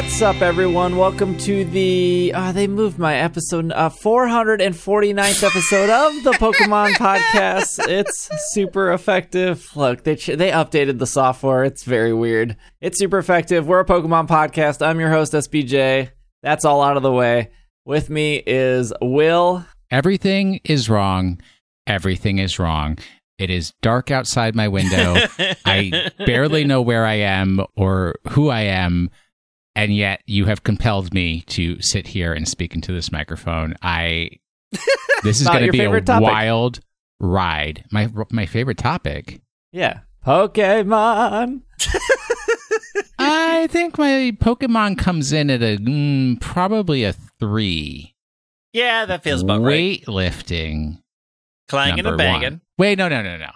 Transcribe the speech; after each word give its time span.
What's 0.00 0.22
up, 0.22 0.40
everyone? 0.40 0.96
Welcome 0.96 1.36
to 1.40 1.62
the. 1.62 2.32
Uh, 2.34 2.52
they 2.52 2.66
moved 2.66 2.98
my 2.98 3.16
episode, 3.16 3.70
uh, 3.70 3.90
449th 3.90 5.42
episode 5.44 5.90
of 5.90 6.24
the 6.24 6.32
Pokemon 6.32 6.92
podcast. 6.94 7.86
It's 7.86 8.30
super 8.54 8.92
effective. 8.92 9.70
Look, 9.76 10.04
they 10.04 10.16
ch- 10.16 10.38
they 10.38 10.50
updated 10.52 11.00
the 11.00 11.06
software. 11.06 11.64
It's 11.64 11.84
very 11.84 12.14
weird. 12.14 12.56
It's 12.80 12.98
super 12.98 13.18
effective. 13.18 13.68
We're 13.68 13.80
a 13.80 13.84
Pokemon 13.84 14.26
podcast. 14.26 14.84
I'm 14.84 15.00
your 15.00 15.10
host, 15.10 15.34
SBJ. 15.34 16.08
That's 16.42 16.64
all 16.64 16.80
out 16.80 16.96
of 16.96 17.02
the 17.02 17.12
way. 17.12 17.50
With 17.84 18.08
me 18.08 18.42
is 18.46 18.94
Will. 19.02 19.66
Everything 19.90 20.60
is 20.64 20.88
wrong. 20.88 21.38
Everything 21.86 22.38
is 22.38 22.58
wrong. 22.58 22.96
It 23.38 23.50
is 23.50 23.74
dark 23.82 24.10
outside 24.10 24.54
my 24.54 24.68
window. 24.68 25.16
I 25.66 26.10
barely 26.26 26.64
know 26.64 26.80
where 26.80 27.04
I 27.04 27.16
am 27.16 27.60
or 27.76 28.14
who 28.30 28.48
I 28.48 28.62
am. 28.62 29.10
And 29.74 29.94
yet 29.94 30.22
you 30.26 30.46
have 30.46 30.64
compelled 30.64 31.14
me 31.14 31.42
to 31.42 31.80
sit 31.80 32.08
here 32.08 32.32
and 32.32 32.48
speak 32.48 32.74
into 32.74 32.92
this 32.92 33.12
microphone. 33.12 33.74
I 33.82 34.30
this 35.22 35.40
is 35.40 35.48
going 35.48 35.66
to 35.66 35.72
be 35.72 35.80
a 35.80 36.00
topic. 36.00 36.22
wild 36.22 36.80
ride. 37.20 37.84
My 37.90 38.10
my 38.30 38.46
favorite 38.46 38.78
topic. 38.78 39.40
Yeah. 39.72 40.00
Pokemon. 40.26 41.62
I 43.18 43.66
think 43.68 43.98
my 43.98 44.36
Pokemon 44.40 44.98
comes 44.98 45.32
in 45.32 45.50
at 45.50 45.62
a 45.62 45.76
mm, 45.76 46.40
probably 46.40 47.04
a 47.04 47.12
3. 47.38 48.14
Yeah, 48.72 49.04
that 49.06 49.22
feels 49.22 49.42
about 49.42 49.62
right. 49.62 50.02
Weightlifting. 50.06 51.02
Clanging 51.68 52.04
number 52.04 52.10
and 52.10 52.18
banging. 52.18 52.42
one. 52.42 52.60
Wait, 52.78 52.98
no, 52.98 53.08
no, 53.08 53.22
no, 53.22 53.36
no. 53.36 53.50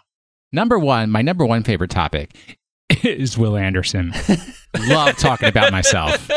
Number 0.52 0.78
one, 0.78 1.10
my 1.10 1.22
number 1.22 1.44
one 1.44 1.62
favorite 1.64 1.90
topic 1.90 2.58
is 3.02 3.36
Will 3.38 3.56
Anderson. 3.56 4.12
Love 4.78 5.16
talking 5.16 5.48
about 5.48 5.72
myself. 5.72 6.30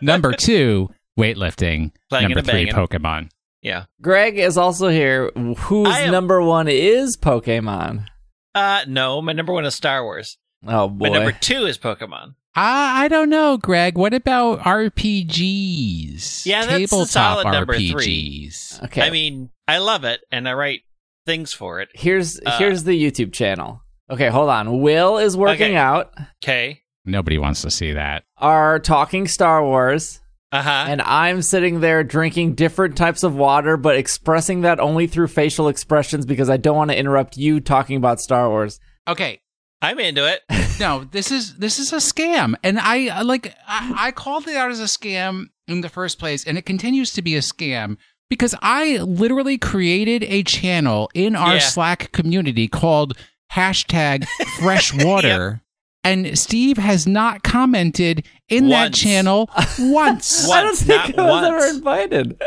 Number 0.00 0.32
two, 0.32 0.90
weightlifting. 1.18 1.92
Clanging 2.10 2.30
number 2.30 2.42
three, 2.42 2.66
banging. 2.66 2.74
Pokemon. 2.74 3.30
Yeah. 3.62 3.84
Greg 4.00 4.38
is 4.38 4.56
also 4.58 4.88
here. 4.88 5.30
Whose 5.34 5.88
am- 5.88 6.10
number 6.10 6.42
one 6.42 6.68
is 6.68 7.16
Pokemon? 7.16 8.06
Uh, 8.54 8.82
no, 8.86 9.22
my 9.22 9.32
number 9.32 9.52
one 9.52 9.64
is 9.64 9.74
Star 9.74 10.02
Wars. 10.04 10.36
Oh 10.66 10.88
boy. 10.88 11.08
My 11.08 11.14
number 11.14 11.32
two 11.32 11.66
is 11.66 11.78
Pokemon. 11.78 12.34
I, 12.54 13.04
I 13.04 13.08
don't 13.08 13.30
know, 13.30 13.56
Greg. 13.56 13.96
What 13.96 14.12
about 14.12 14.60
RPGs? 14.60 16.44
Yeah, 16.44 16.66
that's 16.66 16.74
a 16.74 16.78
Tabletop 16.80 17.08
solid 17.08 17.44
number 17.46 17.74
RPGs. 17.74 18.78
three. 18.78 18.86
okay. 18.86 19.02
I 19.02 19.10
mean, 19.10 19.50
I 19.66 19.78
love 19.78 20.04
it, 20.04 20.20
and 20.30 20.46
I 20.48 20.52
write 20.52 20.82
things 21.24 21.52
for 21.54 21.80
it. 21.80 21.88
here's 21.94 22.38
uh, 22.44 22.58
here's 22.58 22.84
the 22.84 23.00
YouTube 23.00 23.32
channel. 23.32 23.82
Okay, 24.10 24.28
hold 24.28 24.50
on. 24.50 24.80
Will 24.80 25.18
is 25.18 25.36
working 25.36 25.68
Okay. 25.72 25.76
out. 25.76 26.12
Okay. 26.44 26.82
Nobody 27.04 27.38
wants 27.38 27.62
to 27.62 27.70
see 27.70 27.92
that. 27.92 28.24
Are 28.36 28.78
talking 28.78 29.26
Star 29.26 29.64
Wars, 29.64 30.20
Uh 30.52 30.62
huh. 30.62 30.84
and 30.88 31.02
I'm 31.02 31.42
sitting 31.42 31.80
there 31.80 32.04
drinking 32.04 32.54
different 32.54 32.96
types 32.96 33.22
of 33.22 33.34
water, 33.34 33.76
but 33.76 33.96
expressing 33.96 34.60
that 34.62 34.78
only 34.78 35.06
through 35.06 35.28
facial 35.28 35.68
expressions 35.68 36.26
because 36.26 36.48
I 36.50 36.58
don't 36.58 36.76
want 36.76 36.90
to 36.90 36.96
interrupt 36.98 37.36
you 37.36 37.58
talking 37.60 37.96
about 37.96 38.20
Star 38.20 38.48
Wars. 38.48 38.78
Okay, 39.08 39.40
I'm 39.80 39.98
into 39.98 40.26
it. 40.30 40.42
no, 40.80 41.04
this 41.10 41.32
is 41.32 41.56
this 41.56 41.78
is 41.80 41.92
a 41.92 41.96
scam, 41.96 42.54
and 42.62 42.78
I 42.78 43.08
I, 43.08 43.22
like 43.22 43.54
I, 43.66 43.94
I 44.08 44.10
called 44.12 44.46
it 44.46 44.54
out 44.56 44.70
as 44.70 44.78
a 44.80 44.84
scam 44.84 45.46
in 45.66 45.80
the 45.80 45.88
first 45.88 46.18
place, 46.18 46.44
and 46.44 46.56
it 46.58 46.66
continues 46.66 47.12
to 47.14 47.22
be 47.22 47.34
a 47.34 47.40
scam 47.40 47.96
because 48.30 48.54
I 48.62 48.98
literally 48.98 49.58
created 49.58 50.22
a 50.24 50.42
channel 50.44 51.10
in 51.14 51.34
our 51.34 51.54
Yeah. 51.54 51.58
Slack 51.60 52.12
community 52.12 52.68
called 52.68 53.16
hashtag 53.54 54.26
Fresh 54.60 54.92
Water. 54.94 55.62
And 56.04 56.36
Steve 56.36 56.78
has 56.78 57.06
not 57.06 57.44
commented 57.44 58.26
in 58.48 58.68
that 58.70 58.92
channel 58.92 59.48
once. 59.78 60.48
What? 60.48 60.58
I 60.58 60.62
don't 60.64 60.76
think 60.76 61.16
not 61.16 61.28
I 61.28 61.30
was 61.30 61.44
ever 61.62 61.76
invited. 61.76 62.42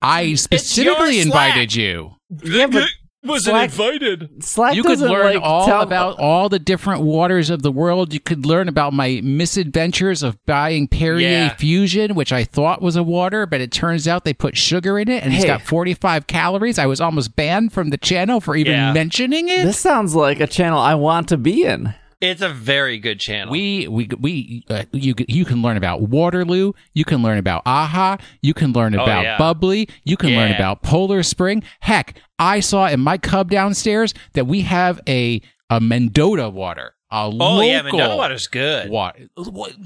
I 0.00 0.34
specifically 0.34 1.20
invited 1.20 1.74
you. 1.74 2.12
yeah, 2.42 2.66
but 2.66 2.88
Wasn't 3.24 3.52
Slack- 3.52 3.70
invited. 3.70 4.42
Slack 4.44 4.74
you 4.74 4.82
could 4.82 4.98
learn 4.98 5.34
like 5.36 5.42
all 5.42 5.66
tell- 5.66 5.80
about 5.82 6.18
all 6.18 6.48
the 6.48 6.58
different 6.58 7.02
waters 7.02 7.50
of 7.50 7.62
the 7.62 7.70
world. 7.70 8.12
You 8.12 8.18
could 8.20 8.44
learn 8.46 8.66
about 8.68 8.92
my 8.92 9.20
misadventures 9.22 10.22
of 10.24 10.44
buying 10.44 10.88
Perrier 10.88 11.28
Yeah. 11.28 11.54
Fusion, 11.54 12.14
which 12.14 12.32
I 12.32 12.42
thought 12.44 12.82
was 12.82 12.96
a 12.96 13.02
water, 13.02 13.46
but 13.46 13.60
it 13.60 13.70
turns 13.70 14.08
out 14.08 14.24
they 14.24 14.32
put 14.34 14.56
sugar 14.56 14.98
in 14.98 15.08
it 15.08 15.22
and 15.22 15.32
it's 15.32 15.44
got 15.44 15.62
45 15.62 16.26
calories. 16.26 16.78
I 16.78 16.86
was 16.86 17.00
almost 17.00 17.36
banned 17.36 17.72
from 17.72 17.90
the 17.90 17.96
channel 17.98 18.40
for 18.40 18.56
even 18.56 18.72
Yeah. 18.72 18.92
mentioning 18.92 19.48
it. 19.48 19.64
This 19.64 19.78
sounds 19.78 20.14
like 20.16 20.40
a 20.40 20.46
channel 20.48 20.80
I 20.80 20.94
want 20.94 21.28
to 21.28 21.36
be 21.36 21.62
in. 21.64 21.94
It's 22.22 22.40
a 22.40 22.48
very 22.48 22.98
good 22.98 23.18
channel. 23.18 23.50
we 23.52 23.88
we 23.88 24.08
we 24.18 24.64
uh, 24.70 24.84
you 24.92 25.12
you 25.28 25.44
can 25.44 25.60
learn 25.60 25.76
about 25.76 26.02
Waterloo, 26.02 26.72
you 26.94 27.04
can 27.04 27.20
learn 27.22 27.36
about 27.36 27.62
Aha, 27.66 28.16
you 28.40 28.54
can 28.54 28.72
learn 28.72 28.94
Oh, 28.96 29.02
about 29.02 29.24
yeah. 29.24 29.38
Bubbly, 29.38 29.88
you 30.04 30.16
can 30.16 30.30
learn 30.36 30.52
about 30.52 30.82
Polar 30.82 31.22
Spring. 31.24 31.64
Heck, 31.80 32.14
I 32.38 32.60
saw 32.60 32.86
in 32.86 33.00
my 33.00 33.18
cub 33.18 33.50
downstairs 33.50 34.14
that 34.34 34.46
we 34.46 34.60
have 34.62 35.00
a 35.08 35.42
a 35.68 35.80
Mendota 35.80 36.48
water. 36.48 36.94
A 37.10 37.24
oh 37.24 37.28
local 37.28 37.64
yeah, 37.64 37.82
Mendota 37.82 38.16
water's 38.16 38.46
good. 38.46 38.88
Wa- 38.88 39.12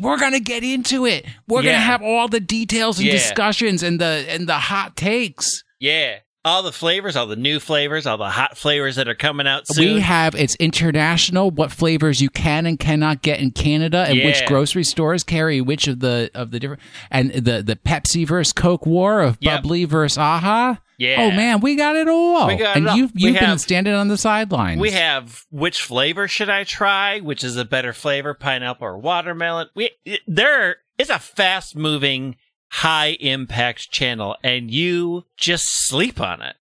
We're 0.00 0.18
gonna 0.18 0.38
get 0.38 0.62
into 0.62 1.06
it. 1.06 1.24
We're 1.48 1.62
gonna 1.62 1.74
have 1.78 2.02
all 2.02 2.28
the 2.28 2.38
details 2.38 2.98
and 2.98 3.06
Yeah. 3.06 3.14
discussions 3.14 3.82
and 3.82 3.98
the 4.00 4.26
and 4.28 4.46
the 4.46 4.58
hot 4.58 4.94
takes. 4.96 5.64
Yeah. 5.80 6.18
All 6.46 6.62
the 6.62 6.72
flavors, 6.72 7.16
all 7.16 7.26
the 7.26 7.34
new 7.36 7.58
flavors, 7.60 8.06
all 8.06 8.16
the 8.18 8.30
hot 8.30 8.56
flavors 8.56 8.94
that 8.96 9.08
are 9.08 9.14
coming 9.16 9.46
out 9.48 9.66
soon. 9.66 9.94
We 9.96 10.00
have 10.00 10.34
it's 10.36 10.54
international. 10.56 11.50
What 11.50 11.72
flavors 11.72 12.20
you 12.22 12.30
can 12.30 12.66
and 12.66 12.78
cannot 12.78 13.20
get 13.22 13.40
in 13.40 13.50
Canada, 13.50 14.06
and 14.08 14.22
which 14.24 14.46
grocery 14.46 14.84
stores 14.84 15.24
carry 15.24 15.60
which 15.60 15.88
of 15.88 16.00
the 16.00 16.30
of 16.34 16.52
the 16.52 16.60
different 16.60 16.82
and 17.10 17.32
the 17.32 17.62
the 17.62 17.76
Pepsi 17.76 18.26
versus 18.26 18.52
Coke 18.52 18.86
war 18.86 19.20
of 19.22 19.36
Yep. 19.40 19.62
bubbly 19.62 19.84
versus 19.84 20.16
Aha. 20.18 20.80
yeah. 20.98 21.16
Oh 21.18 21.30
man, 21.32 21.60
we 21.60 21.74
got 21.74 21.96
it 21.96 22.06
all. 22.08 22.46
We 22.46 22.54
got 22.56 22.76
and 22.76 22.86
it 22.86 22.90
all. 22.90 22.96
you've 22.96 23.10
you've 23.14 23.34
been 23.34 23.44
have- 23.44 23.60
standing 23.60 23.92
on 23.94 24.06
the 24.08 24.16
sidelines. 24.16 24.80
We 24.80 24.92
have 24.92 25.42
which 25.50 25.82
flavor 25.82 26.28
should 26.28 26.48
I 26.48 26.62
try? 26.64 27.18
Which 27.20 27.42
is 27.42 27.56
a 27.56 27.64
better 27.64 27.92
flavor, 27.92 28.34
pineapple 28.34 28.86
or 28.86 28.96
watermelon? 28.98 29.66
We 29.74 29.90
there 30.28 30.76
is 30.96 31.10
a 31.10 31.18
fast 31.18 31.74
moving, 31.76 32.36
high 32.70 33.16
impact 33.20 33.90
channel, 33.90 34.36
and 34.42 34.70
you 34.70 35.24
just 35.36 35.64
sleep 35.66 36.20
on 36.20 36.42
it. 36.42 36.56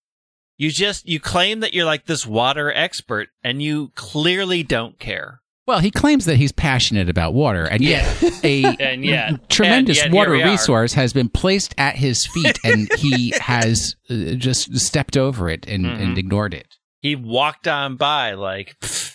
You 0.58 0.72
just 0.72 1.08
you 1.08 1.20
claim 1.20 1.60
that 1.60 1.74
you're 1.74 1.86
like 1.86 2.06
this 2.06 2.26
water 2.26 2.72
expert, 2.74 3.30
and 3.44 3.62
you 3.62 3.92
clearly 3.96 4.64
don't 4.64 4.98
care. 5.00 5.42
Well, 5.68 5.80
he 5.80 5.90
claims 5.90 6.26
that 6.26 6.38
he's 6.38 6.52
passionate 6.52 7.10
about 7.10 7.34
water, 7.34 7.66
and 7.66 7.82
yet 7.84 8.06
a 8.44 8.64
And 8.80 9.04
yet- 9.04 9.50
tremendous 9.50 10.02
and 10.02 10.14
yet 10.14 10.18
water 10.18 10.32
resource 10.32 10.94
has 10.94 11.12
been 11.12 11.28
placed 11.28 11.74
at 11.78 11.96
his 11.96 12.26
feet, 12.28 12.58
and 12.64 12.88
he 12.98 13.34
has 13.42 13.96
uh, 14.10 14.36
just 14.36 14.78
stepped 14.80 15.18
over 15.18 15.50
it 15.50 15.68
and, 15.68 15.86
and 15.86 16.16
Mhm. 16.16 16.20
ignored 16.20 16.54
it. 16.54 16.68
He 17.02 17.16
walked 17.16 17.68
on 17.68 17.98
by 17.98 18.34
like, 18.34 18.78
pfft. 18.80 19.15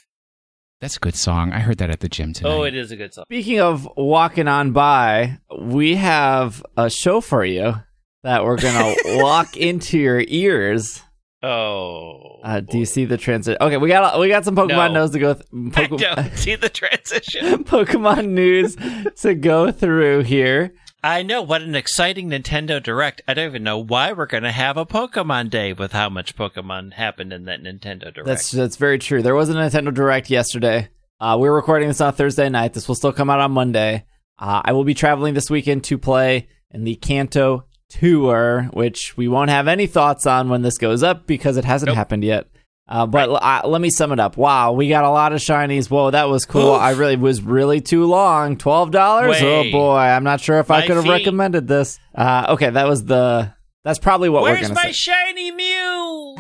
That's 0.80 0.96
a 0.96 1.00
good 1.00 1.14
song. 1.14 1.52
I 1.52 1.58
heard 1.60 1.78
that 1.78 1.90
at 1.90 2.00
the 2.00 2.08
gym 2.08 2.32
today. 2.32 2.48
oh, 2.48 2.62
it 2.62 2.74
is 2.74 2.90
a 2.90 2.96
good 2.96 3.12
song. 3.12 3.24
Speaking 3.28 3.60
of 3.60 3.86
walking 3.96 4.48
on 4.48 4.72
by, 4.72 5.38
we 5.60 5.96
have 5.96 6.64
a 6.76 6.88
show 6.88 7.20
for 7.20 7.44
you 7.44 7.74
that 8.22 8.44
we're 8.44 8.56
gonna 8.56 8.94
walk 9.22 9.56
into 9.56 9.98
your 9.98 10.24
ears. 10.26 11.02
Oh, 11.42 12.38
Uh, 12.44 12.60
do 12.60 12.78
you 12.78 12.84
see 12.86 13.04
the 13.06 13.16
transition? 13.18 13.58
Okay, 13.60 13.76
we 13.78 13.88
got 13.88 14.18
we 14.18 14.28
got 14.28 14.44
some 14.44 14.56
Pokemon 14.56 14.92
No. 14.94 15.02
news 15.02 15.10
to 15.12 15.18
go. 15.18 15.34
Th- 15.34 15.44
I 15.52 15.86
Pokemon, 15.86 15.98
don't 16.16 16.36
see 16.36 16.54
the 16.54 16.68
transition. 16.70 17.64
Pokemon 17.64 18.28
news 18.28 18.76
to 19.22 19.34
go 19.34 19.70
through 19.72 20.22
here. 20.22 20.72
I 21.02 21.22
know 21.22 21.40
what 21.40 21.62
an 21.62 21.74
exciting 21.74 22.28
Nintendo 22.28 22.82
Direct. 22.82 23.22
I 23.26 23.32
don't 23.34 23.46
even 23.48 23.62
know 23.62 23.78
why 23.78 24.12
we're 24.12 24.26
going 24.26 24.42
to 24.42 24.52
have 24.52 24.76
a 24.76 24.84
Pokemon 24.84 25.48
Day 25.48 25.72
with 25.72 25.92
how 25.92 26.10
much 26.10 26.36
Pokemon 26.36 26.92
happened 26.92 27.32
in 27.32 27.44
that 27.46 27.62
Nintendo 27.62 28.12
Direct. 28.12 28.26
That's 28.26 28.50
that's 28.50 28.76
very 28.76 28.98
true. 28.98 29.22
There 29.22 29.34
was 29.34 29.48
a 29.48 29.54
Nintendo 29.54 29.94
Direct 29.94 30.28
yesterday. 30.28 30.88
Uh, 31.18 31.36
we're 31.40 31.54
recording 31.54 31.88
this 31.88 32.00
on 32.00 32.12
Thursday 32.12 32.48
night. 32.50 32.74
This 32.74 32.86
will 32.86 32.94
still 32.94 33.12
come 33.12 33.30
out 33.30 33.40
on 33.40 33.52
Monday. 33.52 34.04
Uh, 34.38 34.60
I 34.64 34.72
will 34.72 34.84
be 34.84 34.94
traveling 34.94 35.34
this 35.34 35.50
weekend 35.50 35.84
to 35.84 35.96
play 35.98 36.48
in 36.70 36.84
the 36.84 36.96
Kanto 36.96 37.64
Tour, 37.88 38.68
which 38.72 39.16
we 39.16 39.26
won't 39.28 39.50
have 39.50 39.68
any 39.68 39.86
thoughts 39.86 40.26
on 40.26 40.48
when 40.48 40.62
this 40.62 40.78
goes 40.78 41.02
up 41.02 41.26
because 41.26 41.56
it 41.56 41.64
hasn't 41.64 41.88
Nope. 41.88 41.96
happened 41.96 42.24
yet. 42.24 42.46
Uh, 42.90 43.06
but 43.06 43.28
l- 43.28 43.36
uh, 43.40 43.62
let 43.66 43.80
me 43.80 43.88
sum 43.88 44.10
it 44.10 44.18
up. 44.18 44.36
Wow, 44.36 44.72
we 44.72 44.88
got 44.88 45.04
a 45.04 45.10
lot 45.10 45.32
of 45.32 45.38
shinies. 45.40 45.88
Whoa, 45.88 46.10
that 46.10 46.28
was 46.28 46.44
cool. 46.44 46.74
Oof. 46.74 46.80
I 46.80 46.90
really 46.90 47.16
was 47.16 47.40
really 47.40 47.80
too 47.80 48.04
long. 48.06 48.56
Twelve 48.56 48.90
dollars. 48.90 49.36
Oh 49.40 49.70
boy, 49.70 49.96
I'm 49.96 50.24
not 50.24 50.40
sure 50.40 50.58
if 50.58 50.70
I 50.70 50.86
could 50.86 50.96
have 50.96 51.06
recommended 51.08 51.68
this. 51.68 52.00
Uh, 52.14 52.46
okay, 52.50 52.70
that 52.70 52.88
was 52.88 53.04
the. 53.04 53.54
That's 53.84 53.98
probably 54.00 54.28
what 54.28 54.42
we're 54.42 54.56
gonna 54.56 54.74
Where's 54.74 54.74
my 54.74 54.90
say. 54.90 54.92
shiny 54.92 55.50
Mew? 55.52 56.36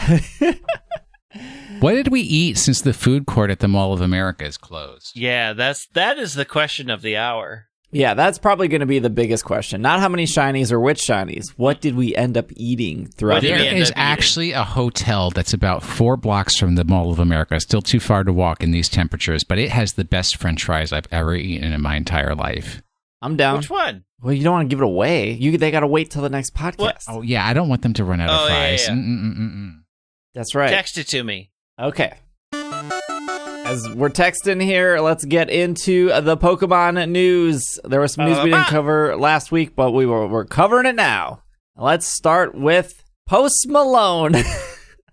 What 1.78 1.94
did 1.94 2.08
we 2.08 2.20
eat 2.20 2.58
since 2.58 2.82
the 2.82 2.92
food 2.92 3.24
court 3.26 3.50
at 3.50 3.60
the 3.60 3.68
Mall 3.68 3.92
of 3.94 4.00
America 4.02 4.44
is 4.44 4.58
closed? 4.58 5.12
yeah, 5.16 5.52
that's 5.54 5.86
that 5.94 6.18
is 6.18 6.34
the 6.34 6.44
question 6.44 6.90
of 6.90 7.00
the 7.00 7.16
hour. 7.16 7.68
Yeah, 7.92 8.14
that's 8.14 8.38
probably 8.38 8.68
going 8.68 8.80
to 8.80 8.86
be 8.86 9.00
the 9.00 9.10
biggest 9.10 9.44
question. 9.44 9.82
Not 9.82 9.98
how 9.98 10.08
many 10.08 10.24
shinies 10.24 10.70
or 10.70 10.78
which 10.78 11.00
shinies. 11.00 11.48
What 11.56 11.80
did 11.80 11.96
we 11.96 12.14
end 12.14 12.36
up 12.38 12.50
eating 12.54 13.06
throughout 13.06 13.34
What 13.36 13.40
the 13.42 13.48
did 13.48 13.54
There 13.54 13.58
we 13.58 13.64
day? 13.64 13.70
end 13.70 13.78
is 13.80 13.90
up 13.90 13.96
eating? 13.96 14.02
actually 14.04 14.52
a 14.52 14.62
hotel 14.62 15.30
that's 15.30 15.52
about 15.52 15.82
four 15.82 16.16
blocks 16.16 16.56
from 16.56 16.76
the 16.76 16.84
Mall 16.84 17.10
of 17.10 17.18
America. 17.18 17.58
Still 17.58 17.82
too 17.82 17.98
far 17.98 18.22
to 18.22 18.32
walk 18.32 18.62
in 18.62 18.70
these 18.70 18.88
temperatures, 18.88 19.42
but 19.42 19.58
it 19.58 19.70
has 19.70 19.94
the 19.94 20.04
best 20.04 20.36
French 20.36 20.64
fries 20.64 20.92
I've 20.92 21.08
ever 21.10 21.34
eaten 21.34 21.72
in 21.72 21.80
my 21.80 21.96
entire 21.96 22.34
life. 22.36 22.80
I'm 23.22 23.36
down. 23.36 23.56
Which 23.58 23.70
one? 23.70 24.04
Well, 24.22 24.32
you 24.34 24.44
don't 24.44 24.52
want 24.52 24.70
to 24.70 24.74
give 24.74 24.80
it 24.82 24.86
away. 24.86 25.32
You 25.32 25.58
they 25.58 25.70
got 25.72 25.80
to 25.80 25.86
wait 25.88 26.10
till 26.12 26.22
the 26.22 26.28
next 26.30 26.54
podcast. 26.54 26.78
What? 26.78 27.02
Oh 27.08 27.22
yeah, 27.22 27.44
I 27.46 27.52
don't 27.54 27.68
want 27.68 27.82
them 27.82 27.94
to 27.94 28.04
run 28.04 28.20
out 28.20 28.30
Oh, 28.30 28.44
of 28.44 28.50
yeah, 28.50 28.56
fries. 28.68 28.86
yeah. 28.86 28.94
Mm-mm-mm-mm. 28.94 29.80
That's 30.34 30.54
right. 30.54 30.70
Text 30.70 30.96
it 30.96 31.08
to 31.08 31.24
me. 31.24 31.50
Okay. 31.78 32.16
As 33.70 33.88
we're 33.90 34.10
texting 34.10 34.60
here, 34.60 34.98
let's 34.98 35.24
get 35.24 35.48
into 35.48 36.08
the 36.22 36.36
Pokemon 36.36 37.08
news. 37.08 37.78
There 37.84 38.00
was 38.00 38.14
some 38.14 38.24
news 38.24 38.38
we 38.38 38.46
didn't 38.46 38.54
Uh-huh. 38.62 38.70
cover 38.70 39.16
last 39.16 39.52
week, 39.52 39.76
but 39.76 39.92
we 39.92 40.06
were 40.06 40.26
we're 40.26 40.44
covering 40.44 40.86
it 40.86 40.96
now. 40.96 41.42
Let's 41.76 42.06
start 42.08 42.56
with 42.56 43.04
Post 43.26 43.66
Malone. 43.68 44.34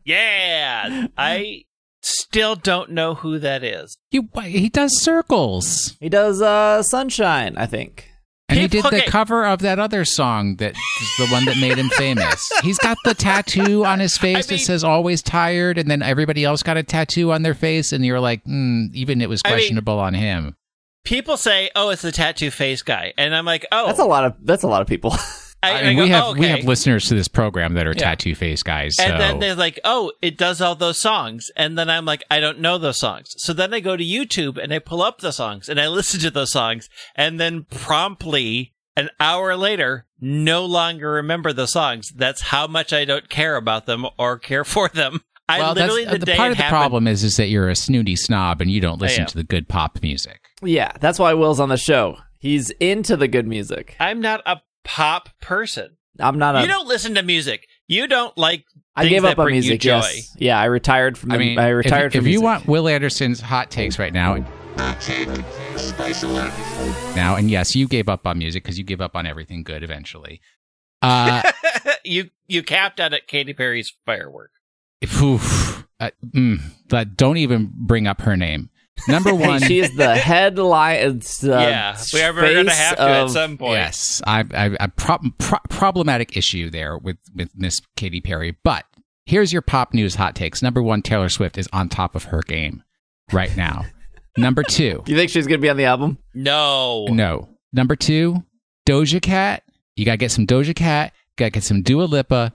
Yeah. 0.05 1.07
I 1.17 1.63
still 2.01 2.55
don't 2.55 2.91
know 2.91 3.13
who 3.15 3.39
that 3.39 3.61
is. 3.61 3.97
You, 4.09 4.29
he 4.41 4.69
does 4.69 4.97
circles, 5.01 5.97
he 5.99 6.07
does 6.07 6.41
uh 6.41 6.81
Sunshine, 6.83 7.57
I 7.57 7.65
think. 7.65 8.09
And 8.49 8.59
he 8.59 8.67
did 8.67 8.83
the 8.83 8.87
okay. 8.87 9.01
cover 9.01 9.45
of 9.45 9.59
that 9.59 9.77
other 9.79 10.05
song 10.05 10.55
that 10.57 10.71
is 10.75 11.09
the 11.17 11.27
one 11.27 11.45
that 11.45 11.57
made 11.57 11.77
him 11.77 11.89
famous. 11.89 12.49
He's 12.63 12.77
got 12.77 12.97
the 13.03 13.13
tattoo 13.13 13.85
on 13.85 13.99
his 13.99 14.17
face 14.17 14.37
I 14.37 14.41
that 14.41 14.49
mean- 14.51 14.59
says 14.59 14.83
"always 14.83 15.21
tired," 15.21 15.77
and 15.77 15.89
then 15.91 16.01
everybody 16.01 16.43
else 16.43 16.63
got 16.63 16.77
a 16.77 16.83
tattoo 16.83 17.31
on 17.31 17.41
their 17.43 17.53
face, 17.55 17.91
and 17.91 18.05
you're 18.05 18.19
like, 18.19 18.43
mm, 18.45 18.93
even 18.93 19.21
it 19.21 19.29
was 19.29 19.41
I 19.43 19.49
mean- 19.49 19.57
questionable 19.57 19.99
on 19.99 20.13
him. 20.13 20.55
People 21.03 21.37
say, 21.37 21.69
"Oh, 21.75 21.89
it's 21.89 22.01
the 22.01 22.11
tattoo 22.11 22.51
face 22.51 22.81
guy," 22.81 23.13
and 23.17 23.33
I'm 23.33 23.45
like, 23.45 23.65
"Oh, 23.71 23.87
That's 23.87 23.99
a 23.99 24.05
lot 24.05 24.25
of 24.25 24.35
that's 24.41 24.63
a 24.63 24.67
lot 24.67 24.81
of 24.81 24.87
people. 24.87 25.15
I, 25.63 25.71
I 25.71 25.79
I 25.79 25.83
mean, 25.87 25.97
go, 25.97 26.03
we 26.03 26.09
have 26.09 26.23
"Oh, 26.23 26.33
we 26.33 26.47
have 26.47 26.63
listeners 26.65 27.05
to 27.07 27.15
this 27.15 27.27
program 27.27 27.73
that 27.73 27.87
are 27.87 27.91
Yeah. 27.93 28.01
tattoo 28.01 28.35
face 28.35 28.61
guys. 28.63 28.95
So 28.95 29.03
And 29.03 29.19
then 29.19 29.39
they're 29.39 29.55
like, 29.55 29.79
"Oh, 29.83 30.11
it 30.21 30.37
does 30.37 30.61
all 30.61 30.75
those 30.75 30.99
songs," 31.01 31.49
and 31.55 31.77
then 31.77 31.89
I'm 31.89 32.05
like, 32.05 32.23
"I 32.29 32.39
don't 32.39 32.59
know 32.59 32.77
those 32.77 32.97
songs." 32.97 33.33
So 33.37 33.53
then 33.53 33.73
I 33.73 33.79
go 33.79 33.97
to 33.97 34.03
YouTube 34.03 34.57
and 34.61 34.71
I 34.73 34.79
pull 34.79 35.01
up 35.01 35.19
the 35.19 35.31
songs 35.31 35.67
and 35.67 35.79
I 35.81 35.87
listen 35.89 36.19
to 36.21 36.31
those 36.31 36.51
songs, 36.51 36.89
and 37.15 37.39
then 37.39 37.65
promptly 37.71 38.73
an 38.95 39.09
hour 39.19 39.55
later, 39.55 40.05
no 40.19 40.65
longer 40.65 41.11
remember 41.11 41.53
the 41.53 41.67
songs. 41.67 42.11
That's 42.15 42.41
how 42.41 42.67
much 42.67 42.93
I 42.93 43.05
don't 43.05 43.29
care 43.29 43.55
about 43.55 43.85
them 43.85 44.05
or 44.17 44.37
care 44.39 44.63
for 44.75 44.89
them. 44.89 45.21
I 45.49 45.59
well, 45.59 45.73
literally 45.73 46.03
the, 46.05 46.17
the 46.17 46.25
day 46.25 46.35
part 46.35 46.51
of 46.51 46.57
the 46.57 46.63
happened- 46.63 46.77
problem 46.81 47.07
is 47.07 47.23
is 47.23 47.37
that 47.37 47.47
you're 47.47 47.69
a 47.69 47.75
snooty 47.75 48.15
snob 48.15 48.59
and 48.61 48.69
you 48.69 48.81
don't 48.81 48.99
listen 48.99 49.25
to 49.27 49.35
the 49.37 49.43
good 49.43 49.67
pop 49.69 49.99
music. 50.01 50.41
yeah, 50.61 50.91
that's 50.99 51.17
why 51.19 51.33
Will's 51.33 51.59
on 51.59 51.69
the 51.69 51.77
show. 51.77 52.17
He's 52.39 52.69
into 52.71 53.15
the 53.17 53.27
good 53.27 53.47
music. 53.47 53.95
I'm 53.99 54.19
not 54.21 54.41
a 54.45 54.57
pop 54.83 55.29
person. 55.41 55.97
I'm 56.19 56.39
not 56.39 56.55
a. 56.55 56.61
you 56.61 56.67
don't 56.67 56.87
listen 56.87 57.15
to 57.15 57.23
music. 57.23 57.67
You 57.87 58.07
don't 58.07 58.35
like. 58.37 58.65
I 58.95 59.07
gave 59.07 59.23
up 59.23 59.37
on 59.37 59.51
music. 59.51 59.81
joy. 59.81 59.97
Yes. 59.97 60.35
Yeah, 60.39 60.59
I 60.59 60.65
retired 60.65 61.17
from. 61.17 61.31
I 61.31 61.37
the- 61.37 61.39
mean, 61.39 61.59
I 61.59 61.69
if, 61.69 61.75
retired 61.75 62.07
if 62.07 62.13
from 62.13 62.27
you 62.27 62.39
music. 62.39 62.41
you 62.41 62.45
want 62.45 62.67
Will 62.67 62.87
Anderson's 62.87 63.39
hot 63.39 63.69
takes 63.69 63.99
right 63.99 64.13
now, 64.13 64.37
now, 67.15 67.35
and 67.35 67.49
yes, 67.49 67.75
you 67.75 67.87
gave 67.87 68.09
up 68.09 68.25
on 68.27 68.37
music 68.37 68.63
because 68.63 68.77
you 68.77 68.83
give 68.83 69.01
up 69.01 69.15
on 69.15 69.25
everything 69.25 69.63
good 69.63 69.83
eventually. 69.83 70.41
Uh, 71.01 71.41
you 72.03 72.29
you 72.47 72.63
capped 72.63 72.99
out 72.99 73.13
at 73.13 73.27
Katy 73.27 73.53
Perry's 73.53 73.93
firework. 74.05 74.51
oof, 75.21 75.87
uh, 75.99 76.11
mm, 76.25 76.59
but 76.89 77.15
don't 77.15 77.37
even 77.37 77.71
bring 77.73 78.07
up 78.07 78.21
her 78.21 78.35
name. 78.35 78.69
Number 79.07 79.33
one, 79.35 79.61
she 79.61 79.79
is 79.79 79.95
the 79.95 80.15
headline. 80.15 81.15
It's, 81.17 81.43
uh, 81.43 81.49
yeah, 81.49 81.97
we 82.13 82.21
are 82.21 82.33
going 82.33 82.65
to 82.65 82.71
have 82.71 82.95
to 82.97 83.01
at 83.01 83.29
some 83.29 83.57
point. 83.57 83.73
Yes, 83.73 84.21
I, 84.25 84.45
I, 84.53 84.77
I 84.79 84.87
prob- 84.87 85.37
pro- 85.37 85.59
problematic 85.69 86.35
issue 86.37 86.69
there 86.69 86.97
with 86.97 87.17
with 87.35 87.49
Miss 87.55 87.81
Katy 87.95 88.21
Perry. 88.21 88.57
But 88.63 88.85
here's 89.25 89.53
your 89.53 89.61
pop 89.61 89.93
news 89.93 90.15
hot 90.15 90.35
takes. 90.35 90.61
Number 90.61 90.81
one, 90.81 91.01
Taylor 91.01 91.29
Swift 91.29 91.57
is 91.57 91.67
on 91.73 91.89
top 91.89 92.15
of 92.15 92.25
her 92.25 92.41
game 92.41 92.83
right 93.31 93.55
now. 93.55 93.85
Number 94.37 94.63
two, 94.63 95.03
You 95.07 95.15
think 95.15 95.29
she's 95.31 95.47
gonna 95.47 95.57
be 95.59 95.69
on 95.69 95.77
the 95.77 95.85
album? 95.85 96.17
No, 96.33 97.05
no. 97.07 97.49
Number 97.73 97.95
two, 97.95 98.43
Doja 98.87 99.21
Cat. 99.21 99.63
You 99.95 100.05
gotta 100.05 100.17
get 100.17 100.31
some 100.31 100.45
Doja 100.47 100.75
Cat. 100.75 101.13
Gotta 101.37 101.51
get 101.51 101.63
some 101.63 101.81
Dua 101.81 102.03
Lipa. 102.03 102.53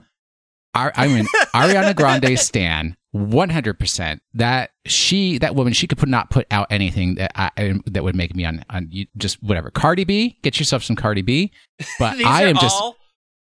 Ar- 0.75 0.93
I 0.95 1.07
mean 1.07 1.25
Ariana 1.55 1.95
Grande 1.95 2.37
stan. 2.39 2.95
One 3.13 3.49
hundred 3.49 3.77
percent. 3.79 4.21
That 4.33 4.71
she, 4.87 5.37
that 5.37 5.53
woman, 5.55 5.71
she 5.73 5.85
could 5.85 5.99
put 5.99 6.09
not 6.09 6.31
put 6.31 6.47
out 6.49 6.65
anything 6.71 7.13
that 7.15 7.31
I, 7.35 7.79
that 7.85 8.03
would 8.03 8.15
make 8.15 8.35
me 8.35 8.43
on 8.43 8.65
on 8.71 8.87
you- 8.91 9.05
just 9.15 9.41
whatever. 9.43 9.69
Cardi 9.69 10.03
B, 10.03 10.39
get 10.41 10.57
yourself 10.59 10.83
some 10.83 10.95
Cardi 10.95 11.21
B. 11.21 11.51
But 11.99 12.17
these 12.17 12.25
I 12.25 12.43
are 12.45 12.47
am 12.47 12.55
just 12.57 12.75
all. 12.75 12.95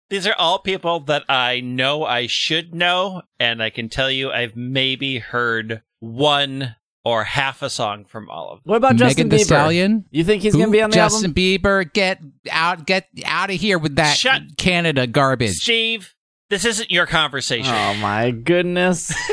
These 0.09 0.27
are 0.27 0.35
all 0.39 0.59
people 0.61 1.01
that 1.01 1.25
I 1.29 1.61
know 1.61 2.03
I 2.05 2.29
should 2.29 2.75
know, 2.75 3.21
and 3.39 3.63
I 3.63 3.69
can 3.69 3.91
tell 3.91 4.11
you 4.11 4.31
I've 4.33 4.57
maybe 4.57 5.19
heard 5.19 5.83
one 6.01 6.77
or 7.05 7.25
half 7.25 7.61
a 7.61 7.69
song 7.69 8.07
from 8.07 8.31
all 8.31 8.51
of 8.51 8.59
them. 8.59 8.71
What 8.71 8.77
about 8.77 8.97
Justin 8.97 9.29
Megan 9.29 9.37
the 9.39 9.43
Bieber? 9.45 9.47
Stallion. 9.47 10.05
You 10.11 10.25
think 10.25 10.43
he's 10.43 10.55
gonna 10.57 10.71
be 10.71 10.81
on 10.81 10.89
the 10.89 10.95
Justin 10.95 11.31
album? 11.31 11.35
Bieber, 11.43 11.93
get 11.93 12.21
out, 12.51 12.87
get 12.87 13.07
out 13.27 13.51
of 13.51 13.57
here 13.57 13.79
with 13.79 13.97
that 13.97 14.17
Shut- 14.17 14.57
Canada 14.57 15.07
garbage. 15.07 15.57
Steve, 15.57 16.15
this 16.51 16.65
isn't 16.65 16.91
your 16.91 17.07
conversation. 17.07 17.75
Oh 17.75 17.95
my 17.95 18.31
goodness! 18.31 19.13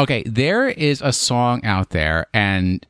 Okay, 0.00 0.22
there 0.24 0.66
is 0.66 1.02
a 1.02 1.12
song 1.12 1.62
out 1.62 1.90
there, 1.90 2.26
and 2.32 2.86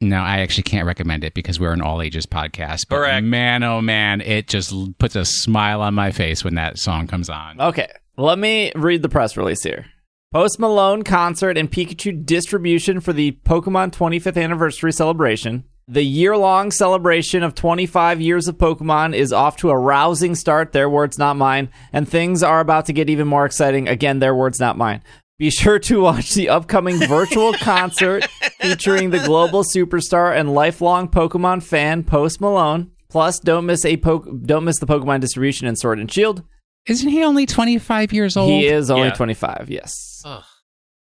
no, 0.00 0.16
I 0.16 0.38
actually 0.38 0.62
can't 0.62 0.86
recommend 0.86 1.22
it 1.22 1.34
because 1.34 1.60
we're 1.60 1.72
an 1.72 1.82
all 1.82 2.00
ages 2.00 2.24
podcast. 2.24 2.86
But 2.88 2.96
Correct. 2.96 3.26
man, 3.26 3.62
oh 3.62 3.82
man, 3.82 4.22
it 4.22 4.48
just 4.48 4.72
puts 4.96 5.16
a 5.16 5.26
smile 5.26 5.82
on 5.82 5.92
my 5.92 6.12
face 6.12 6.44
when 6.44 6.54
that 6.54 6.78
song 6.78 7.08
comes 7.08 7.28
on. 7.28 7.60
Okay, 7.60 7.88
let 8.16 8.38
me 8.38 8.72
read 8.74 9.02
the 9.02 9.10
press 9.10 9.36
release 9.36 9.62
here. 9.64 9.84
Post 10.32 10.58
Malone 10.58 11.02
concert 11.02 11.58
and 11.58 11.70
Pikachu 11.70 12.24
distribution 12.24 13.00
for 13.00 13.12
the 13.12 13.32
Pokemon 13.44 13.92
25th 13.92 14.42
anniversary 14.42 14.92
celebration. 14.92 15.64
The 15.88 16.02
year 16.02 16.36
long 16.36 16.72
celebration 16.72 17.44
of 17.44 17.54
25 17.54 18.20
years 18.20 18.48
of 18.48 18.56
Pokemon 18.58 19.14
is 19.14 19.32
off 19.32 19.56
to 19.58 19.70
a 19.70 19.78
rousing 19.78 20.34
start. 20.34 20.72
Their 20.72 20.90
words, 20.90 21.16
not 21.16 21.36
mine. 21.36 21.68
And 21.92 22.08
things 22.08 22.42
are 22.42 22.58
about 22.58 22.86
to 22.86 22.92
get 22.92 23.08
even 23.08 23.28
more 23.28 23.46
exciting. 23.46 23.86
Again, 23.86 24.18
their 24.18 24.34
words, 24.34 24.58
not 24.58 24.76
mine. 24.76 25.02
Be 25.38 25.48
sure 25.50 25.78
to 25.80 26.00
watch 26.00 26.34
the 26.34 26.48
upcoming 26.48 26.98
virtual 27.06 27.52
concert 27.60 28.24
featuring 28.60 29.10
the 29.10 29.20
global 29.20 29.62
superstar 29.62 30.36
and 30.36 30.52
lifelong 30.54 31.08
Pokemon 31.08 31.62
fan 31.62 32.02
Post 32.02 32.40
Malone. 32.40 32.90
Plus, 33.08 33.38
don't 33.38 33.66
miss 33.66 33.84
a 33.84 33.96
po- 33.98 34.24
don't 34.44 34.64
miss 34.64 34.80
the 34.80 34.86
Pokemon 34.86 35.20
distribution 35.20 35.68
in 35.68 35.76
Sword 35.76 36.00
and 36.00 36.10
Shield. 36.12 36.42
Isn't 36.86 37.10
he 37.10 37.22
only 37.22 37.46
25 37.46 38.12
years 38.12 38.36
old? 38.36 38.50
He 38.50 38.66
is 38.66 38.90
only 38.90 39.08
Yeah. 39.08 39.14
25, 39.14 39.66
yes. 39.70 40.22
Ugh. 40.24 40.42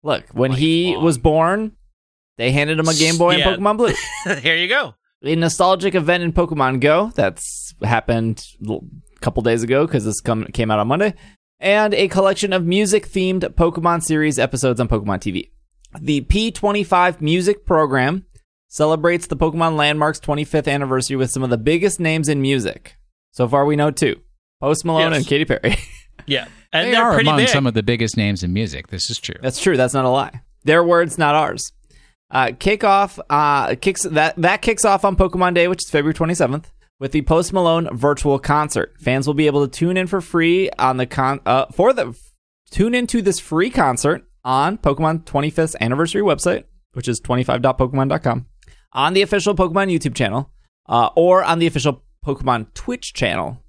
Look, 0.03 0.25
when 0.33 0.51
he 0.53 0.87
Lifelong. 0.87 1.05
was 1.05 1.19
born, 1.19 1.73
they 2.43 2.51
handed 2.53 2.79
him 2.79 2.89
a 2.89 2.95
Game 2.95 3.17
Boy 3.19 3.37
Yeah. 3.37 3.49
and 3.51 3.63
Pokemon 3.63 3.77
Blue. 3.77 4.35
Here 4.41 4.57
you 4.57 4.69
go. 4.69 4.95
a 5.23 5.37
nostalgic 5.37 5.95
event 5.95 6.23
in 6.25 6.33
Pokemon 6.33 6.81
Go 6.81 7.13
that's 7.15 7.73
happened 7.83 8.45
a 8.69 8.79
couple 9.21 9.43
days 9.43 9.63
ago 9.63 9.87
because 9.87 10.05
this 10.05 10.21
come, 10.21 10.45
came 10.47 10.71
out 10.71 10.79
on 10.81 10.89
Monday, 10.89 11.15
and 11.61 11.95
a 11.95 12.09
collection 12.09 12.53
of 12.53 12.65
music 12.65 13.07
themed 13.09 13.43
Pokemon 13.55 14.03
series 14.03 14.39
episodes 14.39 14.81
on 14.81 14.89
Pokemon 14.89 15.21
TV. 15.21 15.51
The 16.01 16.23
P25 16.23 17.21
music 17.21 17.65
program 17.65 18.27
celebrates 18.69 19.27
the 19.27 19.37
Pokemon 19.37 19.77
Landmark's 19.77 20.19
25th 20.21 20.67
anniversary 20.67 21.17
with 21.17 21.31
some 21.31 21.43
of 21.43 21.51
the 21.51 21.59
biggest 21.59 22.01
names 22.01 22.29
in 22.29 22.41
music. 22.43 22.97
So 23.33 23.47
far, 23.49 23.65
we 23.65 23.77
know 23.77 23.91
two 23.91 24.17
Post 24.61 24.85
Malone 24.85 25.11
Yes. 25.13 25.19
and 25.19 25.27
Katy 25.27 25.45
Perry. 25.45 25.77
Yeah, 26.25 26.47
and 26.73 26.87
they 26.87 26.93
they're 26.93 27.03
are 27.03 27.15
pretty 27.15 27.29
among 27.29 27.41
big. 27.41 27.49
some 27.49 27.67
of 27.67 27.75
the 27.75 27.83
biggest 27.83 28.17
names 28.17 28.45
in 28.45 28.53
music. 28.53 28.89
This 28.89 29.11
is 29.11 29.19
true. 29.19 29.35
That's 29.43 29.61
true. 29.61 29.77
That's 29.77 29.93
not 29.93 30.05
a 30.05 30.09
lie. 30.09 30.41
Their 30.63 30.85
words, 30.85 31.19
not 31.19 31.35
ours. 31.35 31.73
Uh, 32.33 32.53
kick 32.59 32.83
off. 32.83 33.21
Uh, 33.29 33.75
kicks 33.75 34.03
that 34.05 34.35
that 34.37 34.63
kicks 34.63 34.85
off 34.85 35.05
on 35.05 35.17
Pokemon 35.17 35.55
Day, 35.55 35.69
which 35.69 35.85
is 35.85 35.91
February 35.91 36.15
27th, 36.15 36.65
with 36.99 37.13
the 37.13 37.23
Post 37.23 37.53
Malone 37.53 37.95
virtual 37.95 38.39
concert. 38.39 38.95
Fans 38.99 39.27
will 39.27 39.35
be 39.35 39.47
able 39.47 39.67
to 39.67 39.71
tune 39.71 39.99
in 39.99 40.07
for 40.07 40.23
free 40.23 40.71
on 40.79 40.97
the 40.97 41.07
con 41.07 41.41
uh, 41.45 41.67
for 41.67 41.93
the 41.93 42.19
tune 42.71 42.95
into 42.95 43.21
this 43.21 43.39
free 43.39 43.69
concert 43.69 44.25
on 44.45 44.79
Pokemon 44.79 45.25
25th 45.25 45.77
anniversary 45.81 46.23
website, 46.23 46.65
which 46.95 47.07
is 47.07 47.21
25.pokemon.com, 47.21 48.47
on 48.95 49.13
the 49.13 49.23
official 49.23 49.55
Pokemon 49.55 49.93
YouTube 49.93 50.15
channel, 50.15 50.51
uh, 50.89 51.11
or 51.15 51.45
on 51.45 51.59
the 51.59 51.67
official 51.67 52.03
Pokemon 52.25 52.73
Twitch 52.73 53.13
channel. 53.13 53.63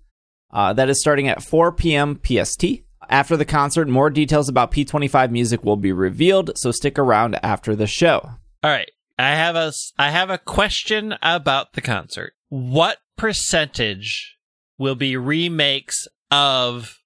Uh, 0.51 0.71
that 0.71 0.89
is 0.89 1.01
starting 1.01 1.27
at 1.27 1.43
4 1.43 1.73
p.m. 1.73 2.19
PST. 2.23 2.63
After 3.09 3.35
the 3.35 3.43
concert, 3.43 3.89
more 3.89 4.09
details 4.09 4.47
about 4.47 4.71
P25 4.71 5.31
music 5.31 5.65
will 5.65 5.75
be 5.75 5.91
revealed, 5.91 6.51
so 6.57 6.71
stick 6.71 6.97
around 6.97 7.37
after 7.43 7.75
the 7.75 7.87
show. 7.87 8.29
All 8.63 8.69
right. 8.71 8.89
I 9.19 9.31
have 9.35 9.55
a 9.55 9.67
s- 9.67 9.91
I 9.99 10.09
have 10.09 10.29
a 10.29 10.37
question 10.37 11.15
about 11.21 11.73
the 11.73 11.81
concert. 11.81 12.33
What 12.49 12.97
percentage 13.17 14.37
will 14.77 14.95
be 14.95 15.15
remakes 15.17 16.07
of 16.31 16.97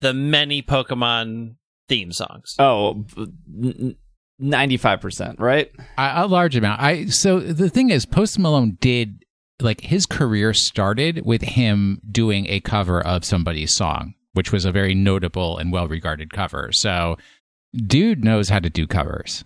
the 0.00 0.12
many 0.12 0.62
Pokemon 0.62 1.56
theme 1.88 2.12
songs? 2.12 2.54
Oh, 2.58 3.04
n- 3.16 3.74
n- 3.80 3.96
95%, 4.40 5.40
right? 5.40 5.70
A, 5.96 6.12
a 6.16 6.26
large 6.26 6.56
amount. 6.56 6.80
I 6.82 7.06
so 7.06 7.40
the 7.40 7.70
thing 7.70 7.90
is, 7.90 8.04
Post 8.04 8.38
Malone 8.38 8.76
did 8.80 9.24
like 9.60 9.80
his 9.80 10.04
career 10.04 10.52
started 10.52 11.24
with 11.24 11.40
him 11.40 12.00
doing 12.10 12.46
a 12.48 12.60
cover 12.60 13.00
of 13.00 13.24
somebody's 13.24 13.74
song, 13.74 14.12
which 14.34 14.52
was 14.52 14.66
a 14.66 14.72
very 14.72 14.94
notable 14.94 15.56
and 15.56 15.72
well 15.72 15.88
regarded 15.88 16.32
cover. 16.32 16.70
So, 16.72 17.16
dude 17.74 18.22
knows 18.24 18.50
how 18.50 18.58
to 18.58 18.68
do 18.68 18.86
covers. 18.86 19.44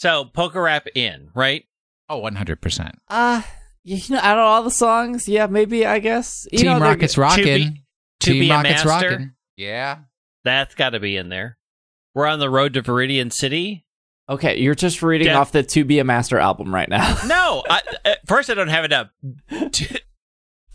So 0.00 0.24
Poke 0.24 0.54
Rap 0.54 0.86
in, 0.94 1.28
right? 1.34 1.64
Oh, 2.08 2.18
one 2.18 2.34
hundred 2.34 2.62
percent. 2.62 2.98
Uh, 3.08 3.42
you 3.84 3.98
know, 4.08 4.18
out 4.20 4.38
of 4.38 4.44
all 4.44 4.62
the 4.62 4.70
songs, 4.70 5.28
yeah, 5.28 5.46
maybe 5.46 5.84
I 5.84 5.98
guess. 5.98 6.46
You 6.50 6.58
Team 6.60 6.66
know, 6.68 6.78
they're- 6.80 6.88
Rocket's 6.88 7.14
To 7.14 7.20
rocking. 7.20 7.44
be- 7.44 7.84
to 8.20 8.30
Team 8.32 8.40
be 8.40 8.50
Rocket's 8.50 8.84
master? 8.86 9.08
rocking. 9.10 9.32
Yeah. 9.56 9.98
That's 10.42 10.74
got 10.74 10.90
to 10.90 11.00
be 11.00 11.16
in 11.18 11.28
there. 11.28 11.58
We're 12.14 12.26
on 12.26 12.38
the 12.38 12.48
road 12.48 12.72
to 12.74 12.82
Viridian 12.82 13.30
City. 13.30 13.84
Okay, 14.28 14.58
you're 14.58 14.74
just 14.74 15.02
reading 15.02 15.26
Def- 15.26 15.36
off 15.36 15.52
the 15.52 15.62
To 15.62 15.84
Be 15.84 15.98
a 15.98 16.04
Master 16.04 16.38
album 16.38 16.74
right 16.74 16.88
now. 16.88 17.18
No, 17.26 17.62
I, 17.68 17.82
at 18.06 18.26
first 18.26 18.48
I 18.48 18.54
don't 18.54 18.68
have 18.68 18.84
it 18.86 18.92
up, 18.92 19.10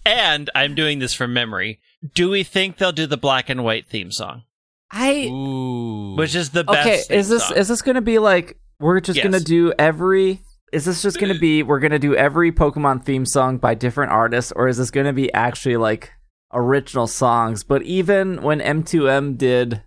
and 0.05 0.50
I'm 0.53 0.75
doing 0.75 1.00
this 1.00 1.13
from 1.13 1.34
memory. 1.34 1.79
Do 2.13 2.29
we 2.29 2.44
think 2.44 2.77
they'll 2.77 2.91
do 2.91 3.08
the 3.08 3.17
black 3.17 3.50
and 3.50 3.63
white 3.63 3.88
theme 3.88 4.12
song, 4.12 4.44
I 4.91 5.25
Ooh. 5.32 6.15
which 6.15 6.36
is 6.36 6.51
the 6.51 6.63
best? 6.63 6.79
okay. 6.88 7.01
theme 7.01 7.17
Is 7.20 7.29
this 7.29 7.48
song? 7.48 7.58
is 7.58 7.67
this 7.67 7.82
going 7.82 7.96
to 7.96 8.01
be 8.01 8.20
like 8.20 8.58
we're 8.79 9.00
just 9.00 9.22
going 9.22 9.34
to 9.34 9.44
do 9.44 9.74
every? 9.77 10.41
Is 10.72 10.86
this 10.86 11.01
just 11.01 11.20
going 11.20 11.34
to 11.34 11.39
be 11.39 11.63
we're 11.63 11.79
going 11.79 11.91
to 11.91 12.00
do 12.00 12.15
every 12.15 12.51
Pokemon 12.51 13.05
theme 13.05 13.25
song 13.25 13.58
by 13.58 13.75
different 13.75 14.12
artists, 14.12 14.51
or 14.55 14.67
is 14.67 14.77
this 14.77 14.91
going 14.91 15.05
to 15.05 15.13
be 15.13 15.34
actually 15.34 15.77
like 15.77 16.12
original 16.53 17.08
songs? 17.08 17.63
But 17.63 17.84
even 17.84 18.41
when 18.41 18.60
M2M 18.60 19.38
did, 19.38 19.84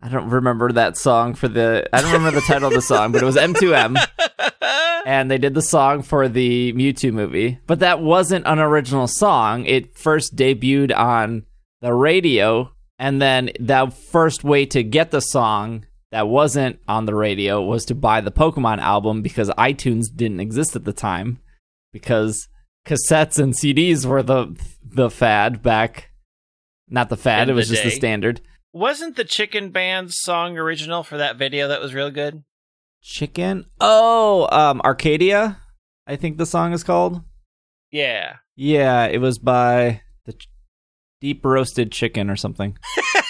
I 0.00 0.08
don't 0.08 0.30
remember 0.30 0.72
that 0.72 0.96
song 0.96 1.34
for 1.34 1.48
the. 1.48 1.88
I 1.92 2.00
don't 2.00 2.12
remember 2.12 2.40
the 2.40 2.46
title 2.46 2.68
of 2.68 2.74
the 2.74 2.82
song, 2.82 3.12
but 3.12 3.22
it 3.22 3.26
was 3.26 3.36
M2M. 3.36 3.96
and 5.06 5.30
they 5.30 5.38
did 5.38 5.54
the 5.54 5.62
song 5.62 6.02
for 6.02 6.28
the 6.28 6.72
Mewtwo 6.72 7.12
movie, 7.12 7.60
but 7.66 7.80
that 7.80 8.00
wasn't 8.00 8.46
an 8.46 8.58
original 8.58 9.06
song. 9.06 9.64
It 9.64 9.96
first 9.96 10.36
debuted 10.36 10.96
on 10.96 11.44
the 11.80 11.94
radio, 11.94 12.72
and 12.98 13.20
then 13.20 13.50
the 13.60 13.92
first 14.10 14.44
way 14.44 14.66
to 14.66 14.82
get 14.82 15.10
the 15.10 15.20
song 15.20 15.86
that 16.16 16.28
wasn't 16.28 16.80
on 16.88 17.04
the 17.04 17.14
radio 17.14 17.62
was 17.62 17.84
to 17.84 17.94
buy 17.94 18.22
the 18.22 18.30
Pokemon 18.30 18.78
album 18.78 19.20
because 19.20 19.50
iTunes 19.50 20.04
didn't 20.14 20.40
exist 20.40 20.74
at 20.74 20.86
the 20.86 20.92
time 20.94 21.40
because 21.92 22.48
cassettes 22.86 23.38
and 23.38 23.52
CDs 23.52 24.06
were 24.06 24.22
the 24.22 24.58
the 24.82 25.10
fad 25.10 25.62
back. 25.62 26.10
Not 26.88 27.10
the 27.10 27.18
fad; 27.18 27.50
In 27.50 27.50
it 27.50 27.52
was 27.54 27.68
the 27.68 27.74
just 27.74 27.84
the 27.84 27.90
standard. 27.90 28.40
Wasn't 28.72 29.16
the 29.16 29.24
Chicken 29.24 29.68
Band 29.72 30.10
song 30.10 30.56
original 30.56 31.02
for 31.02 31.18
that 31.18 31.36
video 31.36 31.68
that 31.68 31.82
was 31.82 31.92
real 31.92 32.10
good? 32.10 32.44
Chicken. 33.02 33.66
Oh, 33.78 34.48
um, 34.50 34.80
Arcadia. 34.80 35.58
I 36.06 36.16
think 36.16 36.38
the 36.38 36.46
song 36.46 36.72
is 36.72 36.82
called. 36.82 37.20
Yeah. 37.90 38.36
Yeah, 38.54 39.04
it 39.04 39.18
was 39.18 39.38
by 39.38 40.00
the 40.24 40.32
ch- 40.32 40.48
deep 41.20 41.44
roasted 41.44 41.92
chicken 41.92 42.30
or 42.30 42.36
something. 42.36 42.78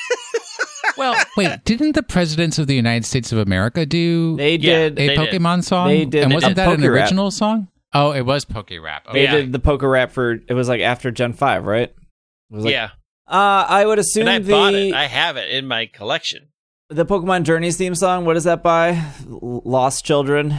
well, 0.97 1.15
wait, 1.37 1.65
didn't 1.65 1.93
the 1.93 2.03
presidents 2.03 2.59
of 2.59 2.67
the 2.67 2.75
United 2.75 3.05
States 3.05 3.33
of 3.33 3.39
America 3.39 3.85
do 3.87 4.37
They 4.37 4.57
did. 4.57 4.93
a 4.93 4.95
they 4.95 5.09
did. 5.09 5.19
Pokemon 5.19 5.65
song? 5.65 5.89
They 5.89 6.05
did 6.05 6.25
And 6.25 6.33
wasn't 6.35 6.57
that 6.57 6.69
an 6.69 6.77
Poke 6.77 6.91
Rap. 6.91 7.03
original 7.03 7.31
song? 7.31 7.69
Oh, 7.95 8.13
it 8.13 8.23
was 8.23 8.45
Poke 8.45 8.71
Rap. 8.83 9.07
they 9.13 9.25
Yeah. 9.25 9.33
did 9.37 9.53
the 9.53 9.59
Poke 9.59 9.83
Rap 9.83 10.11
for. 10.13 10.33
It 10.49 10.53
was 10.55 10.69
like 10.69 10.81
after 10.81 11.11
Gen 11.11 11.33
Five, 11.33 11.65
right? 11.65 11.89
It 11.89 12.55
was 12.55 12.65
like, 12.65 12.73
yeah. 12.73 12.91
Uh, 13.29 13.65
I 13.69 13.85
would 13.87 13.99
assume 13.99 14.23
And 14.29 14.31
I 14.31 14.39
the 14.39 14.53
bought 14.53 14.75
it. 14.75 14.95
I 14.95 15.07
have 15.07 15.37
it 15.37 15.51
in 15.51 15.67
my 15.67 15.87
collection. 15.87 16.49
the 16.91 17.05
Pokemon 17.07 17.43
Journeys 17.45 17.77
theme 17.77 17.95
song. 17.97 18.25
What 18.25 18.37
is 18.37 18.45
that 18.45 18.63
by? 18.63 19.03
Lost 19.29 20.05
Children. 20.05 20.55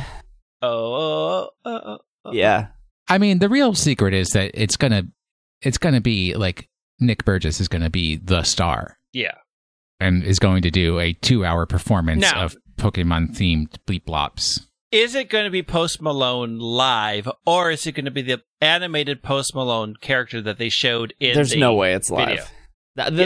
Oh, 0.61 1.49
oh, 1.65 1.69
oh, 1.71 1.97
oh. 2.25 2.31
Yeah. 2.33 2.67
I 3.07 3.17
mean, 3.19 3.39
the 3.39 3.47
real 3.49 3.73
secret 3.73 4.13
is 4.13 4.29
that 4.29 4.51
it's 4.53 4.75
gonna, 4.75 5.03
it's 5.61 5.77
gonna 5.77 6.01
be 6.01 6.33
like 6.33 6.67
Nick 6.99 7.23
Burgess 7.23 7.61
is 7.61 7.67
gonna 7.69 7.89
be 7.89 8.17
the 8.17 8.43
star 8.43 8.97
Yeah. 9.13 9.35
And 9.99 10.23
is 10.23 10.39
going 10.39 10.61
to 10.63 10.71
do 10.71 10.99
a 10.99 11.13
two-hour 11.13 11.65
performance 11.65 12.21
Now- 12.21 12.45
of 12.45 12.55
Pokemon-themed 12.77 13.69
bleep 13.87 14.05
blops. 14.05 14.61
Is 14.91 15.15
it 15.15 15.29
going 15.29 15.43
to 15.43 15.51
be 15.51 15.63
Post 15.63 16.01
Malone 16.01 16.59
live, 16.59 17.27
or 17.45 17.71
is 17.71 17.85
it 17.85 17.91
going 17.93 18.05
to 18.05 18.11
be 18.11 18.21
the 18.21 18.41
animated 18.61 19.21
Post 19.21 19.53
Malone 19.53 19.95
character 19.99 20.41
that 20.41 20.57
they 20.59 20.69
showed 20.69 21.13
in? 21.19 21.35
There's 21.35 21.51
the 21.51 21.59
no 21.59 21.73
way 21.73 21.93
it's 21.93 22.09
live. 22.09 22.29
video? 22.29 22.45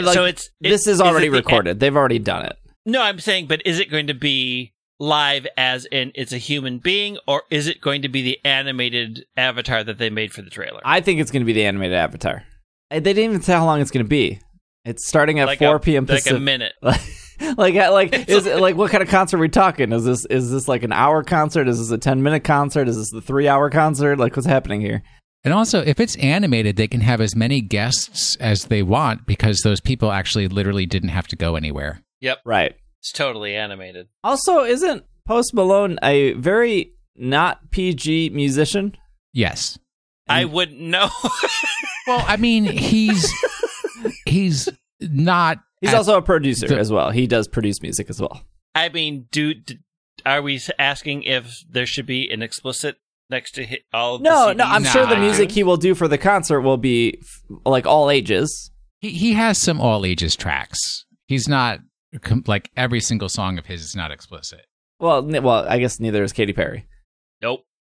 like, 0.06 0.14
so 0.14 0.24
it's 0.24 0.50
this 0.60 0.86
it- 0.86 0.90
is 0.90 1.00
already 1.00 1.28
it 1.28 1.30
the- 1.30 1.36
recorded. 1.36 1.78
They've 1.80 1.96
already 1.96 2.18
done 2.18 2.46
it. 2.46 2.56
No, 2.84 3.00
I'm 3.00 3.20
saying, 3.20 3.46
but 3.46 3.62
is 3.64 3.78
it 3.78 3.90
going 3.92 4.08
to 4.08 4.14
be 4.14 4.74
live 4.98 5.46
as 5.56 5.84
in 5.92 6.10
it's 6.16 6.32
a 6.32 6.38
human 6.38 6.78
being, 6.78 7.16
or 7.28 7.42
is 7.48 7.68
it 7.68 7.80
going 7.80 8.02
to 8.02 8.08
be 8.08 8.22
the 8.22 8.38
animated 8.44 9.24
avatar 9.36 9.84
that 9.84 9.98
they 9.98 10.10
made 10.10 10.32
for 10.32 10.42
the 10.42 10.50
trailer? 10.50 10.80
I 10.84 11.00
think 11.00 11.20
it's 11.20 11.30
going 11.30 11.42
to 11.42 11.46
be 11.46 11.52
the 11.52 11.64
animated 11.64 11.94
Avatar. 11.96 12.42
They 12.90 12.98
didn't 13.00 13.22
even 13.24 13.40
say 13.42 13.52
how 13.52 13.64
long 13.66 13.80
it's 13.80 13.90
going 13.92 14.04
to 14.04 14.08
be. 14.10 14.40
It's 14.84 15.06
starting 15.06 15.38
at 15.40 15.46
like 15.46 15.58
4 15.60 15.76
a, 15.76 15.80
p.m. 15.80 16.04
like 16.08 16.18
Pacific. 16.24 16.36
a 16.38 16.40
minute. 16.40 16.72
like 16.82 17.74
like 17.74 18.28
is 18.28 18.46
it 18.46 18.60
like 18.60 18.76
what 18.76 18.90
kind 18.90 19.02
of 19.02 19.08
concert 19.08 19.36
are 19.36 19.40
we 19.40 19.48
talking? 19.48 19.92
Is 19.92 20.04
this 20.04 20.24
is 20.26 20.50
this 20.50 20.68
like 20.68 20.82
an 20.82 20.92
hour 20.92 21.22
concert? 21.22 21.68
Is 21.68 21.78
this 21.78 21.90
a 21.90 21.98
ten 21.98 22.22
minute 22.22 22.44
concert? 22.44 22.88
Is 22.88 22.96
this 22.96 23.10
the 23.10 23.20
three 23.20 23.48
hour 23.48 23.70
concert? 23.70 24.18
Like 24.18 24.34
what's 24.36 24.46
happening 24.46 24.80
here? 24.80 25.02
And 25.44 25.52
also, 25.52 25.82
if 25.82 25.98
it's 25.98 26.14
animated, 26.16 26.76
they 26.76 26.86
can 26.86 27.00
have 27.00 27.20
as 27.20 27.34
many 27.34 27.60
guests 27.60 28.36
as 28.36 28.66
they 28.66 28.82
want 28.84 29.26
because 29.26 29.58
those 29.64 29.80
people 29.80 30.12
actually 30.12 30.46
literally 30.46 30.86
didn't 30.86 31.08
have 31.08 31.26
to 31.28 31.36
go 31.36 31.56
anywhere. 31.56 32.00
Yep, 32.20 32.38
Right. 32.44 32.76
it's 33.00 33.10
totally 33.10 33.56
animated. 33.56 34.06
Also, 34.22 34.62
isn't 34.62 35.02
Post 35.26 35.52
Malone 35.52 35.98
a 36.00 36.34
very 36.34 36.92
not 37.16 37.72
PG 37.72 38.30
musician? 38.30 38.96
Yes. 39.32 39.80
I 40.28 40.44
wouldn't 40.44 40.80
know. 40.80 41.08
Well, 42.06 42.24
I 42.26 42.36
mean, 42.36 42.64
he's 42.64 43.32
he's 44.26 44.68
not. 45.00 45.58
He's 45.80 45.94
also 45.94 46.16
a 46.16 46.22
producer 46.22 46.68
the- 46.68 46.78
as 46.78 46.92
well. 46.92 47.10
He 47.10 47.26
does 47.26 47.48
produce 47.48 47.82
music 47.82 48.08
as 48.10 48.20
well. 48.20 48.42
I 48.74 48.88
mean, 48.88 49.26
do, 49.32 49.54
d 49.54 49.78
are 50.24 50.40
we 50.40 50.60
asking 50.78 51.24
if 51.24 51.62
there 51.68 51.86
should 51.86 52.06
be 52.06 52.30
an 52.30 52.42
explicit 52.42 52.96
next 53.28 53.52
to 53.56 53.64
hit 53.64 53.82
all? 53.92 54.18
No, 54.18 54.48
the 54.48 54.54
no, 54.54 54.64
I'm 54.64 54.84
sure 54.84 55.06
the 55.06 55.16
music 55.16 55.50
he 55.50 55.62
will 55.64 55.76
do 55.76 55.94
for 55.94 56.06
the 56.08 56.18
concert 56.18 56.60
will 56.62 56.76
be 56.76 57.18
f- 57.20 57.56
like 57.66 57.86
all 57.86 58.10
ages. 58.10 58.70
he, 59.00 59.10
he 59.10 59.32
has 59.32 59.60
some 59.60 59.80
all 59.80 60.06
ages 60.06 60.36
tracks. 60.36 61.04
He's 61.26 61.48
not 61.48 61.80
com- 62.20 62.44
like 62.46 62.70
every 62.76 63.00
single 63.00 63.28
song 63.28 63.58
of 63.58 63.66
his 63.66 63.82
is 63.82 63.96
not 63.96 64.10
explicit. 64.12 64.60
Well, 65.00 65.18
n- 65.34 65.42
well, 65.42 65.66
I 65.68 65.78
guess 65.80 65.98
neither 65.98 66.22
is 66.22 66.32
Katy 66.32 66.52
Perry. 66.52 66.86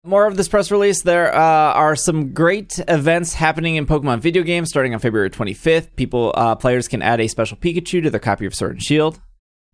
More 0.07 0.25
of 0.25 0.37
this 0.37 0.47
press 0.47 0.71
release. 0.71 1.01
There 1.01 1.35
uh, 1.35 1.37
are 1.37 1.97
some 1.97 2.31
great 2.31 2.79
events 2.87 3.33
happening 3.33 3.75
in 3.75 3.85
Pokemon 3.85 4.21
video 4.21 4.41
games 4.41 4.69
starting 4.69 4.93
on 4.93 5.01
February 5.01 5.29
25th. 5.29 5.97
People, 5.97 6.31
uh, 6.33 6.55
players 6.55 6.87
can 6.87 7.01
add 7.01 7.19
a 7.19 7.27
special 7.27 7.57
Pikachu 7.57 8.01
to 8.03 8.09
their 8.09 8.21
copy 8.21 8.45
of 8.45 8.55
Sword 8.55 8.71
and 8.71 8.81
Shield. 8.81 9.19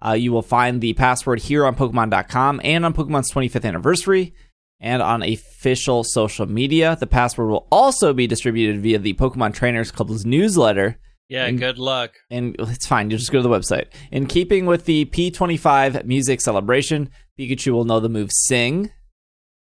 Uh, 0.04 0.14
you 0.14 0.32
will 0.32 0.42
find 0.42 0.82
the 0.82 0.94
password 0.94 1.40
here 1.40 1.68
on 1.68 1.76
Pokemon.com 1.76 2.62
and 2.64 2.84
on 2.84 2.96
Pokemon's 2.96 3.32
25th 3.32 3.64
anniversary 3.64 4.34
and 4.80 5.04
on 5.04 5.22
official 5.22 6.04
social 6.04 6.48
media. 6.48 6.98
The 7.00 7.06
password 7.06 7.50
will 7.50 7.68
also 7.72 8.12
be 8.12 8.26
distributed 8.26 8.82
via 8.82 8.98
the 8.98 9.14
Pokemon 9.14 9.54
Trainers 9.54 9.92
Club's 9.92 10.26
newsletter. 10.26 10.98
Yeah. 11.30 11.46
And- 11.46 11.60
good 11.60 11.78
luck. 11.78 12.16
And 12.32 12.56
it's 12.58 12.88
fine, 12.88 13.12
you 13.12 13.18
just 13.18 13.32
go 13.32 13.38
to 13.38 13.48
the 13.48 13.56
website. 13.56 13.86
In 14.12 14.26
keeping 14.26 14.66
with 14.66 14.86
the 14.86 15.06
P25 15.06 16.06
music 16.06 16.42
celebration, 16.42 17.12
Pikachu 17.40 17.72
will 17.72 17.86
know 17.86 18.00
the 18.00 18.10
move 18.10 18.32
Sing. 18.32 18.90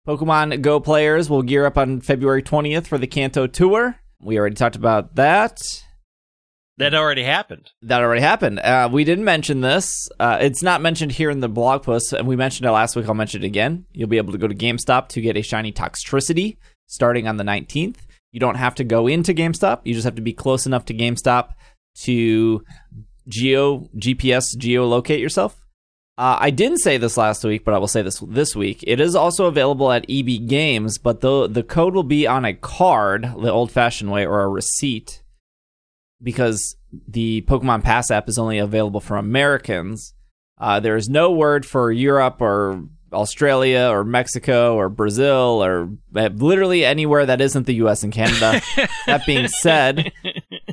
Pokemon 0.07 0.63
Go 0.63 0.81
players 0.81 1.29
will 1.29 1.43
gear 1.43 1.67
up 1.67 1.77
on 1.77 2.01
February 2.01 2.43
20th 2.43 2.87
for 2.87 2.99
the 2.99 3.07
Kanto 3.07 3.47
Tour. 3.47 3.97
We 4.21 4.39
already 4.39 4.57
talked 4.57 4.77
about 4.77 5.17
that. 5.17 5.61
That 6.79 6.95
already 6.95 7.25
happened. 7.25 7.71
That 7.83 8.01
already 8.01 8.23
happened. 8.23 8.59
Uh, 8.59 8.89
we 8.91 9.05
didn't 9.05 9.27
mention 9.27 9.61
this. 9.61 10.09
Uh, 10.19 10.39
it's 10.41 10.63
not 10.63 10.81
mentioned 10.81 11.13
here 11.13 11.29
in 11.29 11.41
the 11.41 11.49
blog 11.49 11.83
post, 11.83 12.15
and 12.15 12.27
we 12.27 12.37
mentioned 12.37 12.67
it 12.67 12.73
last 12.73 12.97
week. 12.97 13.07
I'll 13.07 13.15
mention 13.15 13.43
it 13.43 13.47
again. 13.47 13.85
You'll 13.93 14.09
be 14.09 14.17
able 14.17 14.33
to 14.33 14.39
go 14.39 14.49
to 14.49 14.55
GameStop 14.55 15.09
to 15.09 15.21
get 15.21 15.37
a 15.37 15.43
shiny 15.43 15.73
Toxtricity 15.73 16.57
starting 16.87 17.29
on 17.29 17.37
the 17.37 17.45
19th. 17.45 17.99
You 18.33 18.41
don't 18.41 18.55
have 18.55 18.75
to 18.77 18.85
go 18.85 19.07
into 19.07 19.35
GameStop. 19.35 19.81
You 19.85 19.93
just 19.93 20.07
have 20.07 20.15
to 20.15 20.23
be 20.23 20.33
close 20.33 20.65
enough 20.65 20.87
to 20.87 20.95
GameStop 20.95 21.51
to 22.03 22.65
geo 23.29 23.91
GPS 23.97 24.57
geolocate 24.57 25.21
yourself. 25.21 25.60
Uh, 26.21 26.37
I 26.39 26.51
didn't 26.51 26.81
say 26.81 26.99
this 26.99 27.17
last 27.17 27.45
week, 27.45 27.65
but 27.65 27.73
I 27.73 27.79
will 27.79 27.89
say 27.89 28.03
this 28.03 28.19
this 28.19 28.55
week. 28.55 28.85
It 28.87 29.01
is 29.01 29.15
also 29.15 29.47
available 29.47 29.91
at 29.91 30.05
EB 30.07 30.47
Games, 30.47 30.99
but 30.99 31.23
the 31.23 31.49
the 31.49 31.63
code 31.63 31.95
will 31.95 32.03
be 32.03 32.27
on 32.27 32.45
a 32.45 32.53
card, 32.53 33.23
the 33.23 33.51
old-fashioned 33.51 34.11
way, 34.11 34.27
or 34.27 34.43
a 34.43 34.49
receipt, 34.49 35.23
because 36.23 36.77
the 37.09 37.41
Pokemon 37.49 37.85
Pass 37.85 38.11
app 38.11 38.29
is 38.29 38.37
only 38.37 38.59
available 38.59 39.01
for 39.01 39.17
Americans. 39.17 40.13
Uh, 40.59 40.79
there 40.79 40.95
is 40.95 41.09
no 41.09 41.31
word 41.33 41.65
for 41.65 41.91
Europe 41.91 42.43
or 42.43 42.85
Australia 43.15 43.89
or 43.91 44.05
Mexico 44.05 44.75
or 44.75 44.91
Brazil 44.91 45.65
or 45.65 45.89
uh, 46.15 46.29
literally 46.35 46.85
anywhere 46.85 47.25
that 47.25 47.41
isn't 47.41 47.65
the 47.65 47.77
U.S. 47.77 48.03
and 48.03 48.13
Canada. 48.13 48.61
that 49.07 49.25
being 49.25 49.49
said, 49.49 50.13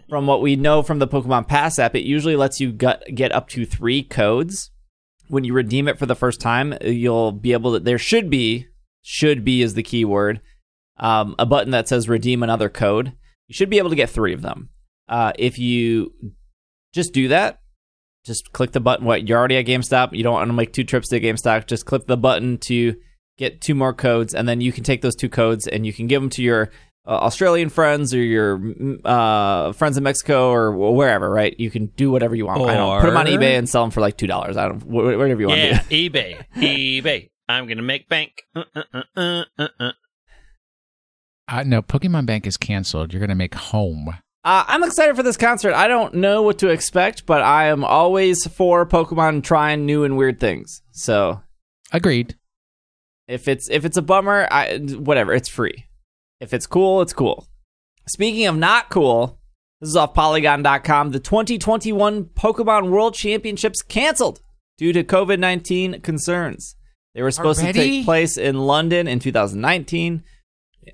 from 0.10 0.28
what 0.28 0.42
we 0.42 0.58
know 0.58 0.84
from 0.84 1.00
the 1.00 1.08
Pokemon 1.08 1.48
Pass 1.48 1.80
app, 1.80 1.96
it 1.96 2.04
usually 2.04 2.36
lets 2.36 2.60
you 2.60 2.74
gut, 2.74 3.02
get 3.16 3.32
up 3.32 3.48
to 3.48 3.66
three 3.66 4.04
codes. 4.04 4.72
When 5.28 5.44
you 5.44 5.54
redeem 5.54 5.88
it 5.88 6.00
for 6.00 6.06
the 6.06 6.16
first 6.16 6.40
time, 6.40 6.74
you'll 6.82 7.32
be 7.32 7.54
able 7.54 7.74
to. 7.74 7.80
There 7.80 7.98
should 7.98 8.30
be, 8.30 8.68
should 9.02 9.44
be 9.44 9.62
is 9.62 9.74
the 9.74 9.84
key 9.84 10.06
word, 10.06 10.42
um, 10.98 11.36
a 11.38 11.46
button 11.46 11.72
that 11.72 11.88
says 11.88 12.10
redeem 12.10 12.44
another 12.44 12.70
code. 12.70 13.14
You 13.48 13.54
should 13.54 13.70
be 13.70 13.78
able 13.78 13.90
to 13.90 13.96
get 13.96 14.10
three 14.10 14.34
of 14.34 14.42
them. 14.42 14.70
Uh, 15.08 15.32
if 15.38 15.58
you 15.58 16.14
just 16.94 17.14
do 17.14 17.30
that, 17.30 17.62
just 18.26 18.52
click 18.52 18.72
the 18.72 18.80
button. 18.80 19.06
What 19.06 19.28
you're 19.28 19.38
already 19.38 19.58
at 19.58 19.66
GameStop, 19.66 20.16
you 20.16 20.24
don't 20.24 20.34
want 20.34 20.50
to 20.50 20.54
make 20.54 20.74
two 20.74 20.84
trips 20.84 21.10
to 21.10 21.20
GameStop. 21.20 21.66
Just 21.66 21.86
click 21.86 22.08
the 22.08 22.18
button 22.18 22.58
to 22.60 22.96
get 23.38 23.62
two 23.62 23.76
more 23.76 23.94
codes, 23.94 24.34
and 24.34 24.48
then 24.50 24.62
you 24.62 24.72
can 24.72 24.84
take 24.84 25.02
those 25.02 25.16
two 25.16 25.30
codes 25.30 25.68
and 25.68 25.86
you 25.86 25.94
can 25.94 26.08
give 26.08 26.22
them 26.22 26.30
to 26.32 26.42
your 26.42 26.72
uh, 27.08 27.12
Australian 27.12 27.70
friends 27.70 28.14
or 28.14 28.20
your 28.22 28.62
uh, 29.06 29.72
friends 29.72 29.98
in 29.98 30.04
Mexico 30.04 30.50
or 30.50 30.72
wherever, 30.74 31.30
right? 31.30 31.58
You 31.60 31.72
can 31.72 31.86
do 31.96 32.12
whatever 32.12 32.36
you 32.36 32.46
want. 32.46 32.62
I 32.64 32.76
don't 32.76 33.00
put 33.02 33.08
them 33.08 33.18
on 33.18 33.26
eBay 33.28 33.58
and 33.58 33.68
sell 33.70 33.84
them 33.84 33.92
for 33.92 34.02
like 34.02 34.18
two 34.18 34.28
dollars. 34.28 34.58
I 34.58 34.68
don't 34.68 34.82
wh- 34.82 35.18
whatever 35.18 35.40
you 35.42 35.48
want 35.48 35.60
Yeah, 35.62 35.80
to 35.80 35.90
do. 35.90 36.10
eBay, 36.10 36.46
eBay. 36.56 37.30
I'm 37.50 37.66
gonna 37.68 37.82
make 37.82 38.10
bank. 38.10 38.44
Uh, 38.56 38.64
uh, 38.76 38.84
uh, 38.94 39.04
uh, 39.16 39.44
uh, 39.58 39.68
uh. 39.80 39.92
Uh, 41.50 41.64
no, 41.64 41.82
Pokemon 41.82 42.26
Bank 42.26 42.46
is 42.46 42.58
canceled. 42.58 43.14
You're 43.14 43.22
going 43.22 43.30
to 43.30 43.34
make 43.36 43.56
home. 43.56 44.10
Uh, 44.44 44.66
I'm 44.68 44.84
excited 44.84 45.16
for 45.16 45.24
this 45.24 45.38
concert. 45.38 45.74
I 45.74 45.88
don't 45.88 46.16
know 46.16 46.42
what 46.42 46.58
to 46.60 46.68
expect, 46.68 47.26
but 47.26 47.42
I 47.42 47.68
am 47.68 47.86
always 47.86 48.46
for 48.48 48.86
Pokemon 48.86 49.44
trying 49.46 49.86
new 49.86 50.04
and 50.04 50.18
weird 50.18 50.42
things. 50.42 50.82
So 50.92 51.42
Agreed. 51.94 52.36
if 53.30 53.48
it's 53.48 53.70
if 53.70 53.86
it's 53.86 53.96
a 53.96 54.02
bummer, 54.02 54.46
I 54.52 54.78
whatever. 54.78 55.34
It's 55.34 55.48
free. 55.48 55.86
If 56.40 56.54
it's 56.54 56.68
cool, 56.68 57.02
it's 57.02 57.14
cool. 57.14 57.48
Speaking 58.08 58.46
of 58.48 58.56
not 58.56 58.90
cool, 58.90 59.40
this 59.82 59.90
is 59.90 59.96
off 59.96 60.14
Polygon.com. 60.14 61.12
The 61.12 61.20
2021 61.20 62.26
Pokemon 62.26 62.90
World 62.90 63.14
Championships 63.16 63.82
canceled 63.82 64.40
due 64.78 64.94
to 64.94 65.04
COVID 65.04 65.40
19 65.40 66.02
concerns. 66.02 66.76
They 67.16 67.22
were 67.24 67.32
supposed 67.32 67.62
to 67.62 67.74
take 67.74 68.06
place 68.06 68.38
in 68.38 68.60
London 68.60 69.08
in 69.08 69.20
2019. 69.20 70.24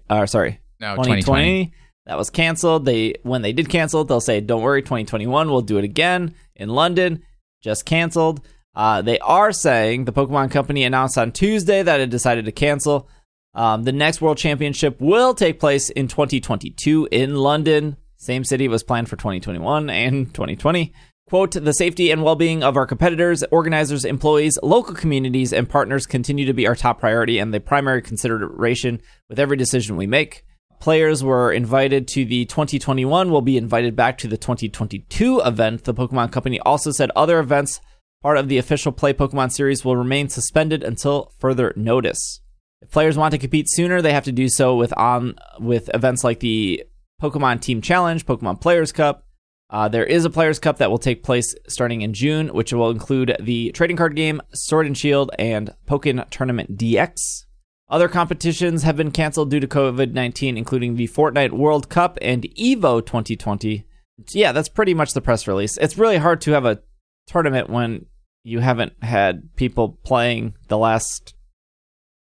Uh, 0.09 0.25
sorry, 0.25 0.61
No, 0.79 0.95
2020. 0.95 1.21
2020. 1.21 1.73
That 2.05 2.17
was 2.17 2.29
canceled. 2.29 2.85
They 2.85 3.15
when 3.23 3.41
they 3.41 3.53
did 3.53 3.69
cancel 3.69 4.01
it, 4.01 4.07
they'll 4.07 4.21
say, 4.21 4.41
"Don't 4.41 4.61
worry, 4.61 4.81
2021 4.81 5.49
we'll 5.49 5.61
do 5.61 5.77
it 5.77 5.83
again 5.83 6.35
in 6.55 6.69
London." 6.69 7.23
Just 7.61 7.85
canceled. 7.85 8.41
Uh, 8.75 9.01
they 9.01 9.19
are 9.19 9.51
saying 9.51 10.05
the 10.05 10.11
Pokemon 10.11 10.51
Company 10.51 10.83
announced 10.83 11.17
on 11.17 11.31
Tuesday 11.31 11.83
that 11.83 12.01
it 12.01 12.09
decided 12.09 12.45
to 12.45 12.51
cancel. 12.51 13.07
Um, 13.55 13.83
the 13.83 13.91
next 13.91 14.21
World 14.21 14.37
Championship 14.37 14.99
will 14.99 15.33
take 15.33 15.59
place 15.59 15.89
in 15.89 16.07
2022 16.07 17.07
in 17.11 17.35
London. 17.35 17.97
Same 18.17 18.43
city 18.43 18.67
was 18.67 18.83
planned 18.83 19.09
for 19.09 19.15
2021 19.15 19.89
and 19.89 20.33
2020. 20.33 20.93
Quote, 21.29 21.51
the 21.51 21.73
safety 21.73 22.11
and 22.11 22.23
well 22.23 22.35
being 22.35 22.63
of 22.63 22.75
our 22.75 22.85
competitors, 22.85 23.43
organizers, 23.51 24.05
employees, 24.05 24.59
local 24.61 24.93
communities, 24.93 25.53
and 25.53 25.69
partners 25.69 26.05
continue 26.05 26.45
to 26.45 26.53
be 26.53 26.67
our 26.67 26.75
top 26.75 26.99
priority 26.99 27.39
and 27.39 27.53
the 27.53 27.59
primary 27.59 28.01
consideration 28.01 29.01
with 29.29 29.39
every 29.39 29.57
decision 29.57 29.95
we 29.95 30.07
make. 30.07 30.43
Players 30.79 31.23
were 31.23 31.51
invited 31.53 32.09
to 32.09 32.25
the 32.25 32.45
2021 32.45 33.31
will 33.31 33.41
be 33.41 33.55
invited 33.55 33.95
back 33.95 34.17
to 34.17 34.27
the 34.27 34.37
2022 34.37 35.41
event. 35.45 35.85
The 35.85 35.93
Pokemon 35.93 36.33
Company 36.33 36.59
also 36.59 36.91
said 36.91 37.09
other 37.15 37.39
events, 37.39 37.79
part 38.21 38.37
of 38.37 38.49
the 38.49 38.57
official 38.57 38.91
Play 38.91 39.13
Pokemon 39.13 39.53
series, 39.53 39.85
will 39.85 39.95
remain 39.95 40.27
suspended 40.27 40.83
until 40.83 41.31
further 41.39 41.71
notice. 41.77 42.41
If 42.83 42.91
players 42.91 43.17
want 43.17 43.31
to 43.31 43.37
compete 43.37 43.69
sooner, 43.69 44.01
they 44.01 44.11
have 44.11 44.25
to 44.25 44.33
do 44.33 44.49
so 44.49 44.75
with 44.75 44.95
on 44.97 45.35
with 45.59 45.89
events 45.93 46.23
like 46.23 46.41
the 46.41 46.83
Pokemon 47.21 47.61
Team 47.61 47.81
Challenge, 47.81 48.25
Pokemon 48.25 48.59
Players 48.59 48.91
Cup. 48.91 49.25
Uh, 49.69 49.87
there 49.87 50.05
is 50.05 50.25
a 50.25 50.29
Players 50.29 50.59
Cup 50.59 50.77
that 50.77 50.91
will 50.91 50.97
take 50.97 51.23
place 51.23 51.55
starting 51.67 52.01
in 52.01 52.13
June, 52.13 52.49
which 52.49 52.73
will 52.73 52.91
include 52.91 53.37
the 53.39 53.71
trading 53.71 53.95
card 53.95 54.17
game 54.17 54.41
Sword 54.53 54.85
and 54.85 54.97
Shield 54.97 55.31
and 55.39 55.73
Pokken 55.87 56.29
Tournament 56.29 56.77
DX. 56.77 57.45
Other 57.89 58.09
competitions 58.09 58.83
have 58.83 58.97
been 58.97 59.11
canceled 59.11 59.49
due 59.49 59.61
to 59.61 59.67
COVID 59.67 60.11
19, 60.11 60.57
including 60.57 60.95
the 60.95 61.07
Fortnite 61.07 61.51
World 61.51 61.87
Cup 61.87 62.17
and 62.21 62.43
EVO 62.43 63.05
2020. 63.05 63.85
Yeah, 64.31 64.51
that's 64.51 64.69
pretty 64.69 64.93
much 64.93 65.13
the 65.13 65.21
press 65.21 65.47
release. 65.47 65.77
It's 65.77 65.97
really 65.97 66.17
hard 66.17 66.41
to 66.41 66.51
have 66.51 66.65
a 66.65 66.81
tournament 67.27 67.69
when 67.69 68.07
you 68.43 68.59
haven't 68.59 69.01
had 69.01 69.55
people 69.55 69.97
playing 70.03 70.55
the 70.67 70.77
last 70.77 71.33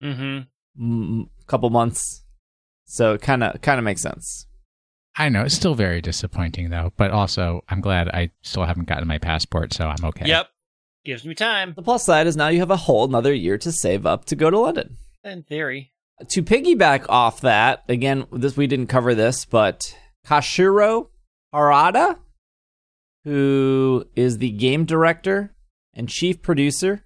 Mm-hmm. 0.04 0.84
mm, 0.84 1.30
couple 1.48 1.70
months. 1.70 2.24
So 2.86 3.18
kind 3.18 3.44
of 3.44 3.62
kind 3.62 3.80
of 3.80 3.86
makes 3.86 4.02
sense. 4.02 4.48
I 5.16 5.30
know. 5.30 5.44
It's 5.44 5.56
still 5.56 5.76
very 5.76 6.02
disappointing, 6.02 6.70
though. 6.70 6.92
But 6.98 7.12
also, 7.12 7.64
I'm 7.70 7.82
glad 7.82 8.10
I 8.10 8.32
still 8.42 8.66
haven't 8.66 8.88
gotten 8.88 9.08
my 9.08 9.20
passport, 9.20 9.74
so 9.74 9.88
I'm 9.88 10.04
okay. 10.06 10.28
Yep. 10.28 10.48
Gives 11.06 11.26
me 11.26 11.36
time. 11.36 11.74
The 11.76 11.84
plus 11.84 12.06
side 12.06 12.28
is 12.28 12.38
now 12.38 12.48
you 12.48 12.60
have 12.60 12.72
a 12.72 12.78
whole 12.78 13.04
another 13.04 13.34
year 13.34 13.58
to 13.60 13.72
save 13.72 14.06
up 14.06 14.26
to 14.26 14.36
go 14.36 14.50
to 14.50 14.60
London. 14.60 14.98
In 15.24 15.44
theory. 15.44 15.92
To 16.30 16.42
piggyback 16.42 17.06
off 17.10 17.42
that, 17.42 17.84
again, 17.90 18.26
this 18.32 18.56
we 18.56 18.68
didn't 18.68 18.88
cover 18.88 19.14
this, 19.14 19.46
but 19.46 19.96
Katsuhiro 20.26 21.10
Harada, 21.54 22.18
who 23.26 24.06
is 24.16 24.38
the 24.38 24.52
game 24.52 24.86
director 24.86 25.54
and 25.94 26.08
chief 26.08 26.42
producer, 26.42 27.04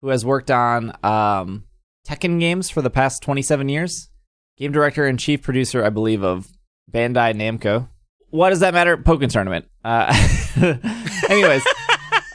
who 0.00 0.08
has 0.08 0.24
worked 0.24 0.50
on 0.50 0.96
um, 1.02 1.64
Tekken 2.06 2.38
games 2.38 2.68
for 2.70 2.82
the 2.82 2.90
past 2.90 3.22
27 3.22 3.68
years, 3.68 4.10
game 4.58 4.72
director 4.72 5.06
and 5.06 5.18
chief 5.18 5.42
producer, 5.42 5.84
I 5.84 5.90
believe, 5.90 6.22
of 6.22 6.48
Bandai 6.90 7.34
Namco. 7.34 7.88
What 8.30 8.50
does 8.50 8.60
that 8.60 8.74
matter? 8.74 8.96
Pokken 8.96 9.30
tournament. 9.30 9.66
Uh, 9.84 10.12
anyways, 11.30 11.64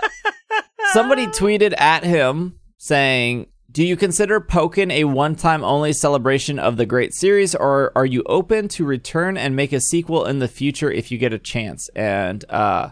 somebody 0.94 1.28
tweeted 1.28 1.80
at 1.80 2.04
him 2.04 2.58
saying, 2.78 3.48
"Do 3.70 3.86
you 3.86 3.96
consider 3.96 4.40
Pokken 4.40 4.92
a 4.92 5.04
one-time 5.04 5.64
only 5.64 5.94
celebration 5.94 6.58
of 6.58 6.78
the 6.78 6.86
great 6.86 7.14
series, 7.14 7.54
or 7.54 7.92
are 7.96 8.06
you 8.06 8.24
open 8.28 8.70
to 8.70 8.86
return 8.86 9.38
and 9.38 9.56
make 9.56 9.74
a 9.74 9.82
sequel 9.82 10.26
in 10.26 10.40
the 10.40 10.48
future 10.48 10.90
if 10.90 11.12
you 11.12 11.18
get 11.18 11.34
a 11.34 11.40
chance?" 11.40 11.90
And 11.96 12.46
uh, 12.50 12.92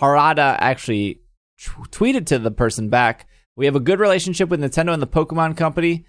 Harada 0.00 0.56
actually 0.58 1.20
t- 1.60 1.70
tweeted 1.90 2.26
to 2.26 2.38
the 2.38 2.50
person 2.50 2.88
back, 2.88 3.28
"We 3.54 3.66
have 3.66 3.76
a 3.76 3.80
good 3.80 4.00
relationship 4.00 4.48
with 4.48 4.60
Nintendo 4.60 4.92
and 4.92 5.02
the 5.02 5.06
Pokemon 5.06 5.56
Company." 5.56 6.06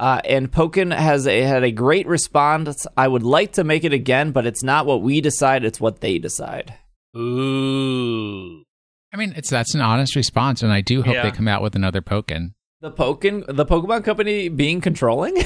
Uh, 0.00 0.20
and 0.24 0.50
Pokken 0.50 0.96
has 0.96 1.26
a, 1.26 1.42
had 1.42 1.62
a 1.62 1.70
great 1.70 2.06
response. 2.06 2.86
I 2.96 3.06
would 3.06 3.22
like 3.22 3.52
to 3.52 3.64
make 3.64 3.84
it 3.84 3.92
again, 3.92 4.32
but 4.32 4.46
it's 4.46 4.62
not 4.62 4.86
what 4.86 5.02
we 5.02 5.20
decide; 5.20 5.62
it's 5.62 5.78
what 5.80 6.00
they 6.00 6.18
decide. 6.18 6.72
Ooh. 7.16 8.62
I 9.12 9.16
mean, 9.18 9.34
it's 9.36 9.50
that's 9.50 9.74
an 9.74 9.80
honest 9.82 10.16
response, 10.16 10.62
and 10.62 10.72
I 10.72 10.80
do 10.80 11.02
hope 11.02 11.14
Yeah. 11.14 11.22
they 11.24 11.30
come 11.30 11.48
out 11.48 11.60
with 11.62 11.76
another 11.76 12.00
Pokken. 12.00 12.54
The 12.80 12.90
Pokken, 12.90 13.44
the 13.54 13.66
Pokemon 13.66 14.04
Company 14.04 14.48
being 14.48 14.80
controlling. 14.80 15.36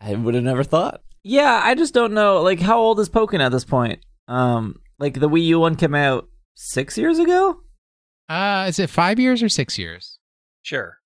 I 0.00 0.14
would 0.14 0.34
have 0.34 0.44
never 0.44 0.62
thought. 0.64 1.02
Yeah, 1.24 1.60
I 1.64 1.74
just 1.74 1.94
don't 1.94 2.12
know. 2.14 2.42
Like, 2.42 2.60
how 2.60 2.78
old 2.78 3.00
is 3.00 3.08
Pokken 3.08 3.40
at 3.40 3.50
this 3.50 3.64
point? 3.64 4.00
Um, 4.28 4.80
like 4.98 5.14
the 5.18 5.28
Wii 5.28 5.44
U 5.46 5.60
one 5.60 5.74
came 5.74 5.94
out 5.94 6.28
six 6.54 6.96
years 6.96 7.18
ago, 7.18 7.60
Uh, 8.28 8.66
is 8.68 8.78
it 8.78 8.90
five 8.90 9.18
years 9.18 9.42
or 9.42 9.48
six 9.48 9.78
years? 9.78 10.18
Sure. 10.62 10.97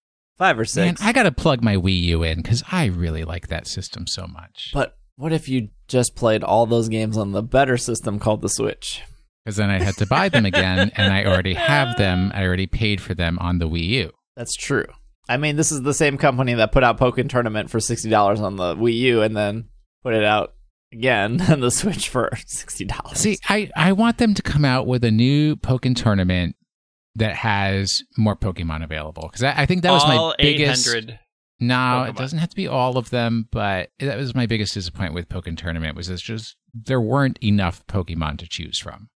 Five 0.43 0.57
or 0.59 0.63
Man, 0.63 0.97
six. 0.97 1.03
I 1.03 1.13
got 1.13 1.23
to 1.23 1.33
plug 1.33 1.63
my 1.63 1.77
Wii 1.77 2.01
U 2.03 2.23
in 2.25 2.43
because 2.43 2.65
I 2.71 2.87
really 2.87 3.25
like 3.25 3.49
that 3.49 3.67
system 3.67 4.07
so 4.07 4.27
much. 4.27 4.71
but 4.75 4.97
what 5.17 5.33
if 5.33 5.49
you 5.49 5.69
just 5.89 6.17
played 6.17 6.43
all 6.43 6.67
those 6.67 6.89
games 6.89 7.17
on 7.17 7.33
the 7.33 7.43
better 7.43 7.77
system 7.77 8.19
called 8.19 8.43
the 8.43 8.49
Switch? 8.49 9.03
Because 9.45 9.57
then 9.57 9.71
I'd 9.71 9.83
have 9.83 9.97
to 9.97 10.07
buy 10.07 10.29
them 10.29 10.45
again, 10.47 10.91
and 10.97 11.13
I 11.13 11.25
already 11.25 11.55
have 11.55 11.97
them. 11.97 12.33
I 12.35 12.45
already 12.45 12.67
paid 12.67 13.01
for 13.01 13.15
them 13.15 13.39
on 13.41 13.59
the 13.59 13.69
Wii 13.69 13.87
U. 13.89 14.13
That's 14.37 14.55
true. 14.55 14.87
I 15.29 15.37
mean, 15.37 15.55
this 15.57 15.71
is 15.71 15.83
the 15.83 15.95
same 15.95 16.19
company 16.19 16.55
that 16.55 16.73
put 16.73 16.83
out 16.83 16.99
Pokken 16.99 17.29
Tournament 17.29 17.71
for 17.71 17.79
sixty 17.79 18.09
dollars 18.11 18.41
on 18.41 18.57
the 18.57 18.75
Wii 18.75 18.97
U, 18.99 19.23
and 19.23 19.37
then 19.37 19.69
put 20.03 20.15
it 20.15 20.25
out 20.25 20.55
again 20.93 21.41
on 21.49 21.61
the 21.61 21.71
Switch 21.71 22.09
for 22.09 22.31
sixty 22.47 22.85
dollars. 22.85 23.19
See, 23.19 23.39
I, 23.49 23.71
I 23.77 23.93
want 23.93 24.19
them 24.19 24.35
to 24.35 24.43
come 24.43 24.65
out 24.65 24.87
with 24.87 25.05
a 25.05 25.11
new 25.13 25.55
Pokken 25.57 25.95
tournament 25.95 26.57
that 27.17 27.37
has 27.37 28.03
more 28.17 28.37
Pokemon 28.37 28.83
available 28.83 29.29
because 29.31 29.43
I, 29.43 29.63
I 29.63 29.67
think 29.67 29.83
that 29.83 29.93
was 29.93 30.05
All 30.05 30.29
my 30.29 30.35
biggest. 30.39 30.89
No, 31.61 31.75
Pokemon. 31.75 32.09
it 32.11 32.17
doesn't 32.17 32.39
have 32.39 32.49
to 32.51 32.57
be 32.57 32.67
all 32.67 32.97
of 32.99 33.11
them, 33.11 33.49
but 33.53 33.91
that 34.01 34.19
was 34.19 34.35
my 34.35 34.47
biggest 34.47 34.75
disappointment 34.75 35.15
with 35.15 35.29
Pokken 35.29 35.57
tournament 35.57 35.97
was 35.97 36.09
it's 36.09 36.23
just 36.23 36.57
there 36.75 37.01
weren't 37.01 37.39
enough 37.43 37.87
Pokemon 37.87 38.39
to 38.39 38.49
choose 38.49 38.79
from. 38.79 39.09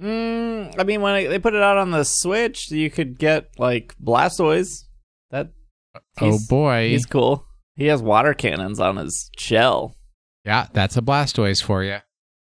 Mm, 0.00 0.74
I 0.78 0.84
mean, 0.84 1.02
when 1.02 1.12
I, 1.12 1.26
they 1.26 1.38
put 1.38 1.54
it 1.54 1.62
out 1.62 1.76
on 1.76 1.90
the 1.90 2.04
Switch, 2.04 2.70
you 2.70 2.90
could 2.90 3.18
get 3.18 3.50
like 3.58 3.94
Blastoise. 4.02 4.84
That 5.30 5.50
oh 6.20 6.38
boy, 6.48 6.88
he's 6.90 7.06
cool. 7.06 7.46
He 7.76 7.86
has 7.86 8.02
water 8.02 8.34
cannons 8.34 8.80
on 8.80 8.96
his 8.96 9.30
shell. 9.36 9.94
yeah, 10.44 10.68
that's 10.72 10.96
a 10.96 11.02
Blastoise 11.02 11.62
for 11.62 11.82
you. 11.82 11.98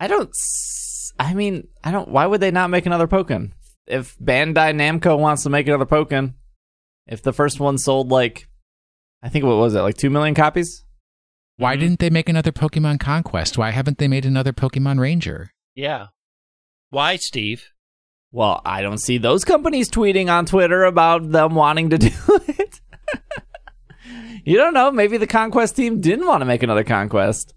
I 0.00 0.06
don't. 0.06 0.30
I 1.18 1.34
mean, 1.34 1.68
I 1.82 1.90
don't. 1.90 2.08
Why 2.08 2.26
would 2.26 2.40
they 2.40 2.50
not 2.50 2.70
make 2.70 2.86
another 2.86 3.06
Pokken? 3.08 3.52
If 3.86 4.16
Bandai 4.18 4.72
Namco 4.74 5.18
wants 5.18 5.42
to 5.42 5.50
make 5.50 5.66
another 5.68 5.84
Pokken, 5.86 6.34
if 7.06 7.22
the 7.22 7.32
first 7.32 7.60
one 7.60 7.76
sold 7.78 8.10
like, 8.10 8.48
I 9.22 9.28
think 9.28 9.44
what 9.44 9.56
was 9.56 9.74
it, 9.74 9.80
like 9.80 9.96
two 9.96 10.10
million 10.10 10.34
copies? 10.34 10.84
Why 11.56 11.76
Mhm. 11.76 11.80
didn't 11.80 11.98
they 12.00 12.10
make 12.10 12.28
another 12.28 12.50
Pokemon 12.52 12.98
Conquest? 13.00 13.58
Why 13.58 13.70
haven't 13.70 13.98
they 13.98 14.08
made 14.08 14.24
another 14.24 14.52
Pokemon 14.52 14.98
Ranger? 14.98 15.50
Yeah. 15.74 16.06
Why, 16.90 17.16
Steve? 17.16 17.70
Well, 18.32 18.60
I 18.64 18.82
don't 18.82 19.00
see 19.00 19.18
those 19.18 19.44
companies 19.44 19.90
tweeting 19.90 20.28
on 20.32 20.46
Twitter 20.46 20.84
about 20.84 21.30
them 21.30 21.54
wanting 21.54 21.90
to 21.90 21.98
do 21.98 22.10
it. 22.48 22.80
you 24.44 24.56
don't 24.56 24.74
know. 24.74 24.90
Maybe 24.90 25.16
the 25.16 25.26
Conquest 25.26 25.76
team 25.76 26.00
didn't 26.00 26.26
want 26.26 26.40
to 26.40 26.44
make 26.46 26.62
another 26.62 26.84
Conquest. 26.84 27.54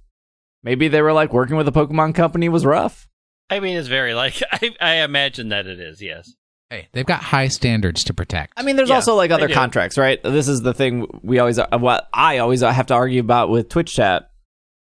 Maybe 0.63 0.87
they 0.87 1.01
were 1.01 1.13
like 1.13 1.33
working 1.33 1.55
with 1.57 1.67
a 1.67 1.71
Pokemon 1.71 2.13
company 2.15 2.49
was 2.49 2.65
rough. 2.65 3.07
I 3.49 3.59
mean, 3.59 3.77
it's 3.77 3.87
very 3.87 4.13
like 4.13 4.41
I, 4.51 4.75
I 4.79 4.93
imagine 5.03 5.49
that 5.49 5.67
it 5.67 5.79
is. 5.79 6.01
Yes. 6.01 6.33
Hey, 6.69 6.89
they've 6.91 7.05
got 7.05 7.23
high 7.23 7.47
standards 7.47 8.03
to 8.05 8.13
protect. 8.13 8.53
I 8.57 8.63
mean, 8.63 8.75
there's 8.75 8.89
Yeah, 8.89 8.95
also 8.95 9.15
like 9.15 9.31
other 9.31 9.47
contracts, 9.47 9.97
right? 9.97 10.21
This 10.21 10.49
is 10.49 10.61
the 10.61 10.73
thing 10.73 11.07
we 11.23 11.39
always, 11.39 11.57
uh, 11.59 11.65
what 11.77 12.09
I 12.13 12.39
always 12.39 12.59
have 12.59 12.87
to 12.87 12.93
argue 12.93 13.21
about 13.21 13.49
with 13.49 13.69
Twitch 13.69 13.93
chat. 13.93 14.29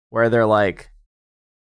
where 0.09 0.27
they're 0.27 0.45
like, 0.45 0.89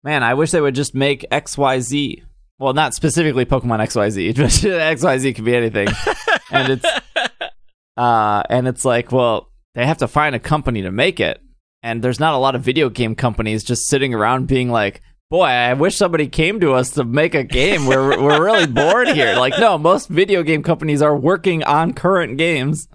man, 0.02 0.22
I 0.22 0.32
wish 0.34 0.52
they 0.52 0.60
would 0.62 0.74
just 0.74 0.94
make 0.94 1.26
XYZ. 1.30 2.22
Well, 2.58 2.72
not 2.72 2.94
specifically 2.94 3.44
Pokemon 3.44 3.80
XYZ, 3.80 4.36
but 4.36 4.46
XYZ 4.48 5.34
could 5.34 5.44
be 5.44 5.54
anything. 5.56 5.88
and 6.50 6.72
it's 6.72 6.86
uh 7.96 8.42
and 8.48 8.68
it's 8.68 8.84
like, 8.86 9.12
well, 9.12 9.50
they 9.74 9.86
have 9.86 9.98
to 9.98 10.08
find 10.08 10.34
a 10.34 10.38
company 10.40 10.82
to 10.82 10.90
make 10.90 11.20
it. 11.20 11.40
And 11.82 12.02
there's 12.02 12.20
not 12.20 12.34
a 12.34 12.38
lot 12.38 12.54
of 12.54 12.62
video 12.62 12.88
game 12.88 13.14
companies 13.14 13.64
just 13.64 13.86
sitting 13.88 14.14
around 14.14 14.46
being 14.46 14.70
like, 14.70 15.02
boy, 15.30 15.44
I 15.44 15.72
wish 15.74 15.96
somebody 15.96 16.26
came 16.26 16.58
to 16.60 16.72
us 16.72 16.90
to 16.90 17.04
make 17.04 17.34
a 17.34 17.44
game. 17.44 17.86
We're 17.86 18.20
we're 18.20 18.44
really 18.44 18.66
bored 18.66 19.08
here. 19.08 19.36
Like, 19.36 19.58
no, 19.58 19.78
most 19.78 20.08
video 20.08 20.42
game 20.42 20.62
companies 20.62 21.00
are 21.00 21.16
working 21.16 21.62
on 21.64 21.94
current 21.94 22.36
games. 22.36 22.88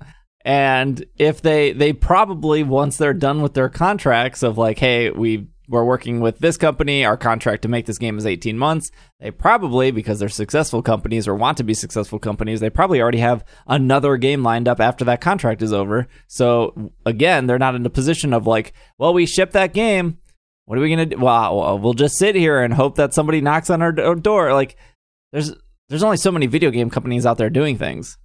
And 0.43 1.03
if 1.17 1.41
they 1.41 1.71
they 1.71 1.93
probably 1.93 2.61
once 2.61 2.97
they're 2.97 3.13
done 3.13 3.41
with 3.41 3.53
their 3.53 3.69
contracts 3.69 4.43
of 4.43 4.57
like, 4.57 4.77
hey, 4.77 5.09
we 5.09 5.47
we're 5.67 5.83
working 5.83 6.19
with 6.19 6.37
this 6.37 6.57
company, 6.57 7.03
our 7.03 7.17
contract 7.17 7.63
to 7.63 7.67
make 7.67 7.87
this 7.87 7.97
game 7.97 8.19
is 8.19 8.25
18 8.27 8.55
months. 8.55 8.91
They 9.19 9.31
probably 9.31 9.89
because 9.89 10.19
they're 10.19 10.29
successful 10.29 10.83
companies 10.83 11.27
or 11.27 11.33
want 11.33 11.57
to 11.57 11.63
be 11.63 11.73
successful 11.73 12.19
companies, 12.19 12.59
they 12.59 12.69
probably 12.69 13.01
already 13.01 13.17
have 13.17 13.43
another 13.65 14.17
game 14.17 14.43
lined 14.43 14.67
up 14.67 14.79
after 14.79 15.05
that 15.05 15.21
contract 15.21 15.63
is 15.63 15.73
over. 15.73 16.07
So 16.27 16.91
again, 17.03 17.47
they're 17.47 17.57
not 17.57 17.73
in 17.73 17.85
a 17.85 17.89
position 17.89 18.31
of 18.31 18.45
like, 18.45 18.73
well, 18.99 19.13
we 19.13 19.25
shipped 19.25 19.53
that 19.53 19.73
game. 19.73 20.19
What 20.65 20.77
are 20.77 20.81
we 20.81 20.89
going 20.93 21.09
to 21.09 21.15
do? 21.15 21.21
Uh, 21.21 21.51
well, 21.53 21.79
we'll 21.79 21.93
just 21.93 22.17
sit 22.17 22.35
here 22.35 22.61
and 22.61 22.73
hope 22.73 22.95
that 22.95 23.13
somebody 23.13 23.39
knocks 23.41 23.69
on 23.69 23.81
our 23.81 23.97
uh, 23.99 24.15
door. 24.15 24.53
Like 24.53 24.75
there's 25.31 25.53
there's 25.89 26.03
only 26.03 26.17
so 26.17 26.31
many 26.31 26.47
video 26.47 26.71
game 26.71 26.89
companies 26.89 27.25
out 27.25 27.37
there 27.37 27.49
doing 27.49 27.77
things. 27.77 28.17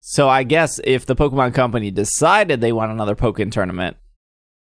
So 0.00 0.28
I 0.28 0.44
guess 0.44 0.80
if 0.84 1.04
the 1.04 1.16
Pokemon 1.16 1.52
Company 1.54 1.90
decided 1.90 2.60
they 2.60 2.72
want 2.72 2.92
another 2.92 3.14
Pokemon 3.16 3.52
tournament, 3.52 3.96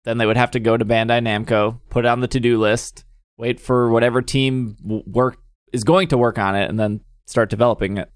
then 0.05 0.17
they 0.17 0.25
would 0.25 0.37
have 0.37 0.51
to 0.51 0.59
go 0.59 0.77
to 0.77 0.85
Bandai 0.85 1.21
Namco, 1.21 1.79
put 1.89 2.05
it 2.05 2.07
on 2.07 2.21
the 2.21 2.27
to-do 2.27 2.57
list, 2.57 3.03
wait 3.37 3.59
for 3.59 3.89
whatever 3.89 4.21
team 4.21 4.77
work 5.05 5.37
is 5.73 5.83
going 5.83 6.07
to 6.07 6.17
work 6.17 6.39
on 6.39 6.55
it, 6.55 6.69
and 6.69 6.79
then 6.79 7.01
start 7.27 7.49
developing 7.49 7.97
it. 7.97 8.09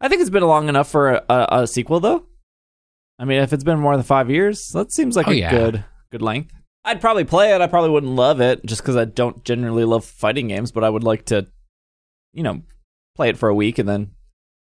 I 0.00 0.08
think 0.08 0.22
it's 0.22 0.30
been 0.30 0.42
long 0.42 0.68
enough 0.68 0.90
for 0.90 1.10
a, 1.12 1.24
a, 1.28 1.46
a 1.62 1.66
sequel, 1.66 2.00
though. 2.00 2.26
I 3.18 3.26
mean, 3.26 3.40
if 3.42 3.52
it's 3.52 3.64
been 3.64 3.78
more 3.78 3.94
than 3.96 4.02
five 4.04 4.30
years, 4.30 4.68
that 4.74 4.92
seems 4.92 5.14
like 5.14 5.28
Oh, 5.28 5.32
a 5.32 5.34
yeah. 5.34 5.50
good 5.50 5.84
good 6.10 6.22
length. 6.22 6.52
I'd 6.86 7.00
probably 7.00 7.24
play 7.24 7.52
it. 7.54 7.60
I 7.60 7.66
probably 7.66 7.90
wouldn't 7.90 8.12
love 8.12 8.40
it 8.40 8.64
just 8.64 8.80
because 8.80 8.96
I 8.96 9.04
don't 9.04 9.44
generally 9.44 9.84
love 9.84 10.04
fighting 10.04 10.48
games, 10.48 10.70
but 10.72 10.84
I 10.84 10.88
would 10.88 11.04
like 11.04 11.26
to, 11.26 11.46
you 12.32 12.42
know, 12.42 12.62
play 13.16 13.28
it 13.28 13.36
for 13.36 13.48
a 13.48 13.54
week 13.54 13.78
and 13.78 13.88
then 13.88 14.12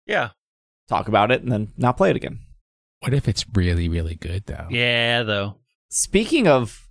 Yeah. 0.07 0.31
talk 0.89 1.09
about 1.09 1.31
it 1.33 1.43
and 1.43 1.51
then 1.51 1.69
not 1.77 1.97
play 1.97 2.11
it 2.11 2.17
again. 2.17 2.41
What 3.01 3.15
if 3.15 3.27
it's 3.27 3.47
really, 3.55 3.89
really 3.89 4.15
good 4.17 4.45
though? 4.47 4.67
Yeah, 4.71 5.23
though. 5.23 5.57
Speaking 5.89 6.47
of 6.47 6.87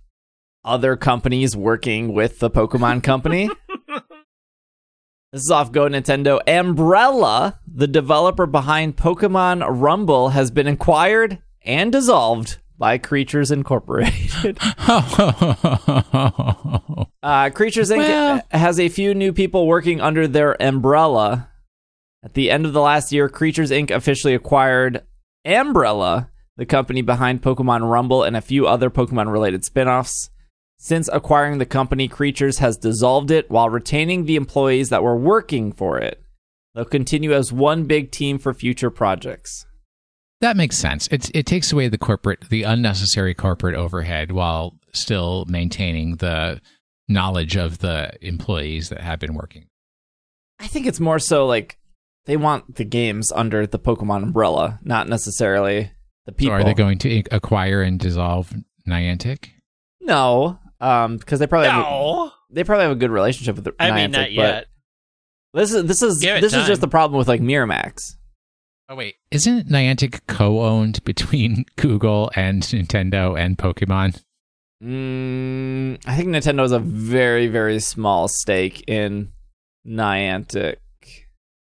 other 0.64 0.96
companies 0.96 1.56
working 1.56 2.12
with 2.12 2.40
the 2.40 2.50
Pokemon 2.50 3.02
Company, 3.04 3.48
this 5.32 5.42
is 5.44 5.50
off 5.50 5.70
Go 5.70 5.82
Nintendo. 5.88 6.40
Umbrella, 6.48 7.60
the 7.72 7.86
developer 7.86 8.46
behind 8.46 8.96
Pokemon 8.96 9.64
Rumble, 9.68 10.30
has 10.30 10.50
been 10.50 10.66
acquired 10.66 11.38
and 11.62 11.92
dissolved 11.92 12.58
by 12.80 12.98
Creatures 12.98 13.52
Incorporated. 13.52 14.58
Uh, 17.22 17.50
Creatures 17.50 17.90
Inc. 17.90 17.98
Well- 17.98 18.40
has 18.50 18.80
a 18.80 18.88
few 18.88 19.12
new 19.14 19.34
people 19.34 19.66
working 19.66 20.00
under 20.00 20.26
their 20.26 20.60
umbrella. 20.60 21.50
At 22.24 22.32
the 22.32 22.50
end 22.50 22.64
of 22.64 22.72
the 22.72 22.80
last 22.80 23.12
year, 23.12 23.28
Creatures 23.28 23.70
Inc. 23.70 23.90
officially 23.90 24.34
acquired 24.34 25.02
Umbrella, 25.44 26.30
the 26.56 26.64
company 26.64 27.02
behind 27.02 27.42
Pokemon 27.42 27.90
Rumble 27.90 28.22
and 28.22 28.36
a 28.36 28.40
few 28.40 28.66
other 28.66 28.88
Pokemon 28.88 29.30
related 29.30 29.66
spin 29.66 29.86
offs. 29.86 30.30
Since 30.78 31.10
acquiring 31.12 31.58
the 31.58 31.66
company, 31.66 32.08
Creatures 32.08 32.58
has 32.58 32.78
dissolved 32.78 33.30
it 33.30 33.50
while 33.50 33.68
retaining 33.68 34.24
the 34.24 34.36
employees 34.36 34.88
that 34.88 35.02
were 35.02 35.16
working 35.16 35.72
for 35.72 35.98
it. 35.98 36.22
They'll 36.74 36.86
continue 36.86 37.34
as 37.34 37.52
one 37.52 37.84
big 37.84 38.10
team 38.10 38.38
for 38.38 38.54
future 38.54 38.90
projects. 38.90 39.66
That 40.40 40.56
makes 40.56 40.76
sense. 40.76 41.06
It 41.08 41.30
it 41.34 41.46
takes 41.46 41.72
away 41.72 41.88
the 41.88 41.98
corporate, 41.98 42.48
the 42.48 42.62
unnecessary 42.64 43.34
corporate 43.34 43.74
overhead, 43.74 44.32
while 44.32 44.78
still 44.92 45.44
maintaining 45.48 46.16
the 46.16 46.60
knowledge 47.08 47.56
of 47.56 47.78
the 47.78 48.12
employees 48.24 48.88
that 48.90 49.00
have 49.00 49.18
been 49.18 49.34
working. 49.34 49.66
I 50.58 50.66
think 50.66 50.86
it's 50.86 51.00
more 51.00 51.18
so 51.18 51.46
like 51.46 51.78
they 52.26 52.36
want 52.36 52.76
the 52.76 52.84
games 52.84 53.32
under 53.32 53.66
the 53.66 53.78
Pokemon 53.78 54.22
umbrella, 54.22 54.78
not 54.84 55.08
necessarily 55.08 55.90
the 56.26 56.32
So 56.32 56.36
people. 56.36 56.54
are 56.54 56.64
they 56.64 56.74
going 56.74 56.98
to 56.98 57.22
acquire 57.30 57.82
and 57.82 57.98
dissolve 57.98 58.52
Niantic? 58.86 59.48
No, 60.00 60.58
um, 60.80 61.16
because 61.16 61.38
they 61.38 61.46
probably 61.46 61.68
have, 61.68 61.84
No. 61.84 62.30
they 62.50 62.62
probably 62.64 62.82
have 62.84 62.92
a 62.92 62.96
good 62.96 63.10
relationship 63.10 63.56
with 63.56 63.64
the 63.64 63.74
I 63.80 63.90
Niantic, 63.90 63.94
mean, 63.94 64.10
not 64.12 64.20
but 64.20 64.32
yet. 64.32 64.66
This 65.54 65.72
is 65.72 65.84
this 65.84 66.02
is 66.02 66.18
Give 66.20 66.36
it 66.36 66.40
this 66.42 66.54
is 66.54 66.66
just 66.66 66.80
the 66.80 66.88
problem 66.88 67.18
with 67.18 67.26
like 67.28 67.40
Miramax. 67.40 68.14
Oh 68.90 68.96
wait, 68.96 69.14
isn't 69.30 69.68
Niantic 69.68 70.22
co-owned 70.26 71.04
between 71.04 71.64
Google 71.76 72.32
and 72.34 72.60
Nintendo 72.60 73.38
and 73.38 73.56
Pokemon? 73.56 74.20
Mm, 74.82 76.00
I 76.04 76.16
think 76.16 76.30
Nintendo 76.30 76.62
has 76.62 76.72
a 76.72 76.80
very 76.80 77.46
very 77.46 77.78
small 77.78 78.26
stake 78.26 78.82
in 78.88 79.30
Niantic, 79.86 80.78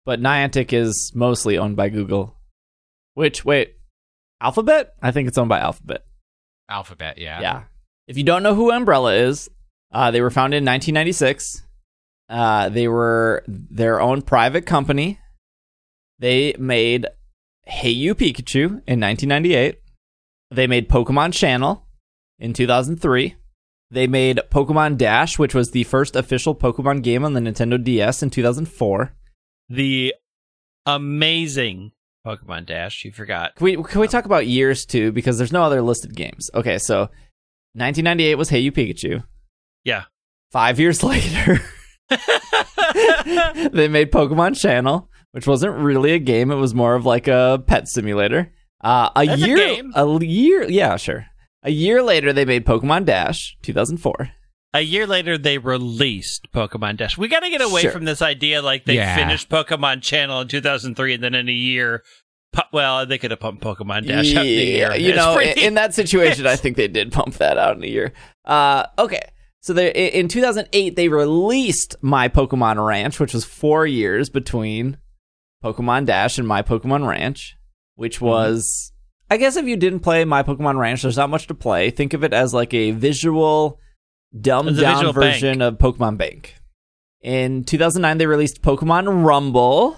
but 0.05 0.21
Niantic 0.21 0.71
is 0.71 1.11
mostly 1.15 1.57
owned 1.57 1.75
by 1.75 1.89
Google. 1.89 2.35
Which 3.15 3.43
wait, 3.43 3.73
Alphabet? 4.39 4.93
I 5.01 5.09
think 5.09 5.27
it's 5.27 5.39
owned 5.39 5.49
by 5.49 5.59
Alphabet. 5.59 6.05
Alphabet, 6.69 7.17
yeah. 7.17 7.41
Yeah. 7.41 7.63
If 8.07 8.19
you 8.19 8.23
don't 8.23 8.43
know 8.43 8.53
who 8.53 8.71
Umbrella 8.71 9.15
is, 9.15 9.49
uh, 9.91 10.11
they 10.11 10.21
were 10.21 10.29
founded 10.29 10.59
in 10.59 10.65
1996. 10.65 11.63
Uh, 12.29 12.69
they 12.69 12.87
were 12.87 13.43
their 13.47 13.99
own 13.99 14.21
private 14.21 14.67
company. 14.67 15.19
They 16.19 16.55
made 16.57 17.07
Hey 17.63 17.89
You 17.89 18.15
Pikachu 18.15 18.81
in 18.87 18.99
1998. 18.99 19.79
They 20.51 20.67
made 20.67 20.89
Pokemon 20.89 21.33
Channel 21.33 21.85
in 22.39 22.53
2003. 22.53 23.35
They 23.91 24.07
made 24.07 24.39
Pokemon 24.49 24.97
Dash, 24.97 25.37
which 25.37 25.53
was 25.53 25.71
the 25.71 25.83
first 25.83 26.15
official 26.15 26.55
Pokemon 26.55 27.03
game 27.03 27.23
on 27.23 27.33
the 27.33 27.39
Nintendo 27.39 27.81
DS 27.81 28.23
in 28.23 28.29
2004. 28.29 29.13
The 29.69 30.13
amazing 30.85 31.91
Pokemon 32.25 32.65
Dash. 32.65 33.05
You 33.05 33.11
forgot. 33.11 33.55
Can 33.55 33.65
we 33.65 33.83
can 33.83 34.01
we 34.01 34.07
talk 34.07 34.25
about 34.25 34.47
years 34.47 34.85
too? 34.85 35.11
Because 35.11 35.37
there's 35.37 35.51
no 35.53 35.63
other 35.63 35.81
listed 35.81 36.15
games. 36.15 36.49
Okay, 36.53 36.77
so 36.77 37.01
1998 37.73 38.35
was 38.35 38.49
Hey 38.49 38.59
You 38.59 38.71
Pikachu. 38.71 39.23
Yeah. 39.83 40.03
Five 40.51 40.79
years 40.79 41.03
later, 41.03 41.61
they 42.09 43.87
made 43.87 44.11
Pokemon 44.11 44.59
Channel, 44.59 45.09
which 45.35 45.47
wasn't 45.47 45.75
really 45.75 46.11
a 46.13 46.19
game. 46.19 46.49
It 46.49 46.55
was 46.55 46.73
more 46.73 46.95
of 46.95 47.05
like 47.05 47.27
a 47.27 47.61
pet 47.67 47.89
simulator. 47.89 48.53
Uh, 48.81 49.09
a 49.15 49.25
That's 49.25 49.41
a 49.41 49.45
year, 49.47 49.57
game. 49.57 49.91
year, 50.21 50.63
yeah, 50.69 50.95
sure. 50.95 51.25
A 51.63 51.71
year 51.71 52.01
later, 52.01 52.31
they 52.31 52.45
made 52.45 52.65
Pokemon 52.65 53.03
Dash, 53.05 53.57
2004. 53.63 54.29
A 54.73 54.81
year 54.81 55.05
later, 55.07 55.37
they 55.37 55.57
released 55.57 56.47
Pokemon 56.53 56.97
Dash. 56.97 57.17
We 57.17 57.27
got 57.27 57.41
to 57.41 57.49
get 57.49 57.61
away 57.61 57.81
Sure. 57.81 57.91
from 57.91 58.05
this 58.05 58.21
idea 58.21 58.61
like 58.61 58.85
they 58.85 58.95
Yeah. 58.95 59.15
finished 59.15 59.49
Pokemon 59.49 60.01
Channel 60.03 60.41
in 60.41 60.47
2003 60.47 61.13
and 61.15 61.23
then 61.23 61.35
in 61.35 61.49
a 61.49 61.51
year. 61.53 62.03
pu- 62.53 62.61
Well, 62.71 63.05
they 63.05 63.17
could 63.17 63.31
have 63.31 63.39
pumped 63.41 63.61
Pokemon 63.63 64.07
Dash 64.07 64.33
out 64.35 64.45
in 64.45 64.51
a 64.51 64.63
year. 64.63 64.95
you 64.95 65.13
know, 65.15 65.35
pretty- 65.35 65.61
in 65.65 65.73
that 65.73 65.93
situation, 66.01 66.47
I 66.47 66.55
think 66.55 66.77
they 66.77 66.87
did 66.87 67.11
pump 67.11 67.33
that 67.35 67.57
out 67.57 67.75
in 67.75 67.83
a 67.83 67.87
year. 67.87 68.13
Uh, 68.45 68.85
okay, 68.97 69.19
so 69.61 69.73
they 69.73 69.91
in 69.91 70.27
2008 70.29 70.95
they 70.95 71.09
released 71.09 71.95
My 72.01 72.29
Pokemon 72.29 72.85
Ranch, 72.85 73.19
which 73.19 73.33
was 73.33 73.43
four 73.43 73.85
years 73.85 74.29
between 74.29 74.97
Pokemon 75.65 76.05
Dash 76.05 76.37
and 76.37 76.47
My 76.47 76.61
Pokemon 76.61 77.07
Ranch, 77.07 77.57
which 77.95 78.17
Mm-hmm. 78.17 78.25
was, 78.25 78.91
I 79.31 79.37
guess, 79.37 79.55
if 79.55 79.65
you 79.65 79.75
didn't 79.77 80.01
play 80.01 80.23
My 80.25 80.43
Pokemon 80.43 80.77
Ranch, 80.77 81.01
there's 81.01 81.17
not 81.17 81.29
much 81.31 81.47
to 81.47 81.55
play. 81.55 81.89
Think 81.89 82.13
of 82.13 82.23
it 82.23 82.33
as 82.33 82.53
like 82.53 82.73
a 82.73 82.91
visual, 82.91 83.79
dumbed 84.39 84.77
down 84.79 84.97
visual 84.97 85.13
version 85.13 85.61
of 85.61 85.77
Pokemon 85.79 86.17
Bank. 86.17 86.55
In 87.21 87.63
2009, 87.63 88.17
they 88.19 88.27
released 88.27 88.61
Pokemon 88.61 89.25
Rumble. 89.25 89.97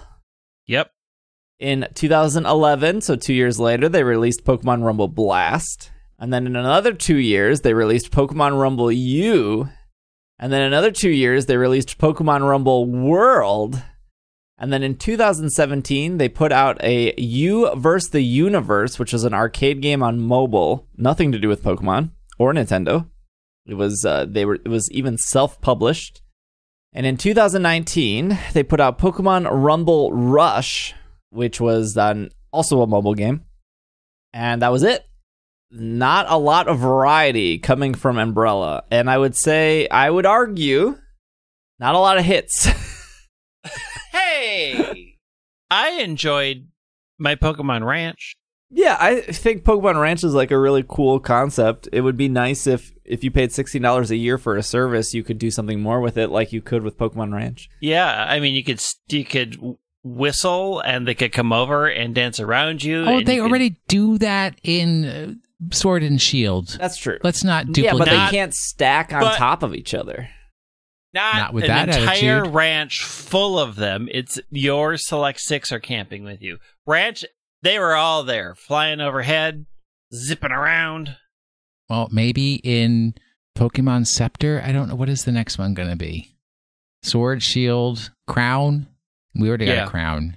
Yep. 0.66 0.90
In 1.58 1.86
2011, 1.94 3.00
so 3.02 3.16
two 3.16 3.34
years 3.34 3.58
later, 3.60 3.88
they 3.88 4.02
released 4.04 4.44
Pokemon 4.44 4.82
Rumble 4.84 5.08
Blast. 5.08 5.90
And 6.18 6.32
then 6.32 6.46
in 6.46 6.56
another 6.56 6.94
two 6.94 7.16
years, 7.18 7.60
they 7.60 7.74
released 7.74 8.10
Pokemon 8.12 8.58
Rumble 8.60 8.90
U. 8.90 9.68
And 10.38 10.52
then 10.52 10.62
another 10.62 10.90
two 10.90 11.10
years, 11.10 11.46
they 11.46 11.56
released 11.56 11.98
Pokemon 11.98 12.48
Rumble 12.48 12.86
World. 12.86 13.82
And 14.58 14.72
then 14.72 14.82
in 14.82 14.96
2017, 14.96 16.18
they 16.18 16.28
put 16.28 16.50
out 16.50 16.82
a 16.82 17.14
You 17.16 17.72
vs. 17.76 18.10
the 18.10 18.22
Universe, 18.22 18.98
which 18.98 19.12
was 19.12 19.22
an 19.24 19.32
arcade 19.32 19.80
game 19.80 20.02
on 20.02 20.20
mobile, 20.20 20.88
nothing 20.96 21.30
to 21.32 21.38
do 21.38 21.48
with 21.48 21.62
Pokemon 21.62 22.10
or 22.38 22.52
Nintendo. 22.52 23.08
It 23.66 23.74
was 23.74 24.04
uh, 24.04 24.26
they 24.28 24.44
were 24.44 24.56
it 24.56 24.68
was 24.68 24.90
even 24.90 25.16
self-published. 25.16 26.22
And 26.92 27.06
in 27.06 27.16
2019, 27.18 28.36
they 28.54 28.62
put 28.62 28.80
out 28.80 28.98
Pokemon 28.98 29.46
Rumble 29.50 30.10
Rush, 30.12 30.94
which 31.30 31.60
was 31.60 31.96
um, 31.96 32.30
also 32.50 32.80
a 32.80 32.86
mobile 32.86 33.14
game. 33.14 33.44
And 34.32 34.62
that 34.62 34.72
was 34.72 34.82
it. 34.82 35.04
not 35.70 36.26
a 36.28 36.38
lot 36.38 36.66
of 36.66 36.78
variety 36.78 37.58
coming 37.58 37.94
from 37.94 38.18
Umbrella. 38.18 38.84
And 38.90 39.10
I 39.10 39.18
would 39.18 39.36
say, 39.36 39.86
I 39.88 40.08
would 40.08 40.26
argue, 40.26 40.96
not 41.78 41.94
a 41.94 41.98
lot 41.98 42.18
of 42.18 42.24
hits. 42.24 42.68
Hey, 44.48 45.16
I 45.70 45.90
enjoyed 46.00 46.68
my 47.18 47.34
Pokemon 47.34 47.84
Ranch. 47.86 48.34
yeah, 48.70 48.96
I 48.98 49.20
think 49.20 49.64
Pokemon 49.64 50.00
Ranch 50.00 50.24
is 50.24 50.34
like 50.34 50.50
a 50.50 50.58
really 50.58 50.84
cool 50.88 51.20
concept. 51.20 51.88
It 51.92 52.00
would 52.00 52.16
be 52.16 52.28
nice 52.28 52.66
if 52.66 52.92
if 53.04 53.24
you 53.24 53.30
paid 53.30 53.50
$16 53.50 54.10
a 54.10 54.16
year 54.16 54.36
for 54.38 54.56
a 54.56 54.62
service, 54.62 55.14
you 55.14 55.22
could 55.24 55.38
do 55.38 55.50
something 55.50 55.80
more 55.80 56.00
with 56.00 56.16
it 56.18 56.28
like 56.30 56.52
you 56.52 56.60
could 56.62 56.82
with 56.82 56.98
Pokemon 56.98 57.32
Ranch. 57.34 57.68
Yeah, 57.80 58.26
I 58.28 58.40
mean, 58.40 58.54
you 58.54 58.64
could 58.64 58.82
you 59.08 59.24
could 59.24 59.58
whistle 60.04 60.80
and 60.80 61.06
they 61.08 61.14
could 61.14 61.32
come 61.32 61.52
over 61.52 61.86
and 61.86 62.14
dance 62.14 62.40
around 62.40 62.82
you. 62.82 63.04
Oh, 63.04 63.20
they 63.22 63.36
you 63.36 63.42
could- 63.42 63.50
already 63.50 63.76
do 63.88 64.16
that 64.18 64.58
in 64.62 65.04
uh, 65.04 65.34
Sword 65.74 66.02
and 66.02 66.20
Shield. 66.22 66.68
That's 66.78 66.96
true. 66.96 67.18
Let's 67.22 67.42
not 67.44 67.66
yeah, 67.68 67.92
duplicate. 67.92 67.98
but 67.98 68.04
they 68.10 68.30
can't 68.36 68.54
stack 68.54 69.12
on 69.12 69.20
but- 69.20 69.36
top 69.36 69.62
of 69.62 69.74
each 69.74 69.92
other. 69.92 70.28
Not, 71.14 71.34
Not 71.36 71.54
with 71.54 71.64
an 71.64 71.68
that 71.68 71.88
entire 71.88 72.38
attitude. 72.38 72.54
ranch 72.54 73.02
full 73.02 73.58
of 73.58 73.76
them. 73.76 74.08
It's 74.10 74.38
your 74.50 74.96
select 74.96 75.40
six 75.40 75.72
are 75.72 75.80
camping 75.80 76.24
with 76.24 76.42
you. 76.42 76.58
Ranch, 76.86 77.24
they 77.62 77.78
were 77.78 77.94
all 77.94 78.22
there, 78.24 78.54
flying 78.54 79.00
overhead, 79.00 79.66
zipping 80.14 80.52
around. 80.52 81.16
well, 81.88 82.08
maybe 82.12 82.56
in 82.62 83.14
Pokemon 83.56 84.06
Scepter. 84.06 84.62
I 84.64 84.72
don't 84.72 84.88
know 84.88 84.94
what 84.94 85.08
is 85.08 85.24
the 85.24 85.32
next 85.32 85.58
one 85.58 85.74
going 85.74 85.88
to 85.90 85.96
be. 85.96 86.36
Sword, 87.02 87.42
Shield, 87.42 88.10
Crown. 88.26 88.86
We 89.34 89.48
already 89.48 89.66
got 89.66 89.72
Yeah. 89.76 89.86
a 89.86 89.88
crown. 89.90 90.36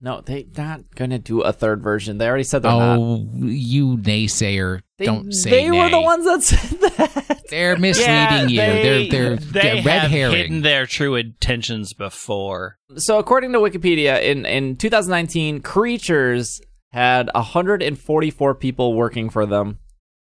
No, 0.00 0.20
they're 0.20 0.42
not 0.56 0.94
going 0.94 1.10
to 1.10 1.18
do 1.18 1.40
a 1.40 1.52
third 1.52 1.82
version. 1.82 2.18
They 2.18 2.28
already 2.28 2.44
said 2.44 2.62
they're 2.62 2.72
not. 2.72 2.98
Oh, 2.98 3.26
you 3.40 3.96
naysayer! 3.96 4.80
They, 4.98 5.06
don't 5.06 5.32
say 5.32 5.50
They 5.50 5.70
were 5.70 5.88
the 5.88 6.00
ones 6.00 6.24
that 6.24 6.42
said 6.42 6.80
that. 6.80 7.42
They're 7.48 7.76
misleading 7.78 8.10
Yeah, 8.10 8.42
you. 8.46 8.56
They, 8.56 9.08
they're 9.08 9.08
they're, 9.08 9.36
they 9.36 9.60
they're 9.60 9.74
red 9.82 10.02
have 10.02 10.10
herring. 10.10 10.36
hidden 10.36 10.62
their 10.62 10.86
true 10.86 11.14
intentions 11.14 11.94
before. 11.94 12.76
So, 12.96 13.18
according 13.18 13.52
to 13.52 13.58
Wikipedia, 13.58 14.22
in, 14.22 14.44
in 14.44 14.76
2019, 14.76 15.60
Creatures 15.62 16.60
had 16.92 17.30
144 17.34 18.54
people 18.56 18.94
working 18.94 19.30
for 19.30 19.46
them. 19.46 19.78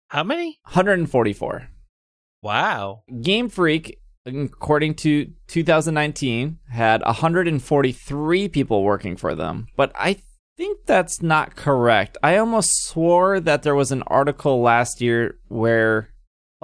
How 0.08 0.24
many? 0.24 0.60
144. 0.64 1.68
Wow. 2.42 3.04
Game 3.22 3.50
Freak, 3.50 4.00
according 4.26 4.96
to 4.96 5.32
2019, 5.48 6.60
had 6.70 7.02
143 7.04 8.50
people 8.50 8.84
working 8.84 9.16
for 9.16 9.36
them. 9.36 9.68
But 9.76 9.92
I 9.96 10.18
think 10.58 10.86
that's 10.86 11.22
not 11.22 11.56
correct. 11.56 12.18
I 12.24 12.38
almost 12.38 12.72
swore 12.88 13.40
that 13.40 13.64
there 13.64 13.76
was 13.76 13.92
an 13.92 14.04
article 14.08 14.62
last 14.62 15.02
year 15.02 15.38
where 15.48 16.10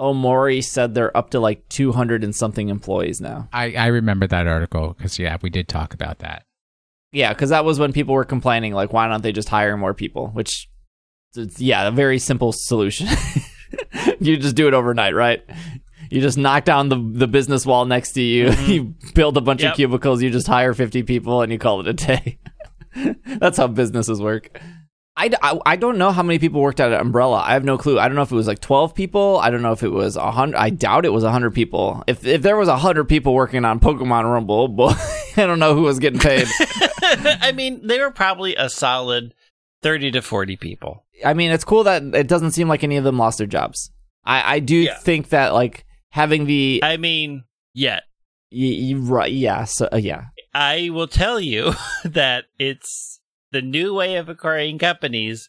Omori 0.00 0.64
said 0.64 0.94
they're 0.94 1.16
up 1.16 1.30
to 1.30 1.40
like 1.40 1.68
200 1.68 2.24
and 2.24 2.34
something 2.34 2.68
employees 2.68 3.20
now. 3.20 3.48
I 3.52 3.74
I 3.74 3.86
remember 3.86 4.26
that 4.26 4.46
article 4.46 4.94
because 4.96 5.18
yeah, 5.18 5.36
we 5.42 5.50
did 5.50 5.68
talk 5.68 5.94
about 5.94 6.18
that. 6.20 6.44
Yeah, 7.12 7.32
because 7.34 7.50
that 7.50 7.66
was 7.66 7.78
when 7.78 7.92
people 7.92 8.14
were 8.14 8.24
complaining, 8.24 8.72
like, 8.72 8.92
why 8.92 9.06
don't 9.06 9.22
they 9.22 9.32
just 9.32 9.50
hire 9.50 9.76
more 9.76 9.92
people? 9.92 10.28
Which, 10.28 10.68
it's, 11.36 11.60
yeah, 11.60 11.86
a 11.86 11.90
very 11.90 12.18
simple 12.18 12.52
solution. 12.54 13.06
you 14.18 14.38
just 14.38 14.56
do 14.56 14.66
it 14.66 14.72
overnight, 14.72 15.14
right? 15.14 15.44
You 16.12 16.20
just 16.20 16.36
knock 16.38 16.64
down 16.64 16.88
the 16.90 16.96
the 16.96 17.26
business 17.26 17.64
wall 17.64 17.84
next 17.86 18.12
to 18.12 18.22
you. 18.22 18.46
Mm-hmm. 18.52 18.70
You 18.70 18.94
build 19.14 19.36
a 19.36 19.40
bunch 19.40 19.62
Yep. 19.62 19.72
of 19.72 19.76
cubicles. 19.76 20.22
You 20.22 20.30
just 20.30 20.46
hire 20.46 20.74
fifty 20.74 21.02
people, 21.02 21.42
and 21.42 21.50
you 21.52 21.58
call 21.58 21.80
it 21.80 21.86
a 21.88 21.92
day. 21.94 22.38
That's 23.26 23.56
how 23.56 23.66
businesses 23.68 24.20
work. 24.20 24.58
I 25.16 25.30
I 25.66 25.76
don't 25.76 25.98
know 25.98 26.10
how 26.10 26.22
many 26.22 26.38
people 26.38 26.60
worked 26.62 26.80
at 26.80 26.92
Umbrella. 26.92 27.42
I 27.44 27.52
have 27.52 27.64
no 27.64 27.76
clue. 27.76 27.98
I 27.98 28.08
don't 28.08 28.14
know 28.14 28.22
if 28.22 28.32
it 28.32 28.34
was 28.34 28.46
like 28.46 28.60
12 28.60 28.94
people. 28.94 29.38
I 29.42 29.50
don't 29.50 29.60
know 29.62 29.72
if 29.72 29.82
it 29.82 29.90
was 29.90 30.16
100. 30.16 30.56
I 30.56 30.70
doubt 30.70 31.04
it 31.04 31.12
was 31.12 31.22
100 31.22 31.52
people. 31.54 32.02
If 32.06 32.26
if 32.26 32.40
there 32.42 32.56
was 32.56 32.68
100 32.68 33.04
people 33.04 33.34
working 33.34 33.64
on 33.66 33.78
Pokemon 33.78 34.24
Rumble, 34.24 34.68
boy, 34.80 34.92
I 35.36 35.46
don't 35.46 35.58
know 35.58 35.74
who 35.74 35.82
was 35.82 35.98
getting 35.98 36.18
paid. 36.20 36.46
I 37.00 37.52
mean, 37.54 37.86
they 37.86 37.98
were 38.00 38.10
probably 38.10 38.54
a 38.56 38.70
solid 38.70 39.34
30 39.82 40.12
to 40.12 40.22
40 40.22 40.56
people. 40.56 41.04
I 41.24 41.34
mean, 41.34 41.50
it's 41.50 41.64
cool 41.64 41.84
that 41.84 42.02
it 42.14 42.26
doesn't 42.26 42.52
seem 42.52 42.68
like 42.68 42.82
any 42.84 42.96
of 42.96 43.04
them 43.04 43.18
lost 43.18 43.38
their 43.38 43.46
jobs. 43.46 43.90
I, 44.24 44.54
I 44.56 44.58
do 44.60 44.76
Yeah. 44.76 44.96
think 44.98 45.28
that 45.30 45.52
like 45.52 45.84
having 46.12 46.46
the 46.46 46.80
I 46.82 46.96
mean, 46.96 47.44
yet. 47.74 48.04
y- 48.52 48.92
y- 48.92 48.94
right, 48.96 49.32
yeah, 49.32 49.64
so, 49.64 49.88
uh, 49.92 49.96
yeah, 49.96 50.26
I 50.54 50.90
will 50.90 51.08
tell 51.08 51.40
you 51.40 51.72
that 52.04 52.44
it's 52.58 53.20
the 53.50 53.62
new 53.62 53.94
way 53.94 54.16
of 54.16 54.28
acquiring 54.28 54.78
companies 54.78 55.48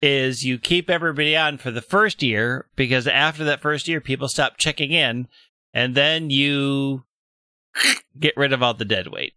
is 0.00 0.44
you 0.44 0.58
keep 0.58 0.90
everybody 0.90 1.36
on 1.36 1.58
for 1.58 1.70
the 1.70 1.80
first 1.80 2.22
year 2.22 2.66
because 2.76 3.06
after 3.06 3.44
that 3.44 3.60
first 3.60 3.86
year 3.86 4.00
people 4.00 4.28
stop 4.28 4.56
checking 4.58 4.90
in 4.90 5.28
and 5.72 5.94
then 5.94 6.28
you 6.30 7.04
get 8.18 8.36
rid 8.36 8.52
of 8.52 8.62
all 8.62 8.74
the 8.74 8.84
dead 8.84 9.06
weight 9.06 9.34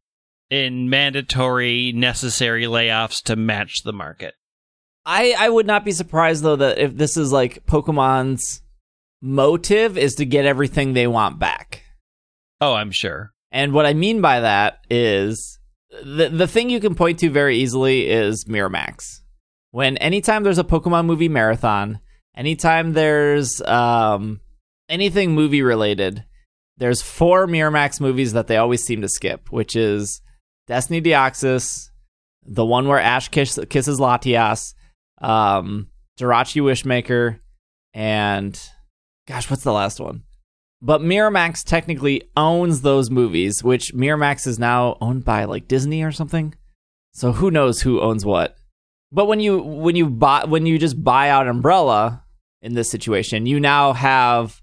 in 0.49 0.89
mandatory 0.89 1.91
necessary 1.91 2.63
layoffs 2.65 3.21
to 3.23 3.35
match 3.35 3.83
the 3.83 3.93
market. 3.93 4.33
I 5.05 5.35
I 5.37 5.49
would 5.49 5.67
not 5.67 5.85
be 5.85 5.91
surprised 5.91 6.43
though 6.43 6.55
that 6.55 6.79
if 6.79 6.97
this 6.97 7.15
is 7.15 7.31
like 7.31 7.63
Pokemon's 7.67 8.61
motive 9.25 9.97
is 9.97 10.15
to 10.15 10.25
get 10.25 10.45
everything 10.45 10.93
they 10.93 11.07
want 11.07 11.39
back. 11.39 11.81
Oh, 12.61 12.73
I'm 12.73 12.91
sure. 12.91 13.33
And 13.51 13.73
what 13.73 13.85
I 13.85 13.93
mean 13.93 14.21
by 14.21 14.41
that 14.41 14.79
is 14.89 15.59
the 16.03 16.29
the 16.29 16.47
thing 16.47 16.69
you 16.69 16.79
can 16.79 16.95
point 16.95 17.19
to 17.19 17.29
very 17.29 17.57
easily 17.57 18.07
is 18.07 18.45
Miramax. 18.45 19.21
When 19.71 19.97
anytime 19.97 20.43
there's 20.43 20.59
a 20.59 20.63
Pokemon 20.63 21.05
movie 21.05 21.29
marathon, 21.29 21.99
anytime 22.35 22.93
there's 22.93 23.61
um 23.61 24.41
anything 24.89 25.33
movie 25.33 25.63
related, 25.63 26.23
there's 26.77 27.01
four 27.01 27.47
Miramax 27.47 27.99
movies 27.99 28.33
that 28.33 28.47
they 28.47 28.57
always 28.57 28.83
seem 28.83 29.01
to 29.01 29.09
skip, 29.09 29.51
which 29.51 29.75
is 29.75 30.21
Destiny 30.67 31.01
Deoxys, 31.01 31.89
the 32.45 32.65
one 32.65 32.87
where 32.87 32.99
Ash 32.99 33.29
kiss, 33.29 33.59
kisses 33.69 33.99
Latias, 33.99 34.73
um, 35.21 35.87
Jirachi 36.19 36.61
Wishmaker, 36.61 37.39
and 37.93 38.59
gosh, 39.27 39.49
what's 39.49 39.63
the 39.63 39.73
last 39.73 39.99
one? 39.99 40.23
But 40.81 41.01
Miramax 41.01 41.63
technically 41.63 42.29
owns 42.35 42.81
those 42.81 43.09
movies, 43.09 43.63
which 43.63 43.93
Miramax 43.93 44.45
is 44.45 44.59
now 44.59 44.97
owned 45.01 45.25
by 45.25 45.45
like 45.45 45.67
Disney 45.67 46.03
or 46.03 46.11
something. 46.11 46.53
So 47.13 47.31
who 47.31 47.49
knows 47.49 47.81
who 47.81 48.01
owns 48.01 48.25
what? 48.25 48.55
But 49.11 49.25
when 49.25 49.39
you 49.39 49.59
when 49.59 49.95
you 49.95 50.07
buy 50.09 50.43
when 50.45 50.65
you 50.65 50.77
just 50.77 51.03
buy 51.03 51.29
out 51.29 51.47
Umbrella 51.47 52.23
in 52.61 52.73
this 52.73 52.89
situation, 52.91 53.45
you 53.45 53.59
now 53.59 53.93
have 53.93 54.61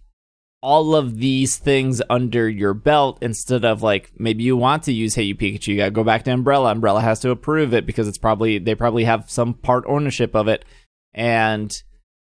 all 0.60 0.94
of 0.94 1.18
these 1.18 1.56
things 1.56 2.00
under 2.08 2.48
your 2.48 2.74
belt 2.74 3.18
instead 3.20 3.64
of 3.64 3.82
like 3.82 4.12
maybe 4.16 4.44
you 4.44 4.56
want 4.56 4.84
to 4.84 4.92
use 4.92 5.14
Hey 5.14 5.22
You 5.22 5.34
Pikachu, 5.34 5.68
you 5.68 5.76
gotta 5.78 5.90
go 5.90 6.04
back 6.04 6.24
to 6.24 6.30
Umbrella. 6.30 6.70
Umbrella 6.70 7.00
has 7.00 7.20
to 7.20 7.30
approve 7.30 7.74
it 7.74 7.86
because 7.86 8.06
it's 8.06 8.18
probably 8.18 8.58
they 8.58 8.74
probably 8.74 9.04
have 9.04 9.30
some 9.30 9.54
part 9.54 9.84
ownership 9.88 10.36
of 10.36 10.46
it, 10.46 10.64
and 11.14 11.72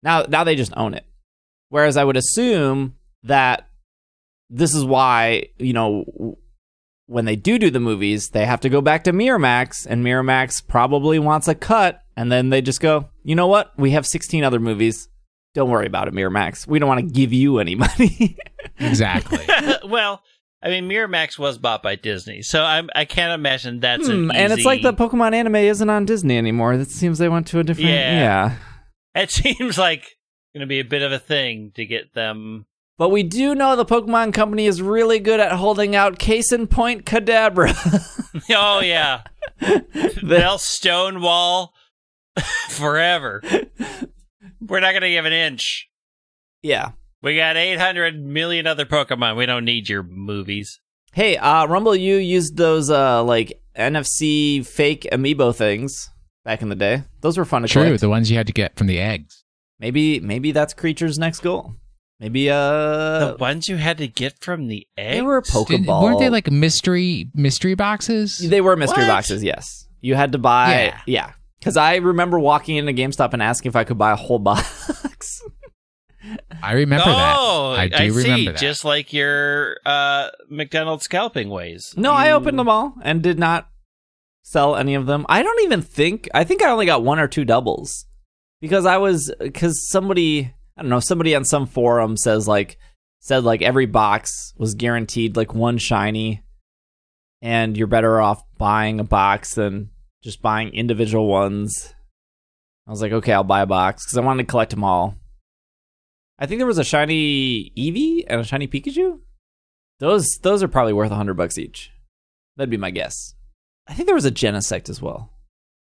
now 0.02 0.22
now 0.28 0.44
they 0.44 0.54
just 0.54 0.72
own 0.76 0.94
it. 0.94 1.07
Whereas 1.70 1.96
I 1.96 2.04
would 2.04 2.16
assume 2.16 2.94
that 3.24 3.68
this 4.50 4.74
is 4.74 4.84
why 4.84 5.48
you 5.58 5.72
know 5.72 6.36
when 7.06 7.24
they 7.24 7.36
do 7.36 7.58
do 7.58 7.70
the 7.70 7.80
movies, 7.80 8.30
they 8.30 8.44
have 8.44 8.60
to 8.60 8.68
go 8.68 8.80
back 8.80 9.04
to 9.04 9.12
Miramax, 9.12 9.86
and 9.88 10.04
Miramax 10.04 10.66
probably 10.66 11.18
wants 11.18 11.48
a 11.48 11.54
cut, 11.54 12.02
and 12.16 12.30
then 12.30 12.50
they 12.50 12.60
just 12.60 12.80
go, 12.80 13.08
you 13.24 13.34
know 13.34 13.46
what? 13.46 13.72
We 13.78 13.92
have 13.92 14.06
16 14.06 14.44
other 14.44 14.60
movies. 14.60 15.08
Don't 15.54 15.70
worry 15.70 15.86
about 15.86 16.08
it, 16.08 16.14
Miramax. 16.14 16.66
We 16.66 16.78
don't 16.78 16.88
want 16.88 17.00
to 17.00 17.06
give 17.12 17.32
you 17.32 17.58
any 17.58 17.74
money. 17.74 18.36
Exactly. 18.80 19.44
well, 19.88 20.22
I 20.62 20.68
mean, 20.68 20.88
Miramax 20.88 21.38
was 21.38 21.58
bought 21.58 21.82
by 21.82 21.96
Disney, 21.96 22.42
so 22.42 22.62
I'm 22.62 22.90
I 22.94 23.04
can't 23.06 23.32
imagine 23.32 23.80
that's 23.80 24.06
Hmm, 24.06 24.30
an 24.30 24.36
and 24.36 24.52
it's 24.52 24.64
like 24.64 24.82
the 24.82 24.92
Pokemon 24.92 25.32
anime 25.34 25.56
isn't 25.56 25.88
on 25.90 26.04
Disney 26.04 26.36
anymore. 26.38 26.74
It 26.74 26.90
seems 26.90 27.18
they 27.18 27.28
went 27.28 27.46
to 27.48 27.58
a 27.60 27.64
different. 27.64 27.88
Yeah. 27.90 28.56
yeah. 29.14 29.22
It 29.22 29.30
seems 29.32 29.78
like 29.78 30.17
going 30.58 30.66
to 30.68 30.72
be 30.72 30.80
a 30.80 30.84
bit 30.84 31.02
of 31.02 31.12
a 31.12 31.18
thing 31.18 31.70
to 31.76 31.86
get 31.86 32.14
them. 32.14 32.66
But 32.98 33.10
we 33.10 33.22
do 33.22 33.54
know 33.54 33.76
the 33.76 33.84
Pokemon 33.84 34.34
Company 34.34 34.66
is 34.66 34.82
really 34.82 35.20
good 35.20 35.38
at 35.38 35.52
holding 35.52 35.94
out 35.94 36.18
case 36.18 36.50
in 36.52 36.66
point 36.66 37.04
Kadabra. 37.04 37.74
Oh 38.50 38.80
yeah, 38.80 39.22
they'll 40.22 40.58
stonewall 40.58 41.74
forever. 42.68 43.42
We're 44.60 44.80
not 44.80 44.92
going 44.92 45.02
to 45.02 45.10
give 45.10 45.24
an 45.24 45.32
inch. 45.32 45.88
yeah. 46.62 46.90
We 47.20 47.36
got 47.36 47.56
800 47.56 48.22
million 48.24 48.68
other 48.68 48.84
Pokemon. 48.84 49.36
We 49.36 49.44
don't 49.46 49.64
need 49.64 49.88
your 49.88 50.04
movies. 50.04 50.78
Hey, 51.12 51.36
uh, 51.36 51.66
Rumble, 51.66 51.96
you 51.96 52.16
used 52.16 52.56
those 52.56 52.90
uh 52.90 53.24
like 53.24 53.60
NFC 53.76 54.64
fake 54.64 55.08
amiibo 55.10 55.52
things 55.54 56.10
back 56.44 56.62
in 56.62 56.68
the 56.68 56.76
day. 56.76 57.02
Those 57.22 57.36
were 57.36 57.44
fun 57.44 57.62
to 57.62 57.68
True, 57.68 57.82
collect. 57.84 58.00
the 58.02 58.08
ones 58.08 58.30
you 58.30 58.36
had 58.36 58.46
to 58.46 58.52
get 58.52 58.76
from 58.76 58.86
the 58.86 59.00
eggs. 59.00 59.42
Maybe 59.80 60.20
maybe 60.20 60.52
that's 60.52 60.74
Creature's 60.74 61.18
next 61.18 61.40
goal. 61.40 61.74
Maybe 62.20 62.50
uh 62.50 62.54
the 63.32 63.36
ones 63.38 63.68
you 63.68 63.76
had 63.76 63.98
to 63.98 64.08
get 64.08 64.40
from 64.40 64.66
the 64.66 64.86
egg. 64.96 65.12
they 65.14 65.22
were 65.22 65.40
Didn't- 65.68 65.86
weren't 65.86 66.18
they 66.18 66.30
like 66.30 66.50
mystery 66.50 67.30
mystery 67.34 67.74
boxes? 67.74 68.38
They 68.38 68.60
were 68.60 68.76
mystery 68.76 69.04
What? 69.04 69.08
boxes, 69.10 69.42
yes. 69.44 69.86
You 70.00 70.14
had 70.16 70.32
to 70.32 70.38
buy 70.38 70.84
Yeah. 70.84 71.00
yeah. 71.06 71.32
Cuz 71.62 71.76
I 71.76 71.96
remember 71.96 72.38
walking 72.38 72.76
into 72.76 72.92
GameStop 72.92 73.32
and 73.34 73.42
asking 73.42 73.70
if 73.70 73.76
I 73.76 73.84
could 73.84 73.98
buy 73.98 74.12
a 74.12 74.16
whole 74.16 74.38
box. 74.50 75.42
I 76.62 76.72
remember 76.72 77.04
oh, 77.06 77.74
that. 77.76 77.94
I 77.94 78.06
do 78.06 78.10
see. 78.12 78.22
remember 78.28 78.52
that. 78.52 78.60
Just 78.60 78.84
like 78.84 79.12
your 79.12 79.76
uh, 79.86 80.30
McDonald's 80.50 81.04
scalping 81.04 81.48
ways. 81.48 81.94
No, 81.96 82.12
I 82.12 82.32
opened 82.32 82.58
them 82.58 82.68
all 82.68 82.94
and 83.02 83.22
did 83.22 83.38
not 83.38 83.68
sell 84.42 84.74
any 84.74 84.94
of 84.94 85.06
them. 85.06 85.24
I 85.28 85.42
don't 85.44 85.62
even 85.62 85.80
think 85.82 86.28
I 86.34 86.42
think 86.42 86.62
I 86.62 86.70
only 86.70 86.86
got 86.86 87.04
one 87.04 87.20
or 87.20 87.28
two 87.28 87.44
doubles 87.44 88.06
because 88.60 88.86
I 88.86 88.96
was 88.98 89.32
because 89.38 89.88
somebody 89.88 90.52
I 90.76 90.82
don't 90.82 90.90
know 90.90 91.00
somebody 91.00 91.34
on 91.34 91.44
some 91.44 91.66
forum 91.66 92.16
says 92.16 92.46
like 92.46 92.78
said 93.20 93.44
like 93.44 93.62
every 93.62 93.86
box 93.86 94.54
was 94.56 94.74
guaranteed 94.74 95.36
like 95.36 95.54
one 95.54 95.78
shiny, 95.78 96.42
and 97.42 97.76
you're 97.76 97.86
better 97.86 98.20
off 98.20 98.42
buying 98.56 99.00
a 99.00 99.04
box 99.04 99.54
than 99.54 99.90
just 100.22 100.42
buying 100.42 100.70
individual 100.70 101.26
ones. 101.26 101.94
I 102.86 102.90
was 102.90 103.02
like, 103.02 103.12
okay, 103.12 103.32
I'll 103.32 103.44
buy 103.44 103.60
a 103.60 103.66
box 103.66 104.04
because 104.04 104.16
I 104.16 104.22
wanted 104.22 104.44
to 104.44 104.50
collect 104.50 104.70
them 104.70 104.84
all. 104.84 105.14
I 106.38 106.46
think 106.46 106.58
there 106.58 106.66
was 106.66 106.78
a 106.78 106.84
shiny 106.84 107.72
Eevee 107.76 108.24
and 108.26 108.40
a 108.40 108.44
shiny 108.44 108.66
Pikachu. 108.66 109.20
Those 109.98 110.38
those 110.42 110.62
are 110.62 110.68
probably 110.68 110.92
worth 110.92 111.10
hundred 111.10 111.36
bucks 111.36 111.58
each. 111.58 111.90
That'd 112.56 112.70
be 112.70 112.76
my 112.76 112.90
guess. 112.90 113.34
I 113.86 113.94
think 113.94 114.06
there 114.06 114.14
was 114.14 114.24
a 114.24 114.30
Genesect 114.30 114.88
as 114.88 115.02
well. 115.02 115.30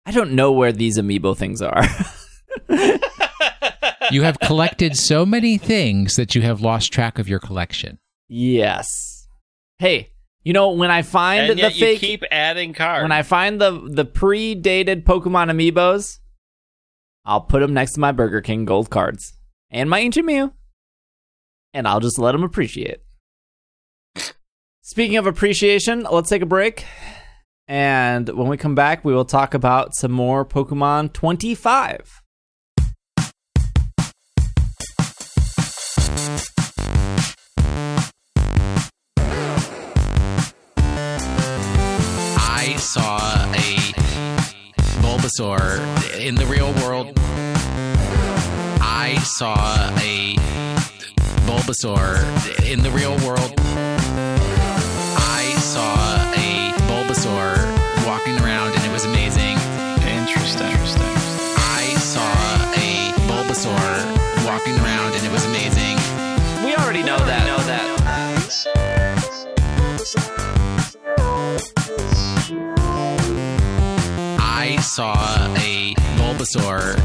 I 0.05 0.11
don't 0.11 0.33
know 0.33 0.51
where 0.51 0.71
these 0.71 0.97
amiibo 0.97 1.37
things 1.37 1.61
are. 1.61 1.83
you 4.13 4.23
have 4.23 4.39
collected 4.39 4.95
so 4.95 5.25
many 5.25 5.57
things 5.57 6.15
that 6.15 6.35
you 6.35 6.41
have 6.41 6.61
lost 6.61 6.91
track 6.91 7.19
of 7.19 7.27
your 7.29 7.39
collection. 7.39 7.99
yes. 8.27 8.87
Hey, 9.79 10.11
you 10.43 10.53
know 10.53 10.71
when 10.71 10.91
I 10.91 11.01
find 11.01 11.49
and 11.49 11.57
the 11.57 11.63
yet 11.63 11.73
fake 11.73 11.99
keep 11.99 12.23
adding 12.29 12.73
cards. 12.73 13.01
when 13.01 13.11
I 13.11 13.23
find 13.23 13.59
the 13.59 13.71
the 13.71 14.05
pre-dated 14.05 15.05
Pokemon 15.05 15.49
amiibos, 15.49 16.19
I'll 17.25 17.41
put 17.41 17.61
them 17.61 17.73
next 17.73 17.93
to 17.93 17.99
my 17.99 18.11
Burger 18.11 18.41
King 18.41 18.65
gold 18.65 18.91
cards 18.91 19.33
and 19.71 19.89
my 19.89 19.99
Ancient 19.99 20.25
Mew, 20.27 20.53
and 21.73 21.87
I'll 21.87 21.99
just 21.99 22.19
let 22.19 22.33
them 22.33 22.43
appreciate. 22.43 22.99
Speaking 24.81 25.17
of 25.17 25.25
appreciation, 25.25 26.05
let's 26.11 26.29
take 26.29 26.41
a 26.41 26.45
break. 26.47 26.85
And 27.67 28.27
when 28.29 28.47
we 28.47 28.57
come 28.57 28.75
back, 28.75 29.05
we 29.05 29.13
will 29.13 29.25
talk 29.25 29.53
about 29.53 29.95
some 29.95 30.11
more 30.11 30.45
Pokemon 30.45 31.13
25. 31.13 32.20
Saw 42.81 43.19
a 43.53 43.77
Bulbasaur 45.03 46.19
in 46.19 46.33
the 46.33 46.45
real 46.47 46.73
world. 46.83 47.13
I 48.81 49.19
saw 49.23 49.93
a 49.99 50.35
Bulbasaur 51.45 52.65
in 52.65 52.81
the 52.81 52.89
real 52.89 53.15
world. 53.25 53.70
Saw 74.95 75.13
a 75.55 75.93
Bulbasaur. 76.17 76.99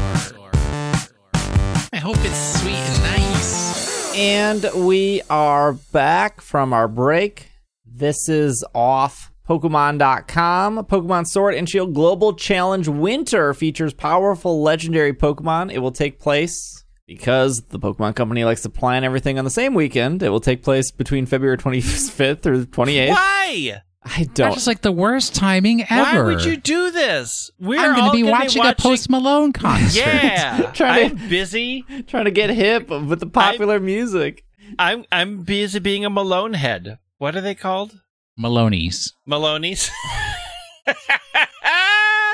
I 1.93 1.97
hope 1.97 2.17
it's 2.19 2.59
sweet 2.59 2.73
and 2.73 3.03
nice. 3.03 4.13
And 4.13 4.85
we 4.85 5.21
are 5.29 5.71
back 5.71 6.41
from 6.41 6.73
our 6.73 6.89
break. 6.89 7.49
This 7.85 8.27
is 8.27 8.65
off 8.75 9.31
Pokemon.com. 9.47 10.79
Pokemon 10.79 11.27
Sword 11.27 11.55
and 11.55 11.69
Shield 11.69 11.93
Global 11.93 12.33
Challenge 12.33 12.89
Winter 12.89 13.53
features 13.53 13.93
powerful 13.93 14.61
legendary 14.61 15.13
Pokemon. 15.13 15.71
It 15.71 15.79
will 15.79 15.93
take 15.93 16.19
place 16.19 16.83
because 17.05 17.61
the 17.69 17.79
Pokemon 17.79 18.17
Company 18.17 18.43
likes 18.43 18.63
to 18.63 18.69
plan 18.69 19.05
everything 19.05 19.39
on 19.39 19.45
the 19.45 19.49
same 19.49 19.73
weekend. 19.73 20.21
It 20.21 20.29
will 20.29 20.41
take 20.41 20.61
place 20.61 20.91
between 20.91 21.25
February 21.25 21.57
25th 21.57 22.45
or 22.47 22.65
28th. 22.65 23.09
Why? 23.11 23.81
I 24.09 24.19
That's 24.23 24.27
don't. 24.33 24.53
just 24.53 24.67
like 24.67 24.81
the 24.81 24.91
worst 24.91 25.35
timing 25.35 25.83
ever. 25.89 26.23
Why 26.23 26.33
would 26.33 26.43
you 26.45 26.57
do 26.57 26.91
this? 26.91 27.51
We're 27.59 27.79
I'm 27.79 27.95
going 27.95 28.05
to 28.05 28.11
be 28.11 28.21
gonna 28.21 28.31
watching, 28.31 28.65
a 28.65 28.73
Post 28.75 29.09
Malone 29.09 29.53
concert. 29.53 29.99
Yeah, 29.99 30.71
Trying 30.73 31.15
to- 31.17 31.23
I'm 31.23 31.29
busy. 31.29 31.83
trying 32.07 32.25
to 32.25 32.31
get 32.31 32.49
hip 32.49 32.89
with 32.89 33.19
the 33.19 33.27
popular 33.27 33.79
music. 33.79 34.43
I'm 34.79 35.05
I'm 35.11 35.43
busy 35.43 35.79
being 35.79 36.03
a 36.05 36.09
Malone 36.09 36.53
head. 36.53 36.99
What 37.19 37.35
are 37.35 37.41
they 37.41 37.55
called? 37.55 38.01
Maloney's. 38.37 39.13
Maloney's. 39.25 39.89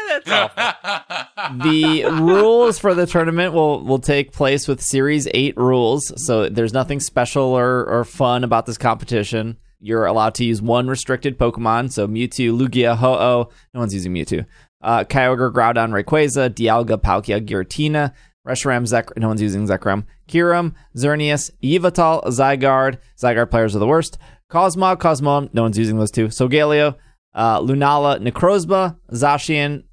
That's 0.10 0.30
awful. 0.30 1.60
the 1.72 2.06
rules 2.06 2.78
for 2.78 2.94
the 2.94 3.06
tournament 3.08 3.54
will 3.54 3.84
will 3.84 4.00
take 4.00 4.32
place 4.32 4.68
with 4.68 4.80
series 4.82 5.28
8 5.34 5.58
rules 5.58 6.12
so 6.26 6.50
there's 6.50 6.74
nothing 6.74 7.00
special 7.00 7.44
or, 7.44 7.84
or 7.86 8.04
fun 8.06 8.44
about 8.44 8.66
this 8.68 8.78
competition 8.78 9.58
you're 9.84 10.06
allowed 10.06 10.34
to 10.36 10.46
use 10.46 10.62
one 10.62 10.88
restricted 10.88 11.38
pokemon 11.38 11.91
so 11.91 12.08
mewtwo 12.08 12.58
lugia 12.58 12.96
ho-oh 12.98 13.50
no 13.74 13.80
one's 13.80 13.93
using 13.93 14.13
mewtwo 14.13 14.46
uh, 14.82 15.04
kyogre 15.04 15.52
groudon 15.52 15.91
rayquaza 15.91 16.50
dialga 16.50 16.98
palkia 16.98 17.39
giratina 17.46 18.12
reshiram 18.48 18.86
Zek- 18.86 19.15
no 19.17 19.28
one's 19.28 19.41
using 19.41 19.67
zekrom 19.67 20.06
kyurem 20.28 20.74
xerneas 20.96 21.52
yveltal 21.62 22.24
zygarde 22.26 22.98
zygarde 23.22 23.52
players 23.52 23.76
are 23.76 23.80
the 23.80 23.88
worst 23.88 24.17
cosmog 24.52 24.98
cosmoem 24.98 25.54
no 25.54 25.62
one's 25.63 25.78
using 25.78 25.98
those 25.98 26.12
two 26.12 26.28
solgaleo 26.28 26.96
uh, 27.36 27.60
lunala 27.60 28.19
necrozma 28.19 28.96
zacian 29.12 29.84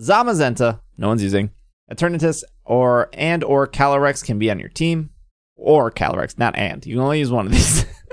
Zamazenta, 0.00 0.80
no 0.98 1.08
one's 1.08 1.22
using. 1.22 1.50
Eternatus 1.90 2.42
or 2.64 3.08
and 3.12 3.42
or 3.44 3.66
Calyrex 3.66 4.24
can 4.24 4.38
be 4.38 4.50
on 4.50 4.58
your 4.58 4.68
team. 4.68 5.10
Or 5.56 5.90
Calyrex, 5.90 6.38
not 6.38 6.54
and. 6.56 6.84
You 6.84 6.96
can 6.96 7.02
only 7.02 7.18
use 7.18 7.30
one 7.30 7.46
of 7.46 7.52
these. 7.52 7.86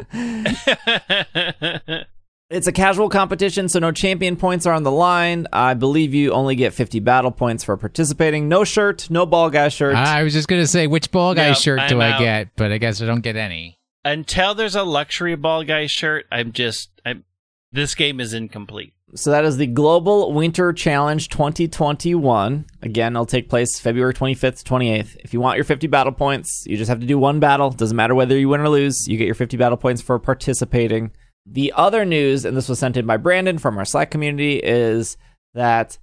it's 2.50 2.68
a 2.68 2.72
casual 2.72 3.10
competition, 3.10 3.68
so 3.70 3.80
no 3.80 3.92
champion 3.92 4.36
points 4.36 4.66
are 4.66 4.74
on 4.74 4.84
the 4.84 4.92
line. 4.92 5.48
I 5.52 5.74
believe 5.74 6.14
you 6.14 6.32
only 6.32 6.56
get 6.56 6.74
50 6.74 7.00
battle 7.00 7.32
points 7.32 7.64
for 7.64 7.76
participating. 7.78 8.48
No 8.48 8.64
shirt, 8.64 9.10
no 9.10 9.26
ball 9.26 9.50
guy 9.50 9.70
shirt. 9.70 9.96
I 9.96 10.24
was 10.24 10.34
just 10.34 10.48
going 10.48 10.62
to 10.62 10.68
say, 10.68 10.88
which 10.88 11.12
ball 11.12 11.34
guy 11.34 11.50
Nope, 11.50 11.58
shirt 11.58 11.80
do 11.90 11.96
I'm 11.96 12.02
I 12.02 12.12
out. 12.14 12.20
get? 12.20 12.50
But 12.56 12.72
I 12.72 12.78
guess 12.78 13.02
I 13.02 13.06
don't 13.06 13.22
get 13.22 13.36
any. 13.36 13.80
Until 14.06 14.54
there's 14.54 14.76
a 14.76 14.84
luxury 14.84 15.36
ball 15.36 15.64
guy 15.64 15.88
shirt, 15.88 16.26
I'm 16.32 16.52
just 16.52 16.90
I'm 17.06 17.24
this 17.72 17.96
game 17.96 18.20
is 18.20 18.34
incomplete. 18.34 18.94
So 19.16 19.30
that 19.30 19.46
is 19.46 19.58
the 19.58 19.68
Global 19.68 20.34
Winter 20.34 20.74
Challenge 20.74 21.30
2021. 21.30 22.66
Again, 22.82 23.14
it'll 23.14 23.28
take 23.28 23.48
place 23.48 23.80
February 23.80 24.14
25th 24.14 24.64
to 24.64 24.74
28th. 24.74 25.18
If 25.24 25.34
you 25.34 25.40
want 25.40 25.58
your 25.58 25.66
50 25.66 25.86
battle 25.86 26.12
points, 26.12 26.64
you 26.66 26.78
just 26.78 26.90
have 26.90 27.00
to 27.00 27.06
do 27.06 27.20
one 27.20 27.40
battle. 27.40 27.70
Doesn't 27.70 27.96
matter 27.96 28.16
whether 28.16 28.36
you 28.36 28.50
win 28.50 28.62
or 28.62 28.70
lose. 28.70 29.08
You 29.08 29.18
get 29.18 29.28
your 29.28 29.36
50 29.36 29.56
battle 29.56 29.78
points 29.78 30.02
for 30.02 30.18
participating. 30.18 31.12
The 31.46 31.74
other 31.76 32.06
news, 32.06 32.44
and 32.44 32.58
this 32.58 32.68
was 32.68 32.80
sent 32.80 32.98
in 32.98 33.06
by 33.06 33.18
Brandon 33.18 33.60
from 33.60 33.78
our 33.78 33.86
Slack 33.86 34.10
community, 34.10 34.56
is 34.56 35.16
that 35.54 36.00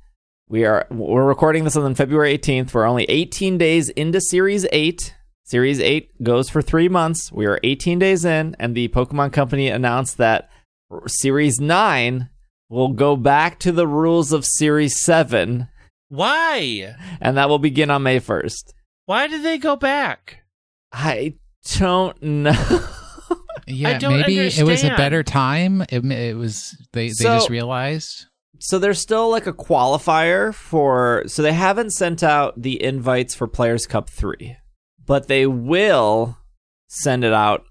we 0.48 0.64
are 0.64 0.86
we're 0.90 1.24
recording 1.24 1.64
this 1.64 1.76
on 1.76 1.94
February 1.96 2.38
18th. 2.38 2.72
We're 2.72 2.86
only 2.86 3.04
18 3.04 3.58
days 3.58 3.88
into 3.88 4.20
Series 4.20 4.66
8. 4.70 5.14
Series 5.42 5.80
8 5.80 6.22
goes 6.22 6.48
for 6.48 6.62
3 6.62 6.88
months. 6.88 7.32
We 7.32 7.46
are 7.46 7.58
18 7.64 7.98
days 7.98 8.24
in 8.24 8.54
and 8.60 8.76
the 8.76 8.86
Pokemon 8.88 9.32
Company 9.32 9.68
announced 9.68 10.18
that 10.18 10.48
Series 11.06 11.58
9 11.58 12.28
will 12.70 12.88
go 12.88 13.16
back 13.16 13.58
to 13.58 13.72
the 13.72 13.86
rules 13.86 14.32
of 14.32 14.46
Series 14.46 14.98
7 15.02 15.68
Why? 16.08 16.94
and 17.20 17.36
that 17.36 17.48
will 17.50 17.58
begin 17.58 17.90
on 17.90 18.02
May 18.04 18.20
1st. 18.20 18.72
Why 19.04 19.26
did 19.26 19.42
they 19.42 19.58
go 19.58 19.76
back? 19.76 20.44
I 20.92 21.34
don't 21.76 22.20
know. 22.22 22.86
Yeah, 23.66 23.98
don't 23.98 24.18
maybe 24.20 24.38
it 24.38 24.62
was 24.64 24.82
a 24.82 24.96
better 24.96 25.22
time. 25.22 25.82
It, 25.82 26.04
it 26.04 26.36
was 26.36 26.76
they 26.92 27.08
they 27.08 27.12
So- 27.14 27.36
just 27.36 27.50
realized. 27.50 28.26
so 28.58 28.80
there's 28.80 28.98
still 28.98 29.30
like 29.30 29.46
a 29.46 29.52
qualifier 29.52 30.52
for 30.52 31.22
so 31.26 31.42
they 31.42 31.52
haven't 31.52 31.90
sent 31.92 32.24
out 32.24 32.60
the 32.60 32.82
invites 32.82 33.32
for 33.34 33.46
Players 33.46 33.86
Cup 33.86 34.08
3, 34.10 34.56
but 35.06 35.28
they 35.28 35.46
will 35.46 36.38
send 36.88 37.22
it 37.22 37.32
out 37.32 37.62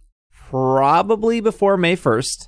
probably 0.50 1.42
before 1.42 1.76
May 1.76 1.98
1st. 1.98 2.48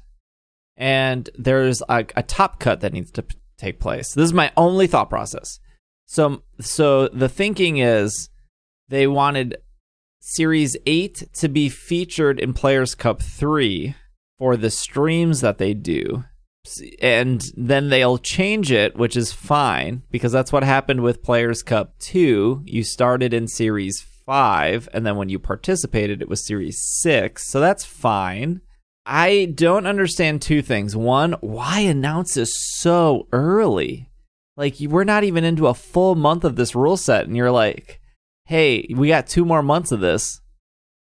And 0.78 1.30
there's 1.36 1.82
a, 1.90 2.06
a 2.16 2.24
top 2.24 2.60
cut 2.60 2.82
that 2.82 2.94
needs 2.94 3.12
to 3.12 3.24
p- 3.24 3.38
take 3.58 3.80
place. 3.80 4.14
This 4.14 4.26
is 4.26 4.34
my 4.34 4.52
only 4.58 4.88
thought 4.88 5.10
process. 5.10 5.60
So 6.06 6.44
so 6.60 7.08
the 7.08 7.30
thinking 7.30 7.78
is 7.78 8.30
they 8.90 9.08
wanted 9.08 9.58
Series 10.20 10.78
8 10.86 11.30
to 11.34 11.50
be 11.50 11.70
featured 11.70 12.40
in 12.40 12.54
Players 12.54 12.96
Cup 12.96 13.22
3 13.22 13.96
for 14.38 14.58
the 14.58 14.70
streams 14.70 15.42
that 15.42 15.58
they 15.58 15.74
do 15.74 16.24
and 17.02 17.44
then 17.58 17.90
they'll 17.90 18.18
change 18.18 18.72
it, 18.72 18.96
which 18.96 19.18
is 19.18 19.32
fine 19.32 20.04
because 20.12 20.32
that's 20.32 20.52
what 20.52 20.64
happened 20.64 21.02
with 21.02 21.24
Players 21.24 21.64
Cup 21.64 21.98
2. 22.00 22.64
You 22.66 22.84
started 22.84 23.34
in 23.34 23.48
Series 23.48 24.06
5, 24.26 24.88
and 24.94 25.06
then 25.06 25.16
when 25.16 25.30
you 25.30 25.40
participated, 25.40 26.22
it 26.22 26.30
was 26.30 26.46
Series 26.46 26.80
6. 27.02 27.48
So 27.48 27.60
that's 27.60 27.84
fine. 27.84 28.62
I 29.06 29.52
don't 29.56 29.88
understand 29.88 30.42
two 30.42 30.62
things. 30.62 30.96
One, 30.96 31.34
why 31.42 31.80
announce 31.80 32.36
this 32.36 32.54
so 32.56 33.28
early? 33.32 34.10
Like, 34.58 34.76
we're 34.80 35.04
not 35.04 35.24
even 35.24 35.44
into 35.44 35.68
a 35.68 35.74
full 35.74 36.16
month 36.16 36.44
of 36.44 36.56
this 36.56 36.76
rule 36.76 36.98
set, 36.98 37.26
and 37.26 37.36
you're 37.36 37.52
like, 37.52 38.00
hey, 38.46 38.88
we 38.96 39.08
got 39.08 39.28
two 39.28 39.46
more 39.46 39.64
months 39.64 39.92
of 39.92 40.02
this, 40.02 40.42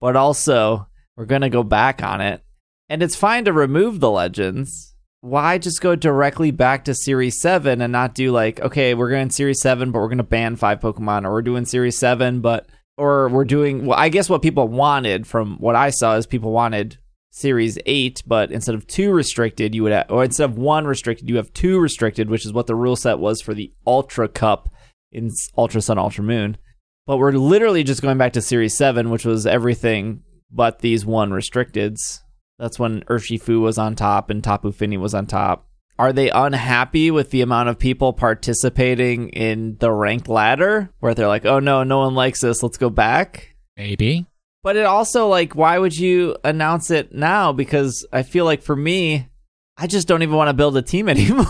but 0.01 0.15
also 0.15 0.87
we're 1.15 1.25
going 1.25 1.41
to 1.41 1.49
go 1.49 1.63
back 1.63 2.03
on 2.03 2.19
it. 2.19 2.43
And 2.89 3.03
it's 3.03 3.15
fine 3.15 3.45
to 3.45 3.53
remove 3.53 3.99
the 3.99 4.11
legends. 4.11 4.95
Why 5.21 5.57
just 5.57 5.81
go 5.81 5.95
directly 5.95 6.51
back 6.51 6.85
to 6.85 6.93
Series 6.93 7.39
7 7.41 7.81
and 7.81 7.91
not 7.91 8.15
do 8.15 8.31
like, 8.31 8.59
okay, 8.59 8.93
we're 8.93 9.09
going 9.09 9.29
Series 9.29 9.61
7, 9.61 9.91
but 9.91 9.99
we're 9.99 10.07
going 10.07 10.17
to 10.17 10.23
ban 10.23 10.55
five 10.55 10.79
Pokemon, 10.79 11.25
or 11.25 11.31
we're 11.31 11.41
doing 11.41 11.65
Series 11.65 11.97
7, 11.97 12.41
but, 12.41 12.67
or 12.97 13.29
we're 13.29 13.45
doing, 13.45 13.85
well, 13.85 13.97
I 13.97 14.09
guess 14.09 14.29
what 14.29 14.41
people 14.41 14.67
wanted 14.67 15.25
from 15.25 15.57
what 15.57 15.75
I 15.75 15.89
saw 15.89 16.15
is 16.15 16.25
people 16.25 16.51
wanted 16.51 16.97
Series 17.31 17.77
8, 17.85 18.23
but 18.25 18.51
instead 18.51 18.75
of 18.75 18.87
two 18.87 19.11
restricted, 19.11 19.75
you 19.75 19.83
would 19.83 19.91
have, 19.91 20.09
or 20.09 20.23
instead 20.23 20.49
of 20.49 20.57
one 20.57 20.85
restricted, 20.85 21.29
you 21.29 21.35
have 21.35 21.53
two 21.53 21.79
restricted, 21.79 22.29
which 22.29 22.45
is 22.45 22.53
what 22.53 22.67
the 22.67 22.75
rule 22.75 22.95
set 22.95 23.19
was 23.19 23.41
for 23.41 23.53
the 23.53 23.71
Ultra 23.85 24.27
Cup 24.27 24.69
in 25.11 25.29
Ultra 25.57 25.81
Sun, 25.81 25.97
Ultra 25.97 26.23
Moon. 26.23 26.57
But 27.05 27.17
we're 27.17 27.31
literally 27.31 27.83
just 27.83 28.01
going 28.01 28.17
back 28.17 28.33
to 28.33 28.41
Series 28.41 28.75
7, 28.75 29.09
which 29.09 29.25
was 29.25 29.45
everything 29.47 30.23
but 30.51 30.79
these 30.79 31.05
one 31.05 31.31
restricteds. 31.31 32.21
That's 32.59 32.79
when 32.79 33.01
Urshifu 33.03 33.61
was 33.61 33.77
on 33.77 33.95
top 33.95 34.29
and 34.29 34.43
Tapu 34.43 34.71
Fini 34.71 34.97
was 34.97 35.13
on 35.13 35.27
top. 35.27 35.67
Are 35.99 36.13
they 36.13 36.29
unhappy 36.29 37.09
with 37.09 37.31
the 37.31 37.41
amount 37.41 37.69
of 37.69 37.79
people 37.79 38.13
participating 38.13 39.29
in 39.29 39.77
the 39.79 39.91
ranked 39.91 40.27
ladder 40.27 40.91
where 40.99 41.15
they're 41.15 41.27
like, 41.27 41.45
oh 41.45 41.59
no, 41.59 41.83
no 41.83 41.99
one 41.99 42.13
likes 42.13 42.41
this, 42.41 42.61
let's 42.61 42.77
go 42.77 42.89
back? 42.89 43.55
Maybe. 43.75 44.27
But 44.67 44.75
it 44.75 44.85
also 44.85 45.29
like 45.29 45.55
why 45.55 45.79
would 45.79 45.97
you 45.97 46.35
announce 46.43 46.91
it 46.91 47.15
now? 47.15 47.53
Because 47.53 48.05
I 48.11 48.23
feel 48.23 48.43
like 48.43 48.61
for 48.61 48.75
me, 48.75 49.29
I 49.77 49.87
just 49.87 50.09
don't 50.09 50.23
even 50.23 50.35
want 50.35 50.49
to 50.49 50.53
build 50.53 50.75
a 50.75 50.81
team 50.81 51.07
anymore. 51.17 51.45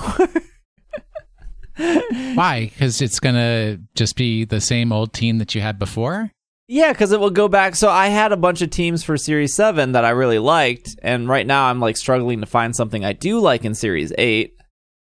Why? 2.35 2.69
Because 2.71 3.01
it's 3.01 3.19
gonna 3.19 3.79
just 3.95 4.17
be 4.17 4.45
the 4.45 4.61
same 4.61 4.91
old 4.91 5.13
team 5.13 5.39
that 5.39 5.55
you 5.55 5.61
had 5.61 5.79
before. 5.79 6.29
yeah, 6.67 6.91
because 6.91 7.11
it 7.11 7.19
will 7.19 7.31
go 7.31 7.47
back. 7.47 7.75
So 7.75 7.89
I 7.89 8.09
had 8.09 8.33
a 8.33 8.37
bunch 8.37 8.61
of 8.61 8.69
teams 8.69 9.03
for 9.03 9.17
Series 9.17 9.55
Seven 9.55 9.93
that 9.93 10.05
I 10.05 10.11
really 10.11 10.37
liked, 10.37 10.95
and 11.01 11.27
right 11.27 11.47
now 11.47 11.71
I'm 11.71 11.79
like 11.79 11.97
struggling 11.97 12.41
to 12.41 12.45
find 12.45 12.75
something 12.75 13.03
I 13.03 13.13
do 13.13 13.39
like 13.39 13.65
in 13.65 13.73
Series 13.73 14.13
Eight. 14.19 14.57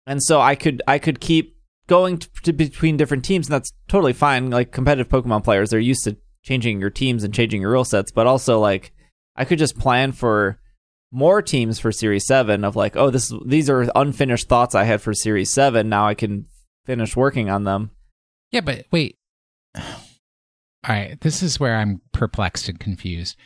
And 0.07 0.23
so 0.23 0.41
I 0.41 0.55
could 0.55 0.81
I 0.87 0.97
could 0.97 1.19
keep 1.19 1.59
going 1.85 2.17
to, 2.17 2.29
to 2.45 2.53
between 2.53 2.97
different 2.97 3.23
teams, 3.23 3.45
and 3.45 3.53
that's 3.53 3.71
totally 3.87 4.13
fine. 4.13 4.49
Like 4.49 4.71
competitive 4.71 5.09
Pokemon 5.09 5.43
players, 5.43 5.69
they're 5.69 5.79
used 5.79 6.05
to 6.05 6.17
changing 6.49 6.81
your 6.81 6.89
teams 6.89 7.23
and 7.23 7.33
changing 7.33 7.61
your 7.61 7.71
rule 7.71 7.85
sets, 7.85 8.11
but 8.11 8.25
also 8.25 8.59
like 8.59 8.91
I 9.35 9.45
could 9.45 9.59
just 9.59 9.77
plan 9.77 10.11
for 10.11 10.59
more 11.11 11.41
teams 11.43 11.79
for 11.79 11.91
Series 11.91 12.25
Seven 12.25 12.63
of 12.63 12.75
like, 12.75 12.95
oh, 12.95 13.11
this 13.11 13.31
these 13.45 13.69
are 13.69 13.87
unfinished 13.95 14.49
thoughts 14.49 14.73
I 14.73 14.83
had 14.83 15.01
for 15.01 15.13
Series 15.13 15.53
Seven. 15.53 15.89
Now 15.89 16.07
I 16.07 16.15
can 16.15 16.47
finish 16.85 17.15
working 17.15 17.49
on 17.49 17.65
them. 17.65 17.91
Yeah, 18.51 18.61
but 18.61 18.85
wait. 18.91 19.17
All 19.77 20.95
right, 20.95 21.19
this 21.21 21.43
is 21.43 21.59
where 21.59 21.75
I'm 21.75 22.01
perplexed 22.13 22.67
and 22.67 22.79
confused. 22.79 23.37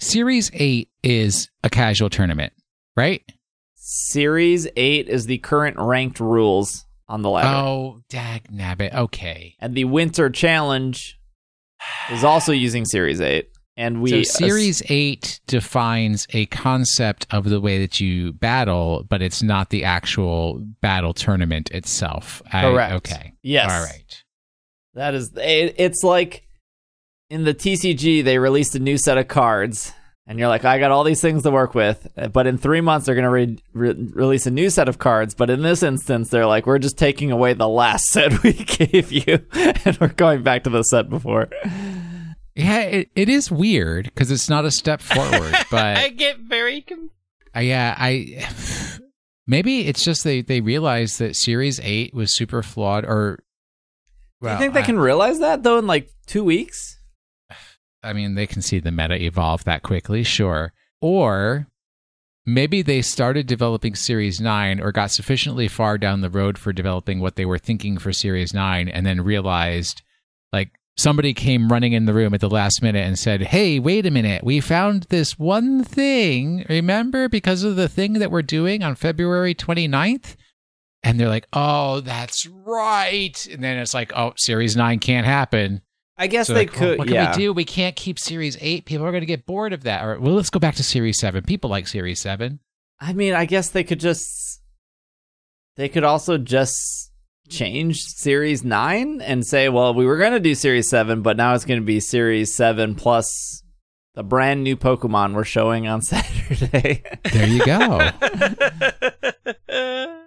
Series 0.00 0.50
8 0.54 0.88
is 1.02 1.50
a 1.62 1.68
casual 1.68 2.08
tournament, 2.08 2.54
right? 2.96 3.22
Series 3.74 4.66
8 4.74 5.06
is 5.06 5.26
the 5.26 5.38
current 5.38 5.76
ranked 5.78 6.18
rules 6.18 6.86
on 7.06 7.20
the 7.20 7.28
ladder. 7.28 7.48
Oh, 7.48 8.00
dag 8.08 8.48
nabbit. 8.50 8.94
Okay. 8.94 9.54
And 9.60 9.74
the 9.74 9.84
Winter 9.84 10.30
Challenge 10.30 11.17
is 12.10 12.24
also 12.24 12.52
using 12.52 12.84
Series 12.84 13.20
8. 13.20 13.48
And 13.76 14.02
we 14.02 14.24
so 14.24 14.38
Series 14.46 14.82
8 14.88 15.40
defines 15.46 16.26
a 16.30 16.46
concept 16.46 17.28
of 17.30 17.44
the 17.48 17.60
way 17.60 17.78
that 17.78 18.00
you 18.00 18.32
battle, 18.32 19.04
but 19.08 19.22
it's 19.22 19.40
not 19.40 19.70
the 19.70 19.84
actual 19.84 20.58
battle 20.80 21.14
tournament 21.14 21.70
itself. 21.70 22.42
I- 22.52 22.62
Correct. 22.62 22.94
okay. 22.94 23.34
Yes. 23.42 23.70
All 23.72 23.82
right. 23.84 24.24
That 24.94 25.14
is 25.14 25.30
it, 25.36 25.76
it's 25.78 26.02
like 26.02 26.48
in 27.30 27.44
the 27.44 27.54
TCG 27.54 28.24
they 28.24 28.38
released 28.38 28.74
a 28.74 28.80
new 28.80 28.98
set 28.98 29.16
of 29.16 29.28
cards 29.28 29.92
and 30.28 30.38
you're 30.38 30.46
like 30.48 30.64
I 30.64 30.78
got 30.78 30.90
all 30.92 31.02
these 31.02 31.20
things 31.20 31.42
to 31.42 31.50
work 31.50 31.74
with 31.74 32.06
but 32.32 32.46
in 32.46 32.58
3 32.58 32.80
months 32.82 33.06
they're 33.06 33.14
going 33.16 33.24
to 33.24 33.30
re- 33.30 33.58
re- 33.72 34.08
release 34.12 34.46
a 34.46 34.50
new 34.50 34.70
set 34.70 34.88
of 34.88 34.98
cards 34.98 35.34
but 35.34 35.50
in 35.50 35.62
this 35.62 35.82
instance 35.82 36.28
they're 36.30 36.46
like 36.46 36.66
we're 36.66 36.78
just 36.78 36.98
taking 36.98 37.32
away 37.32 37.54
the 37.54 37.66
last 37.68 38.04
set 38.10 38.42
we 38.44 38.52
gave 38.52 39.10
you 39.10 39.44
and 39.52 39.96
we're 40.00 40.08
going 40.08 40.42
back 40.42 40.62
to 40.64 40.70
the 40.70 40.82
set 40.84 41.08
before. 41.10 41.48
Yeah, 42.54 42.80
it, 42.80 43.10
it 43.14 43.28
is 43.28 43.50
weird 43.52 44.06
because 44.06 44.30
it's 44.32 44.48
not 44.48 44.64
a 44.64 44.70
step 44.72 45.00
forward, 45.00 45.54
but 45.70 45.96
I 45.96 46.08
get 46.08 46.38
very 46.40 46.80
confused. 46.80 47.12
uh, 47.56 47.60
yeah, 47.60 47.94
I 47.96 48.48
maybe 49.46 49.86
it's 49.86 50.02
just 50.04 50.24
they 50.24 50.42
they 50.42 50.60
realized 50.60 51.20
that 51.20 51.36
Series 51.36 51.78
Eight 51.84 52.12
was 52.12 52.34
super 52.34 52.64
flawed. 52.64 53.04
Or 53.04 53.38
well, 54.40 54.56
Do 54.58 54.64
you 54.64 54.70
think 54.70 54.74
they 54.74 54.80
I- 54.82 54.86
can 54.86 54.98
realize 54.98 55.38
that 55.38 55.62
though 55.62 55.78
in 55.78 55.86
like 55.86 56.10
2 56.26 56.42
weeks? 56.42 56.97
I 58.02 58.12
mean, 58.12 58.34
they 58.34 58.46
can 58.46 58.62
see 58.62 58.78
the 58.78 58.92
meta 58.92 59.20
evolve 59.22 59.64
that 59.64 59.82
quickly, 59.82 60.22
sure. 60.22 60.72
Or 61.00 61.66
maybe 62.46 62.82
they 62.82 63.02
started 63.02 63.46
developing 63.46 63.94
Series 63.94 64.40
9 64.40 64.80
or 64.80 64.92
got 64.92 65.10
sufficiently 65.10 65.68
far 65.68 65.98
down 65.98 66.20
the 66.20 66.30
road 66.30 66.58
for 66.58 66.72
developing 66.72 67.20
what 67.20 67.36
they 67.36 67.44
were 67.44 67.58
thinking 67.58 67.98
for 67.98 68.12
Series 68.12 68.54
9 68.54 68.88
and 68.88 69.04
then 69.04 69.20
realized, 69.20 70.02
like, 70.52 70.70
somebody 70.96 71.32
came 71.32 71.70
running 71.70 71.92
in 71.92 72.04
the 72.04 72.12
room 72.12 72.34
at 72.34 72.40
the 72.40 72.50
last 72.50 72.82
minute 72.82 73.06
and 73.06 73.18
said, 73.18 73.42
Hey, 73.42 73.78
wait 73.78 74.04
a 74.04 74.10
minute. 74.10 74.44
We 74.44 74.60
found 74.60 75.04
this 75.04 75.38
one 75.38 75.84
thing. 75.84 76.66
Remember, 76.68 77.28
because 77.28 77.62
of 77.62 77.76
the 77.76 77.88
thing 77.88 78.14
that 78.14 78.30
we're 78.30 78.42
doing 78.42 78.82
on 78.82 78.96
February 78.96 79.54
29th? 79.54 80.36
And 81.04 81.18
they're 81.18 81.28
like, 81.28 81.46
Oh, 81.52 82.00
that's 82.00 82.46
right. 82.46 83.46
And 83.50 83.62
then 83.62 83.78
it's 83.78 83.94
like, 83.94 84.12
Oh, 84.14 84.32
Series 84.36 84.76
9 84.76 84.98
can't 84.98 85.26
happen. 85.26 85.82
I 86.18 86.26
guess 86.26 86.48
So 86.48 86.54
they 86.54 86.60
like, 86.60 86.72
well, 86.72 86.80
could 86.80 86.98
what 86.98 87.06
can 87.06 87.14
yeah. 87.14 87.30
we 87.30 87.42
do? 87.42 87.52
We 87.52 87.64
can't 87.64 87.94
keep 87.94 88.18
Series 88.18 88.58
8. 88.60 88.84
People 88.84 89.06
are 89.06 89.12
going 89.12 89.22
to 89.22 89.26
get 89.26 89.46
bored 89.46 89.72
of 89.72 89.84
that. 89.84 90.04
Or, 90.04 90.18
well, 90.18 90.34
let's 90.34 90.50
go 90.50 90.58
back 90.58 90.74
to 90.76 90.82
Series 90.82 91.20
7. 91.20 91.44
People 91.44 91.70
like 91.70 91.86
Series 91.86 92.20
7. 92.20 92.58
I 93.00 93.12
mean, 93.12 93.34
I 93.34 93.44
guess 93.44 93.68
they 93.68 93.84
could 93.84 94.00
just 94.00 94.60
they 95.76 95.88
could 95.88 96.02
also 96.02 96.38
just 96.38 97.12
change 97.48 98.00
Series 98.00 98.64
9 98.64 99.20
and 99.20 99.46
say, 99.46 99.68
well, 99.68 99.94
we 99.94 100.04
were 100.04 100.18
going 100.18 100.32
to 100.32 100.40
do 100.40 100.56
Series 100.56 100.88
7, 100.88 101.22
but 101.22 101.36
now 101.36 101.54
it's 101.54 101.64
going 101.64 101.80
to 101.80 101.86
be 101.86 102.00
Series 102.00 102.54
7 102.56 102.96
plus 102.96 103.62
the 104.14 104.24
brand 104.24 104.64
new 104.64 104.76
Pokemon 104.76 105.34
we're 105.34 105.44
showing 105.44 105.86
on 105.86 106.02
Saturday. 106.02 107.04
There 107.32 107.46
you 107.46 107.64
go. 107.64 108.10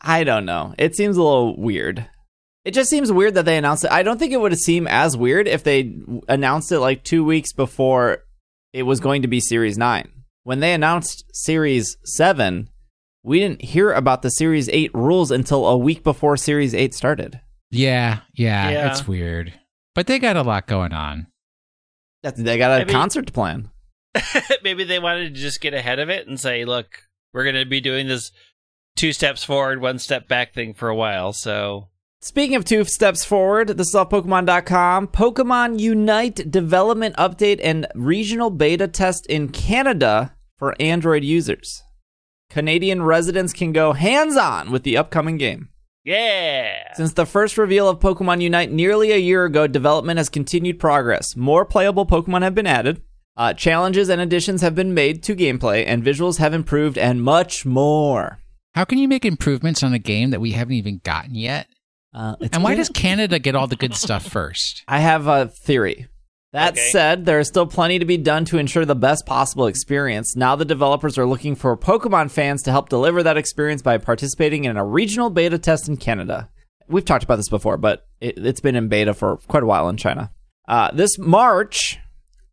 I 0.00 0.22
don't 0.22 0.46
know. 0.46 0.74
It 0.78 0.94
seems 0.94 1.16
a 1.16 1.22
little 1.22 1.60
weird. 1.60 2.08
It 2.68 2.74
just 2.74 2.90
seems 2.90 3.10
weird 3.10 3.32
that 3.34 3.46
they 3.46 3.56
announced 3.56 3.84
it. 3.84 3.90
I 3.90 4.02
don't 4.02 4.18
think 4.18 4.30
it 4.34 4.40
would 4.40 4.54
seem 4.58 4.86
as 4.86 5.16
weird 5.16 5.48
if 5.48 5.64
they 5.64 5.94
announced 6.28 6.70
it 6.70 6.80
like 6.80 7.02
2 7.02 7.24
weeks 7.24 7.54
before 7.54 8.24
it 8.74 8.82
was 8.82 9.00
going 9.00 9.22
to 9.22 9.28
be 9.28 9.40
Series 9.40 9.78
9. 9.78 10.06
When 10.44 10.60
they 10.60 10.74
announced 10.74 11.24
Series 11.32 11.96
7, 12.04 12.68
we 13.22 13.38
didn't 13.40 13.62
hear 13.62 13.92
about 13.92 14.20
the 14.20 14.28
Series 14.28 14.68
8 14.68 14.94
rules 14.94 15.30
until 15.30 15.66
a 15.66 15.78
week 15.78 16.04
before 16.04 16.36
Series 16.36 16.74
8 16.74 16.92
started. 16.92 17.40
yeah, 17.70 18.20
yeah, 18.34 18.68
Yeah. 18.68 18.90
It's 18.90 19.08
weird. 19.08 19.54
But 19.94 20.06
they 20.06 20.18
got 20.18 20.36
a 20.36 20.42
lot 20.42 20.66
going 20.66 20.92
on. 20.92 21.26
That's, 22.22 22.38
they 22.38 22.58
got 22.58 22.72
a 22.82 22.84
Maybe- 22.84 22.92
concert 22.92 23.32
plan. 23.32 23.70
Maybe 24.62 24.84
they 24.84 24.98
wanted 24.98 25.34
to 25.34 25.40
just 25.40 25.60
get 25.62 25.72
ahead 25.72 25.98
of 26.00 26.10
it 26.10 26.26
and 26.28 26.38
say, 26.38 26.64
look, 26.66 27.04
we're 27.32 27.44
going 27.44 27.56
to 27.56 27.64
be 27.64 27.80
doing 27.80 28.08
this 28.08 28.30
two 28.96 29.12
steps 29.14 29.42
forward, 29.42 29.80
one 29.80 29.98
step 29.98 30.28
back 30.28 30.52
thing 30.52 30.74
for 30.74 30.88
a 30.90 30.94
while. 30.94 31.32
So 31.32 31.88
Speaking 32.20 32.56
of 32.56 32.64
two 32.64 32.82
steps 32.82 33.24
forward, 33.24 33.68
this 33.68 33.88
is 33.88 33.94
off 33.94 34.10
Pokemon.com. 34.10 35.06
Pokemon 35.08 35.78
Unite 35.78 36.50
development 36.50 37.14
update 37.16 37.60
and 37.62 37.86
regional 37.94 38.50
beta 38.50 38.88
test 38.88 39.24
in 39.26 39.50
Canada 39.50 40.34
for 40.56 40.74
Android 40.80 41.22
users. 41.22 41.84
Canadian 42.50 43.02
residents 43.02 43.52
can 43.52 43.72
go 43.72 43.92
hands 43.92 44.36
on 44.36 44.72
with 44.72 44.82
the 44.82 44.96
upcoming 44.96 45.36
game. 45.36 45.68
yeah. 46.04 46.92
Since 46.94 47.12
the 47.12 47.24
first 47.26 47.56
reveal 47.56 47.88
of 47.88 48.00
Pokemon 48.00 48.40
Unite 48.40 48.72
nearly 48.72 49.12
a 49.12 49.16
year 49.16 49.44
ago, 49.44 49.68
development 49.68 50.18
has 50.18 50.28
continued 50.28 50.80
progress. 50.80 51.36
More 51.36 51.64
playable 51.64 52.04
Pokemon 52.04 52.42
have 52.42 52.54
been 52.54 52.66
added, 52.66 53.00
uh, 53.36 53.52
challenges 53.54 54.08
and 54.08 54.20
additions 54.20 54.62
have 54.62 54.74
been 54.74 54.92
made 54.92 55.22
to 55.22 55.36
gameplay, 55.36 55.84
and 55.86 56.02
visuals 56.02 56.38
have 56.38 56.52
improved, 56.52 56.98
and 56.98 57.22
much 57.22 57.64
more. 57.64 58.40
How 58.74 58.84
can 58.84 58.98
you 58.98 59.06
make 59.06 59.24
improvements 59.24 59.84
on 59.84 59.92
a 59.94 60.00
game 60.00 60.30
that 60.30 60.40
we 60.40 60.52
haven't 60.52 60.74
even 60.74 61.00
gotten 61.04 61.36
yet? 61.36 61.68
Uh, 62.18 62.34
it's 62.40 62.54
And 62.54 62.64
why 62.64 62.70
weird. 62.70 62.78
does 62.78 62.88
Canada 62.88 63.38
get 63.38 63.54
all 63.54 63.68
the 63.68 63.76
good 63.76 63.94
stuff 63.94 64.26
first? 64.30 64.82
I 64.88 64.98
have 64.98 65.26
a 65.28 65.46
theory. 65.46 66.08
That 66.52 66.72
Okay. 66.72 66.88
said, 66.90 67.26
there 67.26 67.38
is 67.38 67.46
still 67.46 67.66
plenty 67.66 67.98
to 67.98 68.04
be 68.04 68.16
done 68.16 68.44
to 68.46 68.58
ensure 68.58 68.84
the 68.84 68.94
best 68.96 69.24
possible 69.26 69.66
experience. 69.66 70.34
Now, 70.34 70.56
the 70.56 70.64
developers 70.64 71.16
are 71.18 71.26
looking 71.26 71.54
for 71.54 71.76
Pokemon 71.76 72.30
fans 72.30 72.62
to 72.62 72.70
help 72.72 72.88
deliver 72.88 73.22
that 73.22 73.36
experience 73.36 73.82
by 73.82 73.98
participating 73.98 74.64
in 74.64 74.76
a 74.76 74.84
regional 74.84 75.30
beta 75.30 75.58
test 75.58 75.88
in 75.88 75.96
Canada. 75.98 76.48
We've 76.88 77.04
talked 77.04 77.22
about 77.22 77.36
this 77.36 77.50
before, 77.50 77.76
but 77.76 78.06
it, 78.20 78.38
it's 78.38 78.60
been 78.60 78.74
in 78.76 78.88
beta 78.88 79.12
for 79.14 79.36
quite 79.46 79.62
a 79.62 79.66
while 79.66 79.88
in 79.90 79.98
China. 79.98 80.32
Uh, 80.66 80.90
this 80.92 81.18
March, 81.18 81.98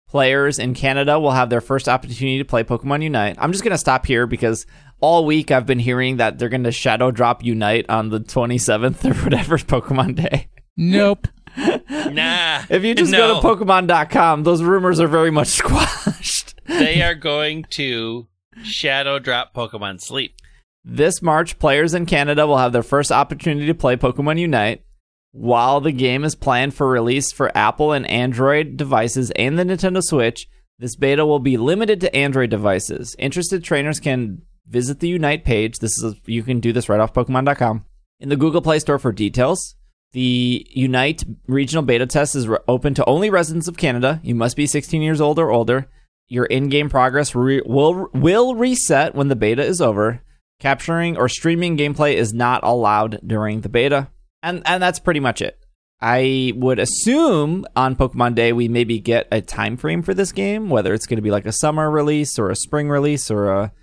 players 0.09 0.59
in 0.59 0.74
Canada 0.74 1.20
will 1.20 1.32
have 1.32 1.49
their 1.49 1.61
first 1.61 1.88
opportunity 1.89 2.38
to 2.38 2.45
play 2.45 2.63
Pokemon 2.63 3.01
Unite. 3.01 3.38
I'm 3.39 3.51
just 3.53 3.63
going 3.63 3.72
to 3.72 3.78
stop 3.78 4.05
here 4.05 4.28
because 4.28 4.66
all 5.00 5.26
week 5.26 5.52
I've 5.52 5.66
been 5.66 5.80
hearing 5.80 6.18
that 6.18 6.38
they're 6.39 6.50
going 6.50 6.64
to 6.64 6.72
shadow 6.72 7.12
drop 7.12 7.43
Unite 7.43 7.86
on 7.89 8.10
the 8.10 8.20
27th 8.20 9.06
or 9.06 9.14
whatever 9.24 9.58
Pokemon 9.58 10.16
Day. 10.16 10.48
Nope. 10.78 11.28
Nah. 11.58 12.64
If 12.70 12.84
you 12.84 12.93
just 12.93 13.12
no. 13.12 13.41
go 13.41 13.56
to 13.58 13.66
Pokemon.com, 13.66 14.43
those 14.43 14.62
rumors 14.62 15.00
are 15.00 15.08
very 15.08 15.32
much 15.32 15.48
squashed. 15.64 16.60
they 16.66 17.02
are 17.02 17.16
going 17.16 17.66
to 17.72 18.28
shadow 18.64 19.20
drop 19.20 19.54
Pokemon 19.54 20.02
Sleep. 20.02 20.36
This 20.84 21.22
March, 21.22 21.58
players 21.58 21.93
in 21.93 22.06
Canada 22.06 22.46
will 22.46 22.58
have 22.58 22.74
their 22.74 22.84
first 22.84 23.12
opportunity 23.12 23.66
to 23.68 23.74
play 23.74 23.96
Pokemon 23.96 24.39
Unite. 24.39 24.84
While 25.32 25.82
the 25.82 25.91
game 25.91 26.24
is 26.24 26.36
planned 26.36 26.74
for 26.74 26.88
release 26.88 27.32
for 27.32 27.56
Apple 27.58 27.91
and 27.91 28.10
Android 28.10 28.78
devices 28.78 29.32
and 29.32 29.58
the 29.58 29.64
Nintendo 29.64 30.02
Switch, 30.04 30.48
this 30.78 30.96
beta 30.96 31.26
will 31.26 31.39
be 31.39 31.58
limited 31.58 32.02
to 32.02 32.16
Android 32.16 32.50
devices. 32.50 33.16
Interested 33.18 33.64
trainers 33.64 34.00
can 34.00 34.41
visit 34.68 34.99
the 34.99 35.07
Unite 35.07 35.45
page. 35.45 35.80
This 35.80 36.01
is 36.01 36.16
you 36.26 36.43
can 36.43 36.59
do 36.59 36.74
this 36.74 36.89
right 36.89 36.99
off 36.99 37.13
Pokemon.com 37.13 37.86
in 38.20 38.30
the 38.30 38.38
Google 38.38 38.61
Play 38.61 38.80
Store 38.80 38.99
for 38.99 39.11
details. 39.11 39.76
The 40.13 40.66
Unite 40.72 41.24
regional 41.47 41.84
beta 41.84 42.05
test 42.05 42.36
is 42.36 42.47
re- 42.47 42.57
open 42.68 42.93
to 42.93 43.05
only 43.05 43.30
residents 43.30 43.68
of 43.68 43.78
Canada. 43.78 44.22
You 44.24 44.34
must 44.34 44.55
be 44.55 44.66
16 44.66 45.01
years 45.01 45.20
old 45.20 45.39
or 45.39 45.51
older. 45.51 45.89
Your 46.28 46.45
in-game 46.45 46.89
progress 46.89 47.36
re- 47.36 47.61
will 47.66 48.09
will 48.13 48.55
reset 48.55 49.13
when 49.13 49.28
the 49.28 49.36
beta 49.36 49.63
is 49.63 49.82
over. 49.82 50.22
Capturing 50.59 51.18
or 51.18 51.28
streaming 51.28 51.78
gameplay 51.78 52.13
is 52.13 52.34
not 52.34 52.63
allowed 52.63 53.20
during 53.26 53.61
the 53.61 53.70
beta. 53.70 54.09
And 54.41 54.63
and 54.66 54.82
that's 54.82 54.99
pretty 54.99 55.20
much 55.20 55.41
it. 55.41 55.59
I 56.01 56.53
would 56.55 56.80
assume 56.80 57.66
on 57.76 57.95
Pokemon 57.95 58.36
Day 58.36 58.53
we 58.53 58.68
maybe 58.68 58.99
get 58.99 59.28
a 59.32 59.41
time 59.41 59.76
frame 59.78 60.01
for 60.01 60.13
this 60.13 60.32
game, 60.32 60.70
whether 60.70 60.93
it's 60.93 61.07
going 61.07 61.18
to 61.18 61.22
be 61.22 61.32
like 61.32 61.45
a 61.45 61.51
summer 61.51 61.89
release 61.89 62.38
or 62.39 62.49
a 62.49 62.55
spring 62.55 62.89
release 62.89 63.30
or 63.30 63.51
a 63.51 63.74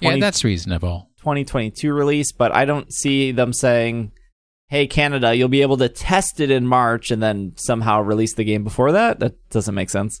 Yeah, 0.00 0.16
that's 0.18 0.44
reasonable. 0.44 1.10
2022 1.18 1.92
release, 1.92 2.32
but 2.32 2.54
I 2.54 2.64
don't 2.64 2.92
see 2.92 3.32
them 3.32 3.52
saying, 3.52 4.12
"Hey 4.68 4.86
Canada, 4.86 5.34
you'll 5.34 5.48
be 5.48 5.62
able 5.62 5.76
to 5.78 5.88
test 5.88 6.40
it 6.40 6.50
in 6.50 6.66
March 6.66 7.10
and 7.10 7.22
then 7.22 7.52
somehow 7.56 8.00
release 8.00 8.34
the 8.34 8.44
game 8.44 8.64
before 8.64 8.92
that." 8.92 9.20
That 9.20 9.34
doesn't 9.50 9.74
make 9.74 9.90
sense. 9.90 10.20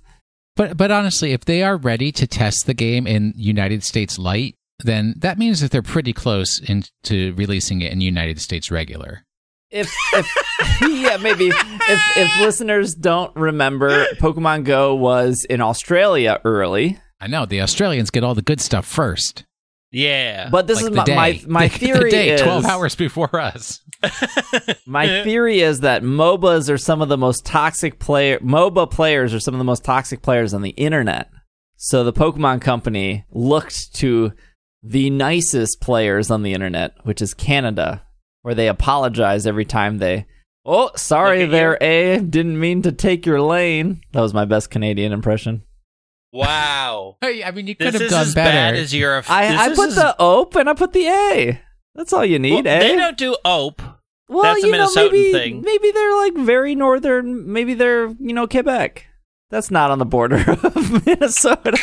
But 0.56 0.76
but 0.76 0.90
honestly, 0.90 1.32
if 1.32 1.44
they 1.44 1.62
are 1.62 1.76
ready 1.76 2.12
to 2.12 2.26
test 2.26 2.66
the 2.66 2.74
game 2.74 3.06
in 3.06 3.34
United 3.36 3.82
States 3.82 4.18
Light, 4.18 4.54
then 4.82 5.14
that 5.18 5.38
means 5.38 5.60
that 5.60 5.70
they're 5.70 5.82
pretty 5.82 6.12
close 6.12 6.60
into 6.60 7.34
releasing 7.34 7.80
it 7.80 7.92
in 7.92 8.00
United 8.00 8.40
States 8.40 8.70
regular. 8.70 9.24
If, 9.70 9.92
if 10.12 10.80
yeah, 10.82 11.16
maybe 11.16 11.48
if 11.48 12.16
if 12.16 12.38
listeners 12.38 12.94
don't 12.94 13.34
remember, 13.34 14.06
Pokemon 14.20 14.64
Go 14.64 14.94
was 14.94 15.44
in 15.50 15.60
Australia 15.60 16.40
early, 16.44 16.98
I 17.20 17.26
know 17.26 17.46
the 17.46 17.60
Australians 17.60 18.10
get 18.10 18.22
all 18.22 18.34
the 18.34 18.42
good 18.42 18.60
stuff 18.60 18.86
first. 18.86 19.44
Yeah. 19.94 20.48
but 20.50 20.66
this 20.66 20.82
like 20.82 20.90
is 20.90 20.90
the 20.90 20.96
my, 20.96 21.04
day. 21.04 21.14
my 21.14 21.40
my 21.46 21.68
theory 21.68 22.10
the 22.10 22.10
day, 22.10 22.28
is 22.30 22.42
twelve 22.42 22.64
hours 22.64 22.94
before 22.94 23.38
us. 23.40 23.80
My 24.86 25.22
theory 25.22 25.60
is 25.60 25.80
that 25.80 26.02
MOBAs 26.02 26.68
are 26.68 26.76
some 26.76 27.00
of 27.00 27.08
the 27.08 27.16
most 27.16 27.46
toxic 27.46 27.98
player 27.98 28.38
MOBA 28.40 28.90
players 28.90 29.32
are 29.32 29.40
some 29.40 29.54
of 29.54 29.58
the 29.58 29.64
most 29.64 29.82
toxic 29.82 30.20
players 30.20 30.52
on 30.52 30.60
the 30.60 30.70
internet. 30.70 31.30
So 31.76 32.04
the 32.04 32.12
Pokemon 32.12 32.60
company 32.60 33.24
looked 33.30 33.94
to 33.96 34.32
the 34.82 35.08
nicest 35.08 35.80
players 35.80 36.30
on 36.30 36.42
the 36.42 36.52
internet, 36.52 36.92
which 37.04 37.22
is 37.22 37.32
Canada, 37.32 38.02
where 38.42 38.54
they 38.54 38.68
apologize 38.68 39.46
every 39.46 39.64
time 39.64 39.98
they 39.98 40.26
Oh, 40.66 40.90
sorry 40.96 41.40
Look 41.40 41.48
at 41.48 41.50
there, 41.50 41.78
A. 41.82 42.20
Didn't 42.20 42.58
mean 42.58 42.82
to 42.82 42.92
take 42.92 43.26
your 43.26 43.40
lane. 43.40 44.00
That 44.12 44.22
was 44.22 44.32
my 44.32 44.46
best 44.46 44.70
Canadian 44.70 45.12
impression. 45.12 45.62
Wow. 46.34 47.16
Hey, 47.22 47.42
I 47.44 47.50
mean, 47.52 47.66
you 47.66 47.74
could 47.74 47.86
This 47.86 47.94
have 47.94 48.02
is 48.02 48.10
done 48.10 48.22
as 48.22 48.34
better. 48.34 48.50
bad 48.50 48.74
as 48.76 48.94
your. 48.94 49.22
I, 49.28 49.48
this 49.48 49.60
I 49.60 49.70
is 49.70 49.76
put 49.78 49.88
as- 49.88 49.94
the 49.94 50.16
OPE 50.18 50.56
and 50.56 50.68
I 50.68 50.74
put 50.74 50.92
the 50.92 51.06
A. 51.06 51.60
That's 51.94 52.12
all 52.12 52.24
you 52.24 52.38
need, 52.40 52.64
well, 52.64 52.74
eh? 52.74 52.80
They 52.80 52.96
don't 52.96 53.16
do 53.16 53.36
OPE. 53.44 53.80
Well, 54.28 54.42
That's 54.42 54.64
a 54.64 54.66
you 54.66 54.72
know, 54.72 54.90
maybe, 54.96 55.32
thing. 55.32 55.60
Maybe 55.62 55.90
they're 55.92 56.16
like 56.16 56.34
very 56.34 56.74
northern. 56.74 57.52
Maybe 57.52 57.74
they're 57.74 58.08
you 58.08 58.32
know 58.32 58.46
Quebec. 58.46 59.06
That's 59.50 59.70
not 59.70 59.90
on 59.92 59.98
the 60.00 60.06
border 60.06 60.42
of 60.62 61.06
Minnesota. 61.06 61.76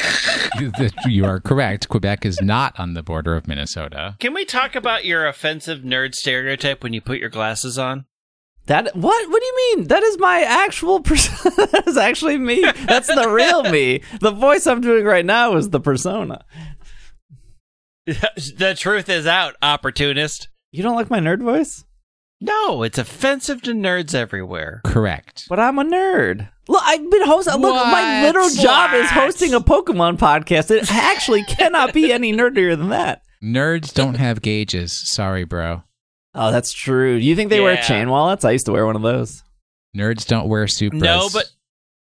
You 1.07 1.23
are 1.25 1.39
correct. 1.39 1.87
Quebec 1.87 2.25
is 2.25 2.41
not 2.41 2.77
on 2.77 2.95
the 2.95 3.03
border 3.03 3.35
of 3.37 3.47
Minnesota. 3.47 4.17
Can 4.19 4.33
we 4.33 4.43
talk 4.43 4.75
about 4.75 5.05
your 5.05 5.25
offensive 5.27 5.79
nerd 5.81 6.13
stereotype 6.15 6.83
when 6.83 6.91
you 6.93 6.99
put 6.99 7.19
your 7.19 7.29
glasses 7.29 7.77
on? 7.77 8.05
That 8.71 8.95
what? 8.95 9.29
What 9.29 9.39
do 9.41 9.45
you 9.45 9.75
mean? 9.75 9.87
That 9.89 10.01
is 10.01 10.17
my 10.17 10.41
actual. 10.43 10.99
Person- 11.03 11.51
that 11.57 11.83
is 11.87 11.97
actually 11.97 12.37
me. 12.37 12.61
That's 12.85 13.13
the 13.13 13.27
real 13.29 13.63
me. 13.69 14.01
The 14.21 14.31
voice 14.31 14.65
I'm 14.65 14.79
doing 14.79 15.03
right 15.03 15.25
now 15.25 15.57
is 15.57 15.69
the 15.71 15.81
persona. 15.81 16.45
the 18.05 18.73
truth 18.79 19.09
is 19.09 19.27
out, 19.27 19.55
opportunist. 19.61 20.47
You 20.71 20.83
don't 20.83 20.95
like 20.95 21.09
my 21.09 21.19
nerd 21.19 21.43
voice? 21.43 21.83
No, 22.39 22.81
it's 22.83 22.97
offensive 22.97 23.61
to 23.63 23.73
nerds 23.73 24.15
everywhere. 24.15 24.79
Correct. 24.85 25.47
But 25.49 25.59
I'm 25.59 25.77
a 25.77 25.83
nerd. 25.83 26.47
Look, 26.69 26.81
I've 26.85 27.11
been 27.11 27.25
hosting. 27.25 27.61
Look, 27.61 27.75
my 27.75 28.31
What? 28.33 28.55
job 28.57 28.93
is 28.93 29.09
hosting 29.11 29.53
a 29.53 29.59
Pokemon 29.59 30.17
podcast. 30.17 30.71
It 30.71 30.89
actually 30.93 31.43
cannot 31.43 31.93
be 31.93 32.13
any 32.13 32.31
nerdier 32.31 32.77
than 32.77 32.87
that. 32.89 33.21
Nerds 33.43 33.93
don't 33.93 34.15
have 34.15 34.41
gauges. 34.41 34.97
Sorry, 35.11 35.43
bro. 35.43 35.83
Oh, 36.33 36.51
that's 36.51 36.71
true. 36.71 37.19
Do 37.19 37.25
you 37.25 37.35
think 37.35 37.49
they 37.49 37.59
wear 37.59 37.81
chain 37.81 38.09
wallets? 38.09 38.45
I 38.45 38.51
used 38.51 38.65
to 38.67 38.71
wear 38.71 38.85
one 38.85 38.95
of 38.95 39.01
those. 39.01 39.43
Nerds 39.95 40.25
don't 40.25 40.47
wear 40.47 40.65
Supras. 40.65 41.01
No, 41.01 41.27
but 41.33 41.51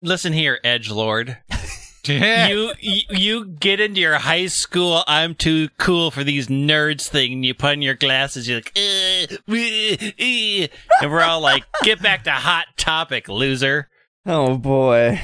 listen 0.01 0.33
here, 0.33 0.59
Edge 0.63 0.91
Lord. 0.91 1.37
you, 2.05 2.73
you 2.79 3.01
you 3.09 3.45
get 3.45 3.79
into 3.79 3.99
your 3.99 4.17
high 4.17 4.45
school 4.45 5.03
I'm 5.05 5.35
too 5.35 5.69
cool 5.77 6.11
for 6.11 6.23
these 6.23 6.47
nerds 6.47 7.07
thing 7.07 7.33
and 7.33 7.45
you 7.45 7.53
put 7.53 7.71
on 7.71 7.81
your 7.81 7.93
glasses 7.93 8.47
you're 8.47 8.59
like 8.59 8.71
"Uh, 8.75 9.35
uh, 9.47 10.07
uh," 10.17 10.67
and 11.01 11.11
we're 11.11 11.21
all 11.21 11.41
like 11.41 11.65
get 11.83 12.01
back 12.01 12.23
to 12.23 12.31
hot 12.31 12.67
topic 12.77 13.27
loser 13.27 13.89
Oh 14.25 14.57
boy. 14.57 15.19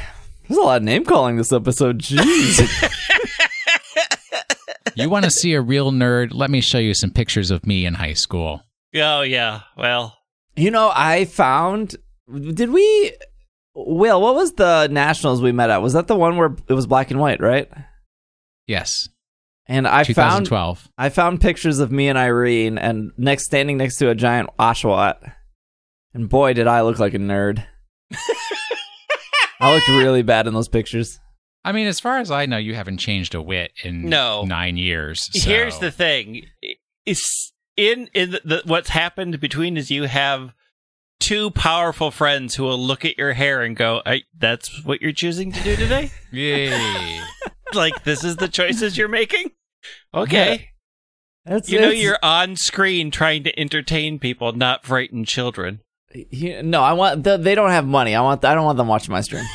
There's 0.48 0.58
a 0.58 0.62
lot 0.62 0.78
of 0.78 0.84
name 0.84 1.04
calling 1.06 1.36
this 1.36 1.52
episode. 1.52 2.00
Jeez. 2.00 2.60
you 4.96 5.10
want 5.10 5.26
to 5.26 5.32
see 5.32 5.54
a 5.54 5.62
real 5.62 5.92
nerd? 5.92 6.30
Let 6.32 6.50
me 6.50 6.62
show 6.62 6.80
you 6.80 6.94
some 6.94 7.12
pictures 7.12 7.52
of 7.52 7.68
me 7.68 7.86
in 7.86 7.96
high 7.96 8.14
school. 8.14 8.64
Oh 8.96 9.22
yeah 9.22 9.62
well 9.78 10.18
you 10.58 10.72
know, 10.72 10.90
I 10.96 11.26
found. 11.26 11.98
Did 12.34 12.70
we. 12.72 13.12
Will, 13.76 14.22
what 14.22 14.36
was 14.36 14.54
the 14.54 14.88
nationals 14.88 15.42
we 15.42 15.52
met 15.52 15.70
at? 15.70 15.82
Was 15.82 15.92
that 15.92 16.08
the 16.08 16.16
one 16.16 16.38
where 16.38 16.56
it 16.70 16.74
was 16.74 16.88
black 16.88 17.12
and 17.12 17.20
white, 17.20 17.42
right? 17.42 17.70
Yes, 18.68 19.10
And 19.68 19.86
I 19.86 20.06
found 20.06 20.46
2012. 20.46 20.88
I 20.98 21.10
found 21.10 21.42
pictures 21.42 21.80
of 21.80 21.92
me 21.92 22.08
and 22.08 22.18
Irene 22.18 22.78
and 22.78 23.12
next 23.18 23.48
standing 23.48 23.76
next 23.76 23.98
to 23.98 24.10
a 24.10 24.16
giant 24.16 24.50
Oshawott. 24.58 25.18
And 26.14 26.30
boy 26.30 26.54
did 26.54 26.68
I 26.68 26.84
look 26.84 27.00
like 27.00 27.14
a 27.14 27.18
nerd. 27.20 27.62
I 29.60 29.74
looked 29.74 29.88
really 29.90 30.22
bad 30.22 30.48
in 30.48 30.54
those 30.54 30.70
pictures. 30.70 31.20
I 31.64 31.72
mean, 31.72 31.88
as 31.88 32.00
far 32.00 32.20
as 32.20 32.32
I 32.32 32.46
know, 32.46 32.58
you 32.58 32.76
haven't 32.76 33.00
changed 33.00 33.36
a 33.36 33.42
whit 33.42 33.72
in 33.84 34.08
No. 34.10 34.44
nine 34.46 34.78
years. 34.78 35.28
so- 35.34 35.50
here's 35.50 35.80
the 35.80 35.92
thing 35.92 36.44
is 37.06 37.52
in 37.78 38.10
in 38.14 38.32
the, 38.32 38.42
the, 38.46 38.62
what's 38.66 38.90
happened 38.90 39.40
between 39.40 39.78
is 39.78 39.92
you 39.92 40.04
have 40.04 40.54
two 41.20 41.50
powerful 41.52 42.12
friends 42.12 42.56
who 42.56 42.64
will 42.64 42.78
look 42.78 43.06
at 43.06 43.18
your 43.18 43.34
hair 43.34 43.62
and 43.62 43.76
go 43.76 44.02
I, 44.06 44.24
that's 44.38 44.84
what 44.84 45.02
you're 45.02 45.12
choosing 45.14 45.52
to 45.54 45.64
do 45.64 45.76
today 45.76 46.12
Yay. 46.32 47.20
like 47.74 48.04
this 48.04 48.24
is 48.24 48.36
the 48.38 48.48
choices 48.50 48.98
you're 48.98 49.08
making 49.08 49.52
okay 50.14 50.70
That's 51.46 51.70
You 51.70 51.80
know 51.80 51.88
it's- 51.88 52.02
you're 52.04 52.20
on 52.24 52.56
screen 52.56 53.12
trying 53.12 53.44
to 53.44 53.60
entertain 53.60 54.20
people, 54.20 54.52
not 54.54 54.84
frighten 54.86 55.24
children. 55.26 55.82
you- 56.14 56.64
no, 56.64 56.82
I 56.82 56.94
want 56.94 57.24
the, 57.24 57.38
they 57.38 57.56
don't 57.56 57.70
have 57.72 57.86
money. 57.86 58.16
I 58.16 58.22
want 58.22 58.44
I 58.44 58.54
don't 58.56 58.66
want 58.66 58.78
them 58.78 58.88
watching 58.88 59.12
my 59.12 59.22
stream. 59.22 59.46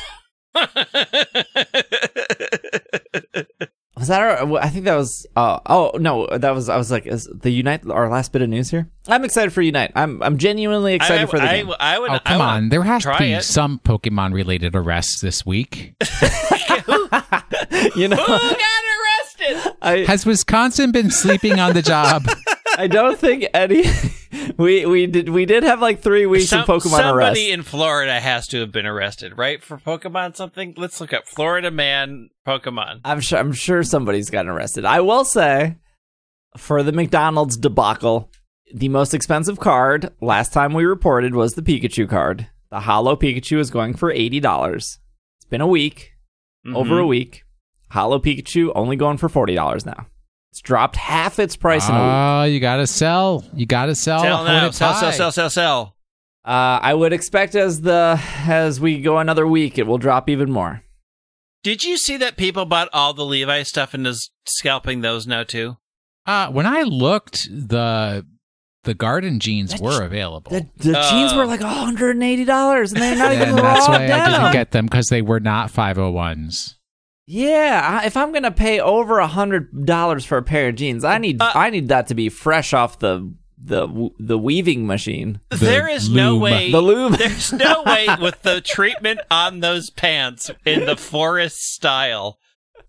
Was 4.01 4.07
that 4.07 4.19
our, 4.19 4.57
I 4.57 4.69
think 4.69 4.85
that 4.85 4.95
was 4.95 5.27
uh, 5.35 5.59
oh 5.67 5.91
no 5.99 6.25
that 6.25 6.55
was 6.55 6.69
I 6.69 6.77
was 6.77 6.89
like 6.89 7.05
is 7.05 7.29
the 7.31 7.51
Unite 7.51 7.87
our 7.87 8.09
last 8.09 8.31
bit 8.31 8.41
of 8.41 8.49
news 8.49 8.71
here. 8.71 8.89
I'm 9.07 9.23
excited 9.23 9.53
for 9.53 9.61
Unite. 9.61 9.91
I'm 9.93 10.23
I'm 10.23 10.39
genuinely 10.39 10.95
excited 10.95 11.21
I, 11.21 11.25
for 11.27 11.37
the 11.37 11.43
I, 11.43 11.57
game. 11.57 11.71
I 11.79 11.99
would. 11.99 12.09
Oh, 12.09 12.19
come 12.25 12.39
would 12.39 12.43
on. 12.43 12.69
There 12.69 12.81
has 12.81 13.03
to 13.03 13.15
be 13.19 13.33
it. 13.33 13.43
some 13.43 13.77
Pokemon 13.77 14.33
related 14.33 14.75
arrests 14.75 15.21
this 15.21 15.45
week. 15.45 15.93
you 17.95 18.07
know, 18.07 18.15
Who 18.15 18.55
got 18.55 18.83
arrested? 18.97 19.73
I 19.83 20.05
Has 20.07 20.25
Wisconsin 20.25 20.91
been 20.91 21.11
sleeping 21.11 21.59
on 21.59 21.73
the 21.75 21.83
job? 21.83 22.25
I 22.79 22.87
don't 22.87 23.19
think 23.19 23.45
any 23.53 23.83
we 24.57 24.85
we 24.85 25.07
did 25.07 25.29
we 25.29 25.45
did 25.45 25.63
have 25.63 25.81
like 25.81 26.01
three 26.01 26.25
weeks 26.25 26.49
Some- 26.49 26.61
of 26.61 26.67
Pokemon 26.67 26.81
somebody 26.89 27.09
arrest. 27.09 27.27
Somebody 27.27 27.51
in 27.51 27.63
Florida 27.63 28.19
has 28.19 28.47
to 28.47 28.59
have 28.61 28.71
been 28.71 28.85
arrested, 28.85 29.37
right? 29.37 29.63
For 29.63 29.77
Pokemon 29.77 30.35
something. 30.35 30.73
Let's 30.77 31.01
look 31.01 31.13
up 31.13 31.27
Florida 31.27 31.71
man 31.71 32.29
Pokemon. 32.47 33.01
I'm 33.03 33.19
sure 33.19 33.39
I'm 33.39 33.53
sure 33.53 33.83
somebody's 33.83 34.29
gotten 34.29 34.51
arrested. 34.51 34.85
I 34.85 35.01
will 35.01 35.25
say 35.25 35.77
for 36.57 36.83
the 36.83 36.91
McDonald's 36.91 37.57
debacle, 37.57 38.29
the 38.73 38.89
most 38.89 39.13
expensive 39.13 39.59
card 39.59 40.11
last 40.21 40.53
time 40.53 40.73
we 40.73 40.85
reported 40.85 41.35
was 41.35 41.53
the 41.53 41.61
Pikachu 41.61 42.09
card. 42.09 42.47
the 42.69 42.81
Hollow 42.81 43.15
Pikachu 43.15 43.59
is 43.59 43.69
going 43.69 43.95
for 43.95 44.11
eighty 44.11 44.39
dollars. 44.39 44.99
It's 45.37 45.45
been 45.45 45.61
a 45.61 45.67
week, 45.67 46.11
over 46.65 46.91
mm-hmm. 46.91 47.03
a 47.03 47.07
week. 47.07 47.43
Hollow 47.89 48.19
Pikachu 48.19 48.71
only 48.75 48.95
going 48.95 49.17
for 49.17 49.27
forty 49.29 49.55
dollars 49.55 49.85
now. 49.85 50.07
It's 50.51 50.61
dropped 50.61 50.97
half 50.97 51.39
its 51.39 51.55
price 51.55 51.87
in 51.87 51.95
a 51.95 51.97
week. 51.97 52.07
Oh, 52.07 52.43
you 52.43 52.59
gotta 52.59 52.85
sell. 52.87 53.45
You 53.53 53.65
gotta 53.65 53.95
sell. 53.95 54.19
Sell 54.21 54.37
Hold 54.37 54.47
now. 54.47 54.65
it 54.67 54.73
Sell, 54.73 54.93
sell, 54.93 55.09
tight. 55.11 55.15
sell, 55.17 55.31
sell, 55.31 55.49
sell. 55.49 55.95
Uh, 56.43 56.79
I 56.81 56.93
would 56.93 57.13
expect 57.13 57.55
as 57.55 57.81
the 57.81 58.19
as 58.45 58.79
we 58.79 58.99
go 59.01 59.17
another 59.19 59.47
week, 59.47 59.77
it 59.77 59.87
will 59.87 59.97
drop 59.97 60.29
even 60.29 60.51
more. 60.51 60.83
Did 61.63 61.83
you 61.83 61.95
see 61.95 62.17
that 62.17 62.35
people 62.37 62.65
bought 62.65 62.89
all 62.91 63.13
the 63.13 63.23
Levi 63.25 63.63
stuff 63.63 63.93
and 63.93 64.05
is 64.07 64.31
scalping 64.45 65.01
those 65.01 65.25
now 65.27 65.43
too? 65.43 65.77
Uh, 66.25 66.49
when 66.49 66.65
I 66.65 66.81
looked, 66.81 67.47
the 67.51 68.25
the 68.83 68.93
garden 68.95 69.39
jeans 69.39 69.71
That 69.71 69.81
were 69.81 69.91
sh- 70.01 70.05
available. 70.05 70.51
The, 70.51 70.67
the 70.77 70.99
Uh, 70.99 71.09
jeans 71.11 71.33
were 71.33 71.45
like 71.45 71.61
hundred 71.61 72.15
and 72.15 72.23
eighty 72.23 72.43
dollars, 72.45 72.91
and 72.91 73.01
they're 73.01 73.15
not 73.15 73.31
even 73.31 73.49
and 73.49 73.57
raw 73.57 73.73
that's 73.75 73.87
why 73.87 74.03
I 74.03 74.07
denim. 74.07 74.41
didn't 74.41 74.51
get 74.53 74.71
them 74.71 74.85
because 74.87 75.07
they 75.07 75.21
were 75.21 75.39
not 75.39 75.71
501s. 75.71 76.75
Yeah, 77.33 78.05
if 78.05 78.17
I'm 78.17 78.33
gonna 78.33 78.51
pay 78.51 78.81
over 78.81 79.19
a 79.19 79.27
hundred 79.27 79.85
dollars 79.85 80.25
for 80.25 80.37
a 80.37 80.43
pair 80.43 80.67
of 80.67 80.75
jeans, 80.75 81.05
I 81.05 81.17
need 81.17 81.41
Uh, 81.41 81.51
I 81.55 81.69
need 81.69 81.87
that 81.87 82.07
to 82.07 82.15
be 82.15 82.27
fresh 82.27 82.73
off 82.73 82.99
the 82.99 83.33
the 83.63 84.09
the 84.19 84.37
weaving 84.37 84.85
machine, 84.85 85.39
there 85.49 85.87
is 85.87 86.09
no 86.09 86.35
way. 86.37 86.71
the 86.71 86.81
loom. 86.81 87.13
There's 87.13 87.53
no 87.53 87.83
way 87.85 88.07
with 88.19 88.41
the 88.41 88.59
treatment 88.59 89.21
on 89.29 89.61
those 89.61 89.89
pants 89.89 90.51
in 90.65 90.85
the 90.85 90.97
forest 90.97 91.57
style 91.59 92.37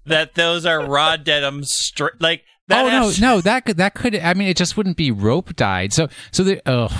that 0.07 0.34
those 0.34 0.66
are 0.66 0.84
raw 0.84 1.16
denim 1.16 1.62
straight. 1.62 2.20
Like 2.20 2.43
that 2.66 2.84
oh 2.84 2.88
has- 2.88 3.20
no, 3.20 3.34
no, 3.36 3.40
that 3.43 3.64
could 3.64 3.76
that 3.76 3.95
could. 3.95 4.16
I 4.16 4.34
mean, 4.34 4.49
it 4.49 4.57
just 4.57 4.76
wouldn't 4.76 4.97
be 4.97 5.11
rope 5.12 5.55
dyed. 5.55 5.93
So 5.93 6.09
so 6.32 6.43
the 6.43 6.61
ugh. 6.66 6.90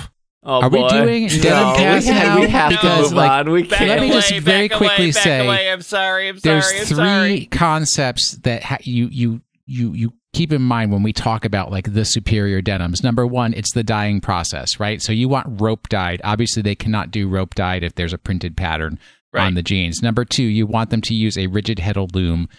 Oh, 0.45 0.61
Are 0.61 0.69
we 0.69 0.85
doing 0.89 1.27
denim 1.27 1.41
no, 1.43 1.73
cast 1.77 2.05
we, 2.07 2.13
have, 2.13 2.39
we 2.39 2.47
have 2.49 2.69
Because, 2.69 2.97
to 2.97 3.01
move 3.03 3.13
like, 3.13 3.31
on. 3.31 3.51
We 3.51 3.63
can't. 3.63 3.87
Let 3.87 4.01
me 4.01 4.07
away, 4.09 4.15
just 4.19 4.33
very 4.39 4.67
back 4.67 4.77
quickly 4.77 5.05
away, 5.05 5.11
back 5.13 5.23
say, 5.23 5.45
away. 5.45 5.71
I'm 5.71 5.81
sorry. 5.81 6.27
I'm 6.29 6.37
There's 6.39 6.65
sorry. 6.65 6.79
I'm 6.79 6.85
three 6.85 6.95
sorry. 6.95 7.45
concepts 7.45 8.31
that 8.43 8.63
ha- 8.63 8.77
you 8.81 9.07
you 9.07 9.41
you 9.65 9.93
you 9.93 10.13
keep 10.33 10.51
in 10.51 10.61
mind 10.61 10.91
when 10.91 11.01
we 11.03 11.13
talk 11.13 11.45
about 11.45 11.71
like 11.71 11.93
the 11.93 12.03
superior 12.03 12.61
denims. 12.61 13.03
Number 13.03 13.25
one, 13.25 13.53
it's 13.53 13.71
the 13.73 13.83
dyeing 13.83 14.19
process, 14.19 14.79
right? 14.81 15.01
So 15.01 15.13
you 15.13 15.29
want 15.29 15.61
rope 15.61 15.87
dyed. 15.87 16.19
Obviously, 16.25 16.61
they 16.61 16.75
cannot 16.75 17.09
do 17.11 17.29
rope 17.29 17.55
dyed 17.55 17.83
if 17.83 17.95
there's 17.95 18.13
a 18.13 18.17
printed 18.17 18.57
pattern 18.57 18.99
Right. 19.31 19.45
on 19.47 19.53
the 19.55 19.63
jeans. 19.63 20.03
Number 20.03 20.25
two, 20.25 20.43
you 20.43 20.67
want 20.67 20.91
them 20.91 21.01
to 21.01 21.13
use 21.15 21.37
a 21.39 21.47
rigid 21.47 21.79
heddle 21.79 22.13
loom, 22.13 22.49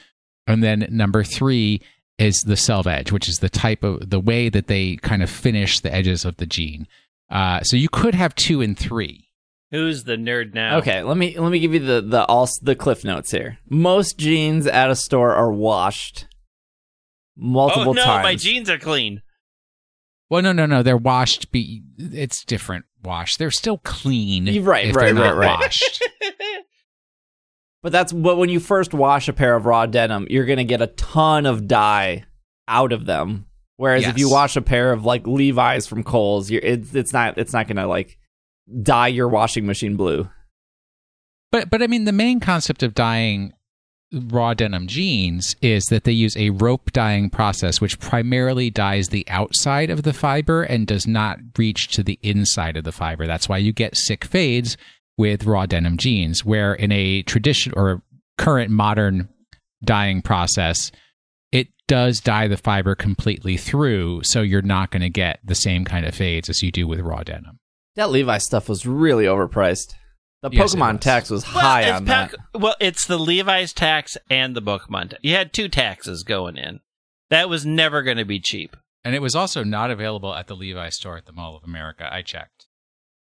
and 0.49 0.61
then 0.61 0.87
number 0.91 1.23
three 1.23 1.81
is 2.19 2.37
the 2.47 2.55
selvedge, 2.55 3.13
which 3.13 3.29
is 3.29 3.39
the 3.39 3.49
type 3.49 3.85
of 3.85 4.11
the 4.11 4.19
way 4.19 4.49
that 4.49 4.67
they 4.67 4.97
kind 4.97 5.23
of 5.23 5.31
finish 5.31 5.79
the 5.81 5.95
edges 5.95 6.25
of 6.25 6.37
the 6.39 6.47
jean. 6.47 6.89
Uh, 7.35 7.61
so 7.63 7.77
you 7.77 7.89
could 7.89 8.15
have 8.15 8.35
two 8.35 8.61
and 8.63 8.79
three. 8.79 9.29
Who's 9.73 10.05
the 10.05 10.17
nerd 10.17 10.55
now? 10.55 10.79
Okay, 10.79 11.03
let 11.03 11.17
me 11.17 11.37
let 11.39 11.51
me 11.51 11.59
give 11.59 11.75
you 11.75 11.81
the 11.81 12.01
the 12.01 12.25
all 12.27 12.49
the 12.63 12.77
cliff 12.77 13.05
notes 13.05 13.33
here. 13.33 13.59
Most 13.69 14.19
jeans 14.19 14.67
at 14.69 14.89
a 14.89 14.95
store 14.95 15.35
are 15.35 15.53
washed 15.53 16.29
multiple 17.37 17.91
Oh 17.91 17.93
no, 17.95 18.05
times. 18.05 18.23
my 18.23 18.37
jeans 18.37 18.71
are 18.71 18.79
clean. 18.79 19.21
Well, 20.31 20.43
no, 20.43 20.53
no, 20.53 20.65
no. 20.67 20.83
They're 20.85 20.97
washed. 20.97 21.51
Be 21.51 21.83
it's 21.99 22.45
different 22.45 22.85
wash. 23.03 23.37
They're 23.37 23.51
still 23.51 23.79
clean. 23.79 24.47
You're 24.47 24.63
right, 24.63 24.87
if 24.87 24.97
right, 24.97 25.13
they're 25.13 25.15
right, 25.15 25.31
not 25.31 25.37
right. 25.37 25.61
Washed. 25.61 26.03
But 27.83 27.93
that's 27.93 28.15
but 28.15 28.37
when 28.37 28.49
you 28.49 28.61
first 28.61 28.95
wash 28.95 29.29
a 29.29 29.35
pair 29.35 29.55
of 29.55 29.67
raw 29.67 29.85
denim, 29.85 30.27
you're 30.31 30.47
gonna 30.47 30.65
get 30.65 30.81
a 30.81 30.87
ton 30.87 31.45
of 31.45 31.69
dye 31.69 32.25
out 32.67 32.93
of 32.93 33.05
them. 33.05 33.45
Whereas 33.77 34.07
if 34.07 34.19
you 34.19 34.31
wash 34.31 34.57
a 34.57 34.63
pair 34.63 34.93
of 34.93 35.05
like 35.05 35.27
Levi's 35.27 35.87
from 35.87 36.05
Kohl's, 36.05 36.51
you're 36.51 36.63
it's 36.63 36.95
it's 36.95 37.13
not 37.13 37.39
it's 37.39 37.53
not 37.53 37.67
gonna 37.67 37.87
like 37.87 38.19
dye 38.83 39.09
your 39.09 39.29
washing 39.29 39.67
machine 39.67 39.97
blue. 39.97 40.29
But 41.51 41.71
but 41.71 41.83
I 41.83 41.87
mean, 41.89 42.05
the 42.05 42.13
main 42.13 42.41
concept 42.41 42.83
of 42.83 42.95
dyeing 42.95 43.53
raw 44.13 44.55
denim 44.55 44.87
jeans 44.87 45.57
is 45.61 45.85
that 45.87 46.05
they 46.05 46.13
use 46.13 46.37
a 46.37 46.51
rope 46.51 46.93
dyeing 46.93 47.31
process, 47.31 47.81
which 47.81 47.99
primarily 47.99 48.71
dyes 48.71 49.09
the 49.09 49.29
outside 49.29 49.91
of 49.91 50.05
the 50.05 50.13
fiber 50.13 50.63
and 50.63 50.87
does 50.87 51.07
not 51.07 51.39
reach 51.59 51.89
to 51.89 52.03
the 52.03 52.19
inside 52.23 52.77
of 52.77 52.85
the 52.85 52.93
fiber. 52.93 53.27
That's 53.27 53.49
why 53.49 53.59
you 53.59 53.73
get 53.73 53.97
sick 53.97 54.25
fades 54.25 54.77
with 55.17 55.45
raw 55.45 55.67
denim 55.67 55.97
jeans, 55.97 56.45
where 56.45 56.75
in 56.75 56.93
a 56.93 57.23
tradition 57.23 57.73
or 57.77 58.03
current 58.39 58.71
modern 58.71 59.29
dyeing 59.85 60.23
process, 60.23 60.91
does 61.87 62.21
dye 62.21 62.49
the 62.49 62.57
fiber 62.57 62.95
completely 62.95 63.57
through, 63.57 64.23
so 64.25 64.41
you're 64.43 64.63
not 64.63 64.91
going 64.91 65.03
to 65.03 65.11
get 65.11 65.41
the 65.45 65.55
same 65.55 65.85
kind 65.85 66.07
of 66.07 66.15
fades 66.15 66.49
as 66.49 66.63
you 66.63 66.71
do 66.73 66.87
with 66.87 67.01
raw 67.01 67.23
denim. 67.23 67.59
That 67.97 68.11
Levi 68.11 68.39
stuff 68.39 68.69
was 68.69 68.87
really 68.87 69.25
overpriced. 69.25 69.95
The 70.43 70.51
Yes, 70.53 70.75
Pokemon 70.75 70.95
was. 70.95 71.01
tax 71.05 71.31
was 71.31 71.45
Well, 71.55 71.63
high 71.65 71.91
on 71.91 72.05
pac- 72.07 72.33
that. 72.33 72.61
well, 72.61 72.75
it's 72.81 73.07
the 73.07 73.19
Levi's 73.19 73.73
tax 73.73 74.17
and 74.29 74.55
the 74.55 74.61
Pokemon. 74.63 75.11
Ta- 75.11 75.17
you 75.23 75.35
had 75.35 75.53
two 75.53 75.69
taxes 75.69 76.23
going 76.23 76.57
in. 76.57 76.81
That 77.31 77.49
was 77.49 77.65
never 77.65 78.03
going 78.03 78.19
to 78.19 78.25
be 78.25 78.41
cheap. 78.41 78.77
And 79.05 79.15
it 79.15 79.23
was 79.23 79.35
also 79.35 79.65
not 79.65 79.91
available 79.91 80.35
at 80.35 80.47
the 80.47 80.57
Levi 80.57 80.89
store 80.91 81.17
at 81.17 81.27
the 81.27 81.33
Mall 81.33 81.57
of 81.57 81.65
America. 81.65 82.09
I 82.13 82.23
checked. 82.23 82.67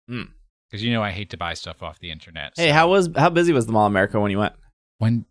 Hmm. 0.08 0.24
Because 0.70 0.84
you 0.84 0.92
know 0.94 1.04
I 1.04 1.12
hate 1.12 1.30
to 1.32 1.38
buy 1.38 1.54
stuff 1.54 1.84
off 1.84 2.00
the 2.00 2.12
internet. 2.12 2.54
Hey, 2.56 2.70
how 2.70 2.90
was 2.90 3.10
how 3.16 3.30
busy 3.30 3.52
was 3.54 3.66
the 3.66 3.72
Mall 3.74 3.88
of 3.88 3.92
America 3.92 4.20
when 4.20 4.32
you 4.32 4.40
went? 4.40 4.54
when? 5.00 5.26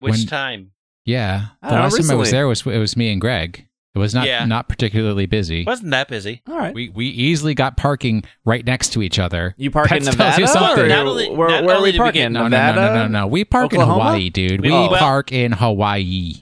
Which 0.00 0.12
When- 0.12 0.26
time? 0.26 0.72
Yeah, 1.06 1.46
the 1.62 1.68
don't 1.68 1.78
know, 1.78 1.82
last 1.84 1.96
time 2.02 2.10
I 2.10 2.14
was 2.14 2.30
there 2.30 2.46
was 2.46 2.66
it 2.66 2.78
was 2.78 2.96
me 2.96 3.10
and 3.12 3.20
Greg. 3.20 3.66
It 3.94 3.98
was 3.98 4.12
not 4.14 4.26
Yeah. 4.26 4.44
not 4.44 4.68
particularly 4.68 5.24
busy. 5.24 5.64
Wasn't 5.64 5.90
that 5.92 6.08
busy? 6.08 6.42
All 6.46 6.58
right. 6.58 6.74
We 6.74 6.90
we 6.90 7.06
easily 7.06 7.54
got 7.54 7.78
parking 7.78 8.24
right 8.44 8.62
next 8.66 8.90
to 8.92 9.02
each 9.02 9.18
other. 9.18 9.54
you 9.56 9.70
park 9.70 9.90
in 9.90 10.02
That 10.02 10.12
tells 10.12 10.36
you 10.36 10.44
Nevada? 10.44 10.58
something. 10.66 10.84
Or 10.84 10.88
Not 10.88 11.06
only- 11.06 11.30
where 11.30 11.48
not 11.48 11.64
where 11.64 11.74
are 11.74 11.78
only 11.78 11.92
we 11.92 11.94
we 11.94 11.98
parking? 11.98 12.20
get- 12.22 12.32
No, 12.32 12.42
no, 12.42 12.48
Nevada? 12.48 12.80
no, 12.80 12.86
no, 12.88 13.02
no, 13.08 13.20
no. 13.20 13.26
We 13.28 13.44
park 13.46 13.66
Oklahoma? 13.72 13.92
in 13.94 14.00
Hawaii, 14.04 14.28
dude. 14.30 14.60
We 14.60 14.70
Oh. 14.70 14.90
Well- 14.90 14.98
park 15.00 15.32
in 15.32 15.52
Hawaii. 15.52 16.34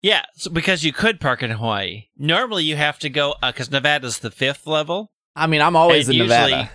Yeah, 0.00 0.22
so 0.36 0.50
because 0.50 0.84
you 0.84 0.92
could 0.92 1.20
park 1.20 1.42
in 1.42 1.50
Hawaii. 1.50 2.04
Normally, 2.16 2.64
you 2.64 2.76
have 2.76 2.98
to 3.00 3.10
go 3.10 3.34
uh, 3.42 3.52
because 3.52 3.70
Nevada's 3.70 4.20
the 4.20 4.30
fifth 4.30 4.66
level. 4.66 5.12
I 5.36 5.46
mean, 5.46 5.60
I'm 5.60 5.76
always 5.76 6.08
And 6.08 6.14
in 6.14 6.22
usually, 6.22 6.50
Nevada. 6.50 6.70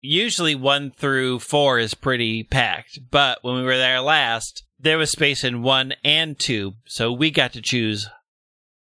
Usually, 0.00 0.54
one 0.54 0.90
through 0.90 1.38
four 1.40 1.78
is 1.78 1.94
pretty 1.94 2.42
packed, 2.44 2.98
but 3.10 3.38
when 3.42 3.56
we 3.56 3.62
were 3.62 3.76
there 3.78 4.00
last, 4.00 4.64
there 4.78 4.98
was 4.98 5.10
space 5.10 5.44
in 5.44 5.62
one 5.62 5.94
and 6.04 6.38
two, 6.38 6.74
so 6.86 7.12
we 7.12 7.30
got 7.30 7.52
to 7.54 7.62
choose 7.62 8.08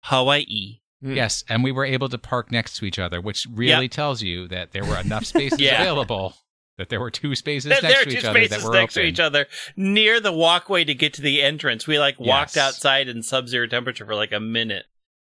Hawaii. 0.04 0.80
Hmm. 1.02 1.14
Yes, 1.14 1.44
and 1.50 1.64
we 1.64 1.72
were 1.72 1.86
able 1.86 2.10
to 2.10 2.18
park 2.18 2.52
next 2.52 2.78
to 2.78 2.86
each 2.86 3.00
other, 3.00 3.22
which 3.22 3.46
really 3.52 3.84
Yep. 3.86 3.92
tells 3.92 4.22
you 4.22 4.48
that 4.48 4.72
there 4.72 4.86
were 4.86 5.00
enough 5.00 5.26
spaces 5.26 5.60
Yeah. 5.60 5.82
available. 5.82 6.36
That 6.78 6.90
there 6.90 7.00
were 7.00 7.12
two 7.12 7.36
spaces 7.36 7.70
There, 7.70 7.82
next 7.82 7.96
there 7.96 8.04
to 8.04 8.10
each 8.18 8.26
other 8.26 8.40
that 8.40 8.48
spaces 8.48 8.64
were 8.66 8.74
next 8.74 8.98
open. 8.98 9.04
to 9.04 9.10
each 9.10 9.20
other 9.22 9.48
near 9.78 10.20
the 10.20 10.34
walkway 10.34 10.84
to 10.84 10.94
get 10.94 11.14
to 11.14 11.22
the 11.22 11.42
entrance. 11.42 11.88
We 11.88 12.00
like 12.00 12.20
walked 12.20 12.58
Yes. 12.58 12.66
outside 12.68 13.08
in 13.08 13.24
sub-zero 13.24 13.68
temperature 13.68 14.06
for 14.06 14.14
like 14.14 14.34
a 14.34 14.42
minute 14.42 14.84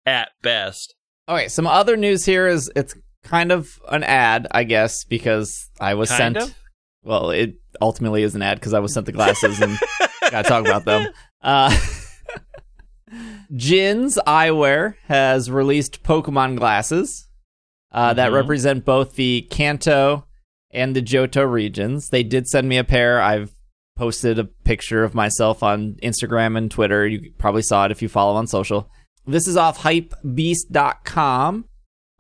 at 0.07 0.31
best. 0.43 0.95
Okay, 1.29 1.49
some 1.49 1.67
other 1.67 1.97
news 1.97 2.25
here 2.27 2.47
is 2.47 2.71
it's 2.77 2.95
kind 3.25 3.51
of 3.51 3.81
an 3.91 4.05
ad, 4.05 4.47
I 4.53 4.63
guess, 4.63 5.03
because 5.05 5.69
I 5.81 5.95
was 5.95 6.11
Kind 6.11 6.37
sent. 6.37 6.51
of? 6.51 6.55
Well, 7.03 7.31
it 7.31 7.55
ultimately 7.81 8.23
is 8.23 8.37
an 8.37 8.43
ad 8.43 8.61
because 8.61 8.73
I 8.75 8.79
was 8.79 8.95
sent 8.95 9.07
the 9.07 9.13
glasses 9.13 9.61
and 9.61 9.77
gotta 10.33 10.49
talk 10.49 10.65
about 10.67 10.85
them. 10.85 11.09
Uh, 11.43 11.71
Jins 13.55 14.17
Eyewear 14.27 14.95
has 15.07 15.51
released 15.51 16.03
Pokemon 16.03 16.57
glasses 16.57 17.29
uh, 17.93 18.15
that 18.15 18.31
Mhm. 18.31 18.35
represent 18.35 18.85
both 18.87 19.17
the 19.17 19.43
Kanto 19.51 20.25
and 20.71 20.97
the 20.97 21.03
Johto 21.03 21.51
regions. 21.51 22.09
They 22.09 22.23
did 22.23 22.47
send 22.49 22.69
me 22.69 22.79
a 22.79 22.85
pair. 22.85 23.21
I've 23.21 23.53
posted 23.97 24.39
a 24.39 24.45
picture 24.45 25.05
of 25.05 25.15
myself 25.15 25.63
on 25.63 25.97
Instagram 26.03 26.57
and 26.57 26.71
Twitter. 26.71 27.07
You 27.07 27.33
probably 27.37 27.61
saw 27.63 27.85
it 27.85 27.91
if 27.93 28.01
you 28.01 28.09
follow 28.09 28.35
on 28.37 28.47
social. 28.47 28.89
This 29.27 29.47
is 29.47 29.57
off 29.59 29.83
hypebeast.com. 29.83 31.67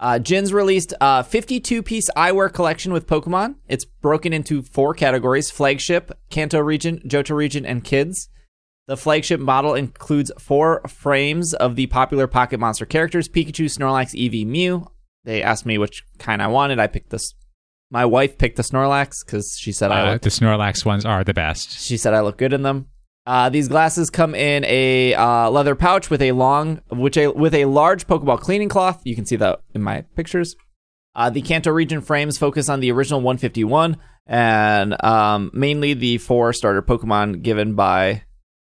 Uh, 0.02 0.18
Jins 0.18 0.52
released 0.52 0.92
a 1.00 1.22
52 1.22 1.80
piece 1.80 2.10
eyewear 2.16 2.52
collection 2.52 2.92
with 2.92 3.06
Pokemon. 3.06 3.54
It's 3.68 3.84
broken 3.84 4.32
into 4.32 4.60
four 4.62 4.94
categories 4.94 5.48
flagship, 5.48 6.10
Kanto 6.28 6.58
region, 6.58 6.98
Johto 7.06 7.36
region, 7.36 7.64
and 7.64 7.84
kids. 7.84 8.28
The 8.88 8.96
flagship 8.96 9.38
model 9.38 9.74
includes 9.74 10.32
four 10.40 10.82
frames 10.88 11.54
of 11.54 11.76
the 11.76 11.86
popular 11.86 12.26
Pocket 12.26 12.58
Monster 12.58 12.84
characters 12.84 13.28
Pikachu, 13.28 13.66
Snorlax, 13.66 14.12
Eevee, 14.12 14.44
Mew. 14.44 14.88
They 15.24 15.40
asked 15.40 15.64
me 15.66 15.78
which 15.78 16.02
kind 16.18 16.42
I 16.42 16.48
wanted. 16.48 16.80
I 16.80 16.88
picked 16.88 17.10
this. 17.10 17.32
My 17.88 18.04
wife 18.04 18.38
picked 18.38 18.56
the 18.56 18.64
Snorlax 18.64 19.24
because 19.24 19.56
she 19.60 19.70
said 19.70 19.92
I 19.92 20.08
Uh, 20.08 20.12
look 20.14 20.22
the 20.22 20.30
Snorlax 20.30 20.84
ones 20.84 21.04
are 21.04 21.22
the 21.22 21.32
best. 21.34 21.78
she 21.80 21.96
said 21.96 22.12
I 22.12 22.22
look 22.22 22.38
good 22.38 22.52
in 22.52 22.62
them. 22.62 22.88
Uh, 23.24 23.48
these 23.48 23.68
glasses 23.68 24.10
come 24.10 24.34
in 24.34 24.64
a 24.64 25.14
uh, 25.14 25.48
leather 25.48 25.74
pouch 25.74 26.10
with 26.10 26.20
a 26.20 26.32
long, 26.32 26.80
which 26.90 27.16
a 27.16 27.28
with 27.28 27.54
a 27.54 27.66
large 27.66 28.06
Pokeball 28.06 28.40
cleaning 28.40 28.68
cloth. 28.68 29.00
You 29.04 29.14
can 29.14 29.26
see 29.26 29.36
that 29.36 29.60
in 29.74 29.82
my 29.82 30.02
pictures. 30.16 30.56
Uh, 31.14 31.30
the 31.30 31.42
Kanto 31.42 31.70
region 31.70 32.00
frames 32.00 32.38
focus 32.38 32.68
on 32.68 32.80
the 32.80 32.90
original 32.90 33.20
151 33.20 33.98
and 34.26 35.04
um, 35.04 35.50
mainly 35.52 35.94
the 35.94 36.18
four 36.18 36.52
starter 36.52 36.82
Pokemon 36.82 37.42
given 37.42 37.74
by 37.74 38.22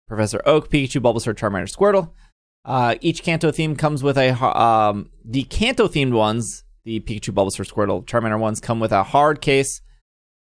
Professor 0.07 0.41
Oak, 0.45 0.69
Pikachu, 0.69 1.01
Bulbasaur, 1.01 1.35
Charmander, 1.35 1.71
Squirtle. 1.71 2.11
Uh, 2.65 2.95
each 3.01 3.23
Kanto 3.23 3.51
theme 3.51 3.75
comes 3.75 4.03
with 4.03 4.17
a 4.17 4.31
um, 4.43 5.09
the 5.23 5.43
Kanto 5.43 5.87
themed 5.87 6.13
ones, 6.13 6.63
the 6.83 6.99
Pikachu, 6.99 7.33
Bulbasaur, 7.33 7.71
Squirtle, 7.71 8.05
Charmander 8.05 8.39
ones 8.39 8.59
come 8.59 8.79
with 8.79 8.91
a 8.91 9.03
hard 9.03 9.39
case 9.39 9.81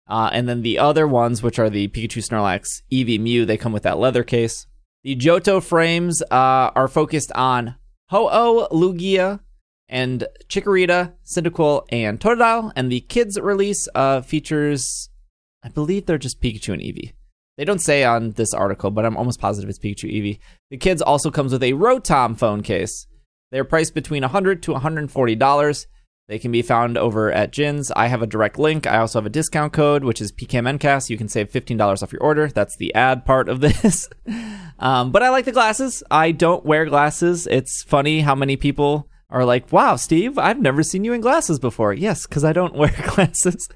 Uh, 0.08 0.30
and 0.32 0.48
then 0.48 0.62
the 0.62 0.78
other 0.78 1.08
ones, 1.08 1.42
which 1.42 1.58
are 1.58 1.70
the 1.70 1.88
Pikachu 1.88 2.24
Snorlax 2.24 2.82
Eevee 2.92 3.20
Mew, 3.20 3.46
they 3.46 3.58
come 3.58 3.74
with 3.74 3.84
that 3.84 3.98
leather 3.98 4.24
case. 4.24 4.68
The 5.04 5.16
Johto 5.16 5.64
frames 5.64 6.22
uh, 6.32 6.72
are 6.76 6.88
focused 6.88 7.32
on 7.34 7.76
Ho-Oh, 8.10 8.68
Lugia, 8.72 9.40
and 9.88 10.28
Chikorita, 10.48 11.14
Cyndaquil, 11.26 11.86
and 11.92 12.20
Totodile. 12.20 12.72
And 12.76 12.92
the 12.92 13.02
kids 13.02 13.40
release 13.40 13.88
uh, 13.96 14.22
features, 14.22 15.10
I 15.64 15.70
believe 15.70 16.06
they're 16.06 16.18
just 16.18 16.42
Pikachu 16.42 16.74
and 16.74 16.82
Eevee. 16.82 17.14
They 17.58 17.66
don't 17.66 17.80
say 17.80 18.04
on 18.04 18.32
this 18.32 18.54
article, 18.54 18.92
but 18.92 19.06
I'm 19.06 19.16
almost 19.16 19.40
positive 19.40 19.70
it's 19.70 19.80
Pikachu 19.80 20.12
Eevee. 20.12 20.40
The 20.72 20.78
kids 20.78 21.02
also 21.02 21.32
comes 21.32 21.54
with 21.54 21.64
a 21.64 21.74
Rotom 21.74 22.38
phone 22.38 22.62
case. 22.62 23.08
They're 23.52 23.64
priced 23.64 23.94
between 23.94 24.24
100 24.24 24.62
to 24.64 24.74
140 24.74 25.36
dollars. 25.36 25.88
They 26.28 26.40
can 26.40 26.52
be 26.52 26.64
found 26.64 26.98
over 26.98 27.32
at 27.32 27.52
Jins. 27.52 27.92
I 27.96 28.08
have 28.08 28.24
a 28.24 28.28
direct 28.28 28.58
link. 28.58 28.88
I 28.88 28.98
also 28.98 29.20
have 29.20 29.28
a 29.28 29.30
discount 29.30 29.74
code, 29.74 30.04
which 30.04 30.20
is 30.22 30.32
PKMNcast. 30.32 31.10
You 31.12 31.18
can 31.18 31.28
save 31.28 31.52
$15 31.52 32.02
off 32.02 32.12
your 32.12 32.22
order. 32.24 32.48
That's 32.48 32.76
the 32.78 32.94
ad 32.96 33.26
part 33.26 33.48
of 33.48 33.60
this. 33.62 34.10
um, 34.80 35.12
but 35.12 35.22
I 35.22 35.30
like 35.30 35.46
the 35.46 35.52
glasses. 35.52 36.02
I 36.10 36.32
don't 36.32 36.66
wear 36.66 36.86
glasses. 36.86 37.46
It's 37.46 37.84
funny 37.84 38.22
how 38.22 38.34
many 38.34 38.58
people 38.58 39.08
are 39.30 39.46
like, 39.46 39.72
wow, 39.72 39.98
Steve, 39.98 40.40
I've 40.40 40.60
never 40.60 40.82
seen 40.82 41.04
you 41.04 41.14
in 41.14 41.22
glasses 41.22 41.60
before. 41.60 41.94
Yes, 41.94 42.26
because 42.26 42.44
I 42.44 42.54
don't 42.54 42.74
wear 42.76 42.94
glasses. 43.14 43.68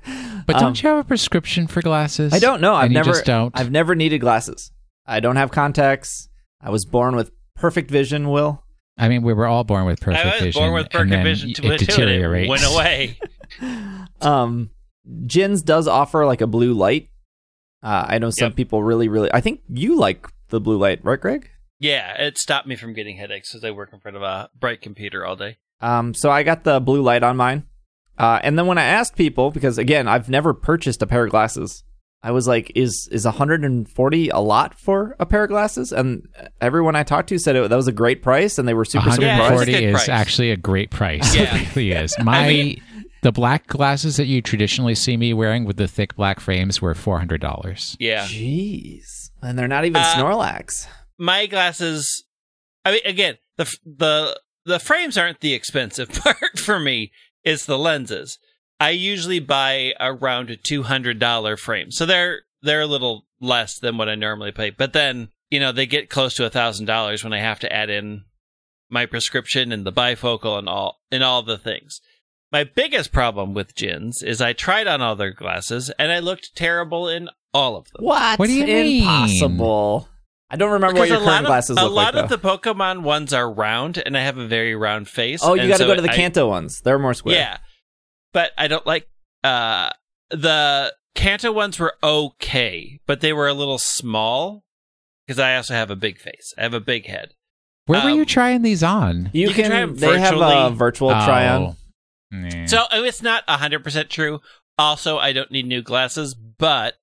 But 0.47 0.55
Um, 0.55 0.61
don't 0.61 0.81
you 0.81 0.89
have 0.89 0.97
a 0.99 1.03
prescription 1.03 1.67
for 1.67 1.83
glasses? 1.83 2.33
I 2.33 2.39
don't 2.39 2.61
know. 2.61 2.73
I've 2.73 2.89
never 2.89 3.11
just 3.11 3.25
don't. 3.25 3.57
I've 3.59 3.69
never 3.71 3.93
needed 3.93 4.19
glasses. 4.21 4.71
I 5.05 5.19
don't 5.19 5.35
have 5.35 5.51
contacts. 5.51 6.29
I 6.61 6.71
was 6.71 6.85
born 6.85 7.15
with 7.15 7.29
perfect 7.55 7.91
vision, 7.91 8.29
Will. 8.29 8.63
I 8.99 9.07
mean, 9.07 9.21
we 9.23 9.33
were 9.33 9.47
all 9.47 9.63
born 9.63 9.85
with 9.85 9.99
perfect 10.01 10.25
I 10.25 10.29
was 10.33 10.41
vision. 10.41 10.59
born 10.61 10.73
with 10.73 10.83
and 10.83 10.91
perfect 10.91 11.09
then 11.11 11.23
vision 11.23 11.49
it 11.51 11.55
to 11.55 11.71
it, 11.73 11.77
deteriorates. 11.79 12.49
went 12.49 12.65
away. 12.65 13.17
Um 14.21 14.69
Jins 15.25 15.63
does 15.63 15.87
offer 15.87 16.25
like 16.25 16.41
a 16.41 16.47
blue 16.47 16.73
light. 16.73 17.09
Uh, 17.81 18.05
I 18.09 18.19
know 18.19 18.29
some 18.29 18.47
Yep. 18.49 18.55
people 18.55 18.83
really, 18.83 19.07
really 19.07 19.29
I 19.33 19.41
think 19.41 19.61
you 19.69 19.95
like 19.95 20.27
the 20.49 20.59
blue 20.59 20.77
light, 20.77 20.99
right, 21.03 21.19
Greg? 21.19 21.49
yeah, 21.79 22.21
it 22.21 22.37
stopped 22.37 22.67
me 22.67 22.75
from 22.75 22.93
getting 22.93 23.15
headaches 23.17 23.51
because 23.51 23.63
I 23.63 23.71
work 23.71 23.91
in 23.93 23.99
front 24.01 24.17
of 24.17 24.23
a 24.23 24.49
bright 24.59 24.81
computer 24.81 25.25
all 25.25 25.35
day. 25.37 25.57
Um, 25.81 26.13
so 26.13 26.29
I 26.29 26.43
got 26.43 26.65
the 26.65 26.79
blue 26.81 27.01
light 27.01 27.23
on 27.23 27.37
mine. 27.37 27.63
Uh, 28.17 28.39
and 28.43 28.59
then 28.59 28.67
when 28.67 28.77
I 28.77 28.83
asked 28.83 29.15
people, 29.15 29.49
because 29.49 29.77
again, 29.77 30.05
I've 30.09 30.27
never 30.29 30.53
purchased 30.53 31.01
a 31.01 31.07
pair 31.07 31.23
of 31.23 31.29
glasses, 31.31 31.85
I 32.22 32.32
was 32.32 32.47
like, 32.47 32.72
"Is 32.76 33.07
is 33.11 33.26
140 33.26 34.30
a 34.30 34.39
lot 34.39 34.78
for 34.80 35.15
a 35.20 35.26
pair 35.26 35.43
of 35.43 35.49
glasses?" 35.49 35.91
And 35.91 36.28
everyone 36.59 36.95
I 36.95 37.03
talked 37.03 37.30
to 37.30 37.39
said 37.39 37.55
it, 37.55 37.70
that 37.70 37.76
was 37.76 37.88
a 37.88 37.91
great 37.93 38.22
price, 38.22 38.57
and 38.57 38.67
they 38.67 38.74
were 38.74 38.86
super 38.86 39.07
Yeah, 39.07 39.13
it's 39.15 39.17
a 39.17 39.22
surprised. 39.22 39.41
140 39.70 39.72
good 39.72 39.84
is 39.84 39.93
price. 39.93 40.09
actually 40.09 40.51
a 40.51 40.57
great 40.57 40.91
price. 40.91 41.36
Yeah. 41.36 41.55
It 41.61 41.76
really 41.76 41.91
is. 41.91 42.15
My 42.24 42.47
mean- 42.47 42.82
the 43.22 43.32
black 43.34 43.67
glasses 43.67 44.15
that 44.17 44.28
you 44.28 44.41
traditionally 44.41 44.95
see 44.95 45.17
me 45.17 45.34
wearing 45.34 45.65
with 45.65 45.76
the 45.78 45.88
thick 45.89 46.15
black 46.15 46.39
frames 46.39 46.82
were 46.82 46.93
four 46.95 47.20
hundred 47.20 47.41
dollars. 47.41 47.95
Yeah, 47.99 48.26
Jeez, 48.26 49.30
and 49.41 49.57
they're 49.59 49.67
not 49.67 49.86
even 49.86 50.01
Uh, 50.01 50.13
Snorlax. 50.15 50.88
my 51.17 51.45
glasses. 51.45 52.26
I 52.86 52.91
mean, 52.91 53.01
again, 53.05 53.38
the 53.57 53.65
the 53.86 54.39
the 54.65 54.80
frames 54.80 55.17
aren't 55.17 55.39
the 55.41 55.53
expensive 55.53 56.09
part 56.13 56.59
for 56.59 56.80
me. 56.80 57.11
It's 57.43 57.65
the 57.65 57.78
lenses. 57.78 58.38
I 58.80 58.91
usually 58.91 59.39
buy 59.39 59.93
around 59.99 60.49
a 60.49 60.55
two 60.55 60.84
hundred 60.84 61.19
dollar 61.19 61.57
frame, 61.57 61.91
so 61.91 62.05
they're 62.05 62.41
they're 62.61 62.82
a 62.82 62.86
little 62.88 63.25
less 63.41 63.77
than 63.80 63.97
what 63.97 64.09
I 64.09 64.15
normally 64.15 64.51
pay. 64.51 64.69
But 64.69 64.93
then 64.93 65.30
you 65.49 65.59
know 65.59 65.71
they 65.71 65.86
get 65.86 66.09
close 66.09 66.34
to 66.36 66.45
a 66.45 66.49
thousand 66.49 66.86
dollars 66.86 67.23
when 67.23 67.34
I 67.34 67.39
have 67.39 67.59
to 67.59 67.73
add 67.73 67.89
in 67.89 68.23
my 68.89 69.05
prescription 69.05 69.71
and 69.71 69.86
the 69.86 69.91
bifocal 69.93 70.57
and 70.57 70.67
all 70.69 71.01
and 71.11 71.23
all 71.23 71.41
the 71.43 71.57
things. 71.57 72.01
My 72.51 72.63
biggest 72.63 73.11
problem 73.11 73.53
with 73.53 73.75
Jins 73.75 74.23
is 74.23 74.41
I 74.41 74.53
tried 74.53 74.88
on 74.88 75.01
all 75.01 75.15
their 75.15 75.32
glasses 75.34 75.91
and 75.99 76.11
I 76.11 76.17
looked 76.19 76.55
terrible 76.55 77.07
in 77.07 77.30
all 77.53 77.75
of 77.75 77.86
them. 77.91 78.03
What? 78.03 78.39
What 78.39 78.47
do 78.47 78.53
you 78.53 78.65
mean? 78.65 79.01
Impossible. 79.03 80.07
I 80.49 80.55
don't 80.55 80.71
remember 80.71 80.99
what 80.99 81.09
Because 81.09 81.09
your 81.09 81.17
a 81.19 81.23
lot 81.23 81.30
current 81.32 81.45
of, 81.45 81.49
glasses 81.49 81.77
a 81.77 81.86
lot 81.88 82.15
like. 82.15 82.23
of 82.23 82.30
the 82.32 82.39
Pokemon 82.39 83.03
ones 83.03 83.34
are 83.34 83.51
round, 83.51 84.01
and 84.03 84.17
I 84.17 84.21
have 84.21 84.39
a 84.39 84.47
very 84.47 84.73
round 84.75 85.07
face. 85.07 85.41
oh, 85.43 85.53
you 85.53 85.67
got 85.67 85.77
to 85.77 85.84
so 85.84 85.88
go 85.88 85.95
to 85.95 86.01
the 86.01 86.09
I- 86.09 86.15
Kanto 86.15 86.47
ones. 86.47 86.82
They're 86.82 86.97
more 86.97 87.13
square. 87.13 87.36
Yeah, 87.36 87.57
but 88.34 88.51
I 88.57 88.67
don't 88.67 88.86
like 88.86 89.07
uh 89.43 89.89
the 90.30 90.93
Kanto 91.15 91.51
ones 91.51 91.80
were 91.80 91.95
okay, 92.03 92.99
but 93.05 93.21
they 93.21 93.34
were 93.34 93.47
a 93.47 93.53
little 93.53 93.77
small 93.80 94.63
because 95.25 95.39
I 95.39 95.55
also 95.55 95.73
have 95.73 95.89
a 95.89 95.95
big 95.95 96.19
face. 96.19 96.53
I 96.57 96.63
have 96.63 96.73
a 96.73 96.80
big 96.80 97.07
head. 97.07 97.34
Where 97.88 98.01
were 98.03 98.09
Um, 98.11 98.17
you 98.17 98.25
trying 98.25 98.61
these 98.61 98.84
on? 98.84 99.32
You, 99.34 99.47
You 99.49 99.53
can 99.53 99.63
can. 99.63 99.71
try 99.71 99.80
'em 99.82 99.95
they 99.95 100.19
have 100.19 100.34
a 100.36 100.38
virtually. 100.38 100.75
virtual 100.75 101.09
try 101.09 101.47
on. 101.47 101.61
Oh, 101.63 101.75
nah. 102.32 102.65
So 102.67 102.77
uh, 102.84 103.03
it's 103.03 103.21
not 103.23 103.45
100% 103.47 104.09
true. 104.09 104.39
Also, 104.77 105.17
I 105.17 105.34
don't 105.34 105.51
need 105.51 105.65
new 105.65 105.82
glasses, 105.82 106.36
but 106.36 106.95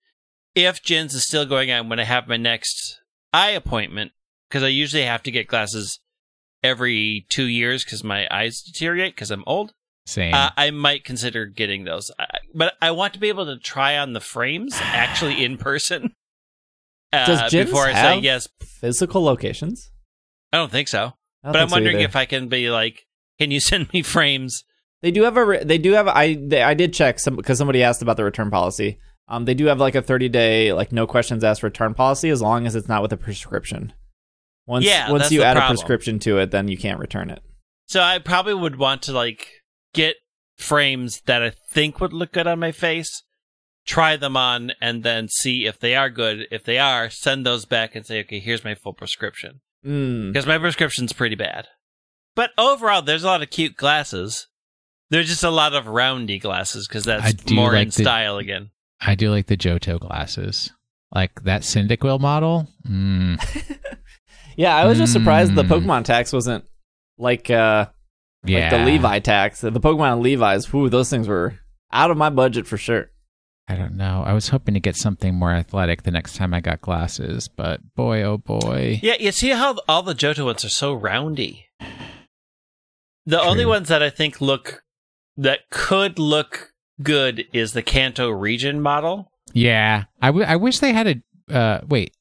if 0.55 0.83
Jins 0.83 1.13
is 1.15 1.25
still 1.27 1.45
going 1.45 1.71
on 1.73 1.89
when 1.89 1.99
I 2.01 2.05
have 2.05 2.29
my 2.29 2.37
next 2.37 3.01
eye 3.33 3.51
appointment, 3.51 4.13
because 4.49 4.63
I 4.63 4.69
usually 4.69 5.03
have 5.03 5.23
to 5.25 5.31
get 5.33 5.49
glasses 5.49 5.99
every 6.63 7.27
two 7.29 7.47
years 7.47 7.85
because 7.85 8.03
my 8.05 8.27
eyes 8.31 8.63
deteriorate 8.63 9.15
because 9.15 9.31
I'm 9.33 9.45
old, 9.47 9.75
same. 10.07 10.33
uh, 10.35 10.51
I 10.57 10.71
might 10.71 11.05
consider 11.05 11.45
getting 11.47 11.85
those. 11.85 12.11
I, 12.19 12.39
but 12.55 12.75
I 12.81 12.91
want 12.93 13.13
to 13.15 13.21
be 13.21 13.29
able 13.29 13.47
to 13.47 13.59
try 13.59 13.99
on 13.99 14.13
the 14.15 14.21
frames 14.21 14.75
actually 14.81 15.45
in 15.45 15.59
person. 15.59 16.13
Uh, 17.13 17.25
Does 17.25 17.53
Jins 17.53 17.71
before 17.71 17.87
I 17.87 17.93
say 17.95 18.19
yes, 18.19 18.49
Physical 18.81 19.23
locations. 19.23 19.91
I 20.53 20.57
don't 20.59 20.73
think 20.73 20.89
so. 20.89 20.99
Don't 20.99 21.15
But 21.45 21.53
think 21.53 21.63
I'm 21.63 21.71
wondering 21.71 21.97
either. 21.99 22.05
if 22.05 22.17
I 22.17 22.25
can 22.27 22.49
be 22.49 22.69
like, 22.69 23.07
can 23.39 23.53
you 23.53 23.61
send 23.71 23.91
me 23.93 24.03
frames? 24.03 24.65
They 25.03 25.13
do 25.13 25.23
have 25.23 25.37
a. 25.37 25.45
re- 25.45 25.65
They 25.65 25.79
do 25.79 25.93
have. 25.93 26.09
I. 26.09 26.35
They, 26.35 26.63
I 26.63 26.75
did 26.75 26.93
check 26.93 27.21
some 27.21 27.37
because 27.37 27.59
somebody 27.59 27.83
asked 27.85 28.03
about 28.03 28.17
the 28.17 28.25
return 28.25 28.51
policy. 28.51 28.99
Um, 29.29 29.45
they 29.45 29.55
do 29.55 29.67
have 29.67 29.79
like 29.79 29.95
a 29.95 30.03
30 30.03 30.29
day 30.29 30.73
like 30.73 30.91
no 30.91 31.07
questions 31.07 31.45
asked 31.45 31.63
return 31.63 31.95
policy 31.95 32.29
as 32.29 32.43
long 32.43 32.67
as 32.67 32.75
it's 32.75 32.89
not 32.89 33.03
with 33.03 33.13
a 33.13 33.17
prescription. 33.17 33.93
Once 34.67 34.85
Yeah, 34.85 35.11
once 35.11 35.31
you 35.31 35.43
add 35.43 35.55
problem. 35.57 35.73
a 35.73 35.77
prescription 35.79 36.19
to 36.21 36.39
it, 36.39 36.51
then 36.51 36.67
you 36.67 36.77
can't 36.77 36.99
return 36.99 37.31
it. 37.31 37.41
So 37.87 38.01
I 38.03 38.19
probably 38.19 38.55
would 38.55 38.77
want 38.77 39.03
to 39.03 39.13
like 39.13 39.56
get 39.97 40.17
frames 40.57 41.21
that 41.27 41.43
I 41.43 41.51
think 41.73 42.01
would 42.01 42.13
look 42.13 42.33
good 42.33 42.47
on 42.47 42.61
my 42.61 42.71
face, 42.73 43.23
try 43.85 44.17
them 44.17 44.37
on, 44.37 44.73
and 44.81 45.03
then 45.03 45.29
see 45.29 45.67
if 45.67 45.79
they 45.81 45.97
are 45.97 46.09
good. 46.11 46.47
If 46.53 46.63
they 46.65 46.79
are, 46.79 47.11
send 47.11 47.45
those 47.45 47.65
back 47.65 47.95
and 47.97 48.07
say, 48.07 48.21
okay, 48.21 48.39
here's 48.39 48.63
my 48.65 48.75
full 48.77 48.93
prescription 48.93 49.61
Mm. 49.85 50.33
because 50.33 50.47
my 50.47 50.59
prescription's 50.59 51.13
pretty 51.13 51.37
bad. 51.37 51.67
But 52.35 52.51
overall, 52.59 53.03
there's 53.03 53.23
a 53.25 53.29
lot 53.29 53.43
of 53.43 53.51
cute 53.51 53.77
glasses. 53.77 54.47
There's 55.11 55.29
just 55.29 55.45
a 55.45 55.51
lot 55.51 55.75
of 55.75 55.87
roundy 55.87 56.39
glasses 56.39 56.87
because 56.89 57.05
that's 57.05 57.51
more 57.51 57.73
like 57.73 57.83
in 57.83 57.87
the- 57.89 57.93
style 57.93 58.39
again. 58.39 58.71
I 59.01 59.15
do 59.15 59.31
like 59.31 59.47
the 59.47 59.57
Johto 59.57 60.01
glasses. 60.01 60.73
Like 61.15 61.43
that 61.45 61.63
Cyndaquil 61.63 62.19
model. 62.21 62.69
Mm, 62.89 63.39
Yeah, 64.57 64.75
I 64.75 64.87
was 64.87 64.97
just 64.99 65.13
surprised 65.13 65.55
the 65.55 65.63
Mm. 65.65 65.69
Pokemon 65.69 66.05
tax 66.05 66.33
wasn't 66.33 66.65
like 67.19 67.51
uh 67.51 67.87
yeah. 68.47 68.71
like 68.71 68.71
the 68.71 68.85
Levi 68.85 69.19
tax. 69.21 69.61
The 69.61 69.71
Pokemon 69.73 70.23
Levi's. 70.23 70.73
Whoo, 70.73 70.89
those 70.89 71.11
things 71.11 71.29
were 71.29 71.59
out 71.93 72.11
of 72.11 72.17
my 72.17 72.31
budget 72.31 72.67
for 72.67 72.77
sure. 72.77 73.11
I 73.69 73.75
don't 73.75 73.97
know. 73.97 74.23
I 74.25 74.33
was 74.33 74.49
hoping 74.51 74.75
to 74.75 74.81
get 74.81 74.97
something 74.97 75.35
more 75.35 75.51
athletic 75.51 76.03
the 76.05 76.13
next 76.13 76.37
time 76.37 76.55
I 76.55 76.61
got 76.61 76.81
glasses, 76.81 77.49
but 77.49 77.81
boy, 77.97 78.23
oh 78.23 78.39
boy. 78.39 79.01
Yeah, 79.03 79.17
you 79.19 79.33
see 79.33 79.51
how 79.51 79.77
all 79.89 80.03
the 80.03 80.15
Johto 80.15 80.45
ones 80.45 80.65
are 80.65 80.69
so 80.69 80.95
roundy. 80.95 81.67
The 83.27 83.41
only 83.41 83.67
ones 83.67 83.89
that 83.89 84.05
I 84.05 84.11
think 84.11 84.41
look 84.41 84.85
that 85.37 85.69
could 85.71 86.19
look 86.21 86.73
good 87.03 87.47
is 87.53 87.73
the 87.73 87.83
Kanto 87.83 88.31
region 88.31 88.81
model. 88.81 89.33
Yeah. 89.53 90.05
I, 90.23 90.29
w- 90.29 90.47
I 90.47 90.57
wish 90.57 90.79
they 90.79 90.93
had 90.93 91.23
a. 91.49 91.53
Uh, 91.53 91.81
wait. 91.89 92.13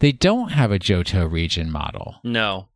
They 0.00 0.10
don't 0.10 0.50
have 0.50 0.72
a 0.72 0.80
Johto 0.80 1.30
region 1.30 1.70
model, 1.70 2.16
No. 2.24 2.68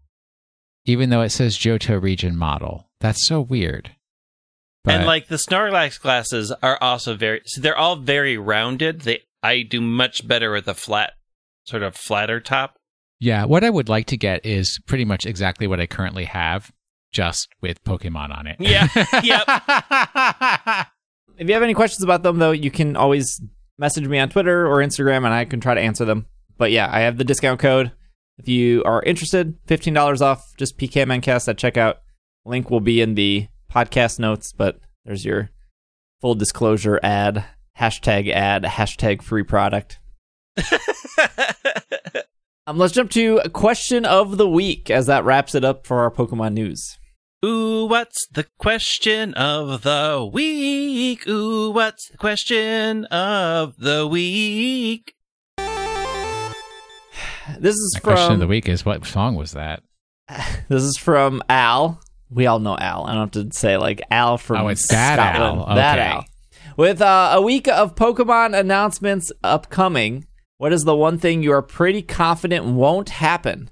Even 0.87 1.11
though 1.11 1.21
it 1.23 1.31
says 1.31 1.59
Johto 1.59 2.01
region 2.03 2.37
model. 2.37 2.89
That's 3.01 3.27
so 3.27 3.41
weird. 3.41 3.91
But 4.85 4.95
and 4.95 5.07
like 5.07 5.29
the 5.29 5.37
Snorlax 5.37 6.01
glasses 6.01 6.53
are 6.63 6.79
also 6.81 7.15
very 7.17 7.43
so 7.45 7.61
they're 7.61 7.77
all 7.77 7.97
very 7.97 8.39
rounded. 8.39 9.03
They 9.03 9.23
I 9.43 9.63
do 9.63 9.81
much 9.81 10.27
better 10.27 10.51
with 10.53 10.67
a 10.69 10.75
flat 10.75 11.13
sort 11.65 11.83
of 11.83 11.95
flatter 11.97 12.41
top. 12.41 12.79
yeah, 13.21 13.45
what 13.45 13.65
I 13.65 13.71
would 13.71 13.89
like 13.89 14.07
to 14.07 14.17
get 14.17 14.47
is 14.47 14.79
pretty 14.87 15.05
much 15.05 15.27
exactly 15.27 15.67
what 15.67 15.81
I 15.81 15.87
currently 15.87 16.25
have, 16.25 16.71
just 17.13 17.49
with 17.61 17.83
Pokemon 17.85 18.37
on 18.37 18.47
it. 18.47 18.57
Yeah. 18.61 18.89
Yep. 19.23 20.87
If 21.39 21.49
you 21.49 21.53
have 21.55 21.63
any 21.63 21.75
questions 21.75 22.03
about 22.03 22.23
them, 22.23 22.39
though, 22.39 22.53
you 22.53 22.71
can 22.71 22.97
always 22.97 23.41
message 23.79 24.07
me 24.07 24.19
on 24.19 24.31
Twitter 24.31 24.67
or 24.67 24.79
Instagram, 24.79 25.19
and 25.19 25.35
I 25.35 25.45
can 25.45 25.61
try 25.61 25.75
to 25.75 25.81
answer 25.81 26.05
them. 26.07 26.27
But 26.57 26.71
yeah, 26.73 26.89
I 26.91 27.01
have 27.01 27.19
the 27.19 27.25
discount 27.25 27.61
code. 27.61 27.93
If 28.39 28.49
you 28.49 28.83
are 28.85 29.03
interested, 29.03 29.57
fifteen 29.67 29.95
dollars 29.95 30.23
off. 30.23 30.45
Just 30.57 30.79
PKMNcast 30.79 31.49
at 31.49 31.57
checkout. 31.57 31.97
Link 32.45 32.71
will 32.71 32.81
be 32.81 33.01
in 33.01 33.15
the 33.15 33.49
podcast 33.73 34.19
notes. 34.19 34.53
But 34.53 34.81
there's 35.05 35.25
your 35.25 35.51
full 36.21 36.35
disclosure 36.35 37.01
ad. 37.03 37.45
Hashtag 37.79 38.31
ad. 38.31 38.65
Hashtag 38.65 39.23
free 39.23 39.43
product. 39.43 39.99
Um, 42.69 42.79
let's 42.79 42.95
jump 42.95 43.13
to 43.13 43.41
a 43.45 43.49
question 43.49 44.05
of 44.05 44.39
the 44.39 44.49
week 44.49 44.91
as 44.91 45.07
that 45.07 45.25
wraps 45.25 45.55
it 45.55 45.65
up 45.65 45.87
for 45.87 46.01
our 46.01 46.11
Pokemon 46.11 46.55
news. 46.55 46.99
Ooh, 47.45 47.87
what's 47.87 48.27
the 48.27 48.45
question 48.59 49.35
of 49.35 49.83
the 49.83 50.29
week? 50.33 51.29
Ooh, 51.29 51.71
what's 51.71 52.09
the 52.09 52.17
question 52.17 53.05
of 53.05 53.77
the 53.77 54.05
week? 54.09 55.15
This 57.59 57.75
is 57.75 57.93
My 57.95 58.01
from 58.01 58.13
question 58.13 58.33
of 58.35 58.41
the 58.41 58.47
week 58.47 58.69
is 58.69 58.85
what 58.85 59.05
song 59.07 59.35
was 59.35 59.53
that? 59.53 59.83
This 60.69 60.83
is 60.83 60.97
from 60.99 61.43
Al. 61.49 62.01
We 62.31 62.47
all 62.47 62.59
know 62.59 62.77
Al. 62.77 63.05
I 63.05 63.13
don't 63.15 63.33
have 63.35 63.51
to 63.51 63.57
say 63.57 63.77
like 63.77 64.03
Al 64.11 64.37
from 64.39 64.57
Oh, 64.67 64.69
it's 64.69 64.89
that 64.89 65.15
Scotland. 65.17 65.61
Al. 65.69 65.75
That 65.77 65.99
Okay. 65.99 66.09
Al. 66.09 66.25
With 66.77 67.01
uh, 67.01 67.31
a 67.35 67.41
week 67.41 67.69
of 67.69 67.95
Pokemon 67.95 68.59
announcements 68.59 69.31
upcoming, 69.45 70.27
what 70.59 70.73
is 70.73 70.85
the 70.85 70.97
one 70.97 71.19
thing 71.19 71.43
you 71.43 71.53
are 71.53 71.63
pretty 71.63 72.03
confident 72.03 72.67
won't 72.67 73.11
happen? 73.11 73.71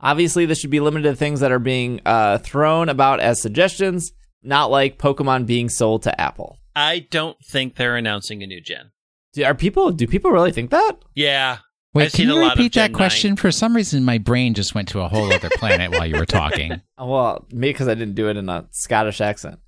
Obviously, 0.00 0.46
this 0.46 0.58
should 0.60 0.70
be 0.70 0.80
limited 0.80 1.10
to 1.10 1.16
things 1.16 1.40
that 1.40 1.50
are 1.52 1.58
being 1.58 2.00
uh, 2.06 2.38
thrown 2.38 2.88
about 2.88 3.18
as 3.20 3.42
suggestions, 3.42 4.12
not 4.42 4.70
like 4.70 4.98
Pokemon 4.98 5.46
being 5.46 5.68
sold 5.68 6.02
to 6.04 6.20
Apple. 6.20 6.58
I 6.76 7.06
don't 7.10 7.36
think 7.50 7.74
they're 7.76 7.96
announcing 7.96 8.42
a 8.42 8.46
new 8.46 8.60
gen. 8.60 8.92
Do, 9.32 9.42
are 9.44 9.54
people? 9.54 9.90
Do 9.90 10.06
people 10.06 10.30
really 10.30 10.52
think 10.52 10.70
that? 10.70 10.96
Yeah. 11.14 11.58
Wait, 11.96 12.06
I've 12.06 12.12
can 12.12 12.28
you 12.28 12.48
repeat 12.48 12.72
that 12.74 12.88
Gen 12.88 12.92
question? 12.92 13.36
For 13.36 13.50
some 13.50 13.74
reason, 13.74 14.04
my 14.04 14.18
brain 14.18 14.54
just 14.54 14.74
went 14.74 14.88
to 14.88 15.00
a 15.00 15.08
whole 15.08 15.32
other 15.32 15.50
planet 15.50 15.90
while 15.92 16.06
you 16.06 16.16
were 16.18 16.26
talking. 16.26 16.80
Well, 16.98 17.44
maybe 17.52 17.74
because 17.74 17.88
I 17.88 17.94
didn't 17.94 18.14
do 18.14 18.28
it 18.30 18.38
in 18.38 18.48
a 18.48 18.66
Scottish 18.70 19.20
accent. 19.20 19.58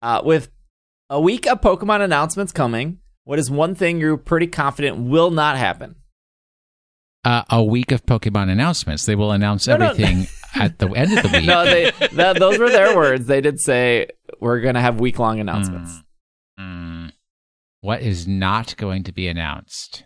Uh, 0.00 0.22
with 0.24 0.48
a 1.10 1.20
week 1.20 1.46
of 1.46 1.60
Pokemon 1.60 2.00
announcements 2.00 2.50
coming, 2.50 2.98
what 3.24 3.38
is 3.38 3.50
one 3.50 3.74
thing 3.74 4.00
you're 4.00 4.16
pretty 4.16 4.46
confident 4.46 4.96
will 4.96 5.30
not 5.30 5.58
happen? 5.58 5.96
Uh, 7.24 7.42
a 7.50 7.62
week 7.62 7.92
of 7.92 8.06
Pokemon 8.06 8.48
announcements. 8.50 9.04
They 9.04 9.14
will 9.14 9.32
announce 9.32 9.66
No, 9.66 9.76
no. 9.76 9.90
everything 9.90 10.28
at 10.54 10.78
the 10.78 10.88
end 10.88 11.16
of 11.18 11.22
the 11.30 11.38
week. 11.38 11.46
no, 11.46 11.64
they 11.66 11.90
that, 12.12 12.38
those 12.38 12.58
were 12.58 12.70
their 12.70 12.96
words. 12.96 13.26
They 13.26 13.42
did 13.42 13.60
say 13.60 14.06
we're 14.40 14.60
going 14.60 14.74
to 14.74 14.80
have 14.80 14.98
week 14.98 15.18
long 15.18 15.38
announcements. 15.40 16.02
Mm. 16.58 17.12
What 17.82 18.00
is 18.00 18.26
not 18.26 18.76
going 18.78 19.04
to 19.04 19.12
be 19.12 19.28
announced? 19.28 20.04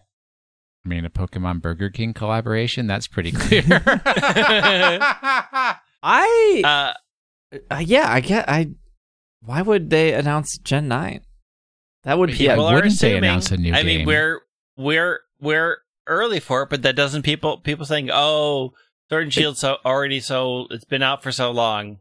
I 0.85 0.89
mean, 0.89 1.05
a 1.05 1.11
Pokemon 1.11 1.63
Burger 1.63 1.91
King 1.91 2.13
collaboration? 2.13 2.87
That's 2.87 3.07
pretty 3.07 3.33
clear. 3.33 3.63
I 6.03 6.63
uh, 6.65 6.93
uh, 7.71 7.83
yeah, 7.85 8.11
I 8.11 8.21
get 8.21 8.49
I. 8.49 8.71
Why 9.41 9.63
would 9.63 9.91
they 9.91 10.13
announce 10.15 10.59
Gen 10.59 10.89
nine? 10.89 11.21
That 12.05 12.19
would 12.19 12.31
be 12.31 12.39
people 12.39 12.67
a, 12.67 12.71
are 12.71 12.75
wouldn't 12.77 12.99
they 12.99 13.17
announce 13.17 13.51
a 13.53 13.57
new 13.57 13.73
I 13.73 13.83
mean, 13.83 14.07
we're 14.07 14.41
we're 14.77 15.21
we're 15.41 15.79
early 16.07 16.41
for 16.41 16.63
it, 16.63 16.71
but 16.71 16.83
that 16.83 16.97
doesn't 16.97 17.23
people 17.23 17.59
people 17.59 17.85
saying, 17.87 18.11
"Oh, 18.13 18.73
Sword 19.09 19.25
and 19.25 19.33
Shield 19.33 19.59
so 19.59 19.79
already 19.85 20.21
so 20.21 20.67
it's 20.71 20.85
been 20.85 21.03
out 21.03 21.23
for 21.23 21.31
so 21.31 21.51
long." 21.51 21.99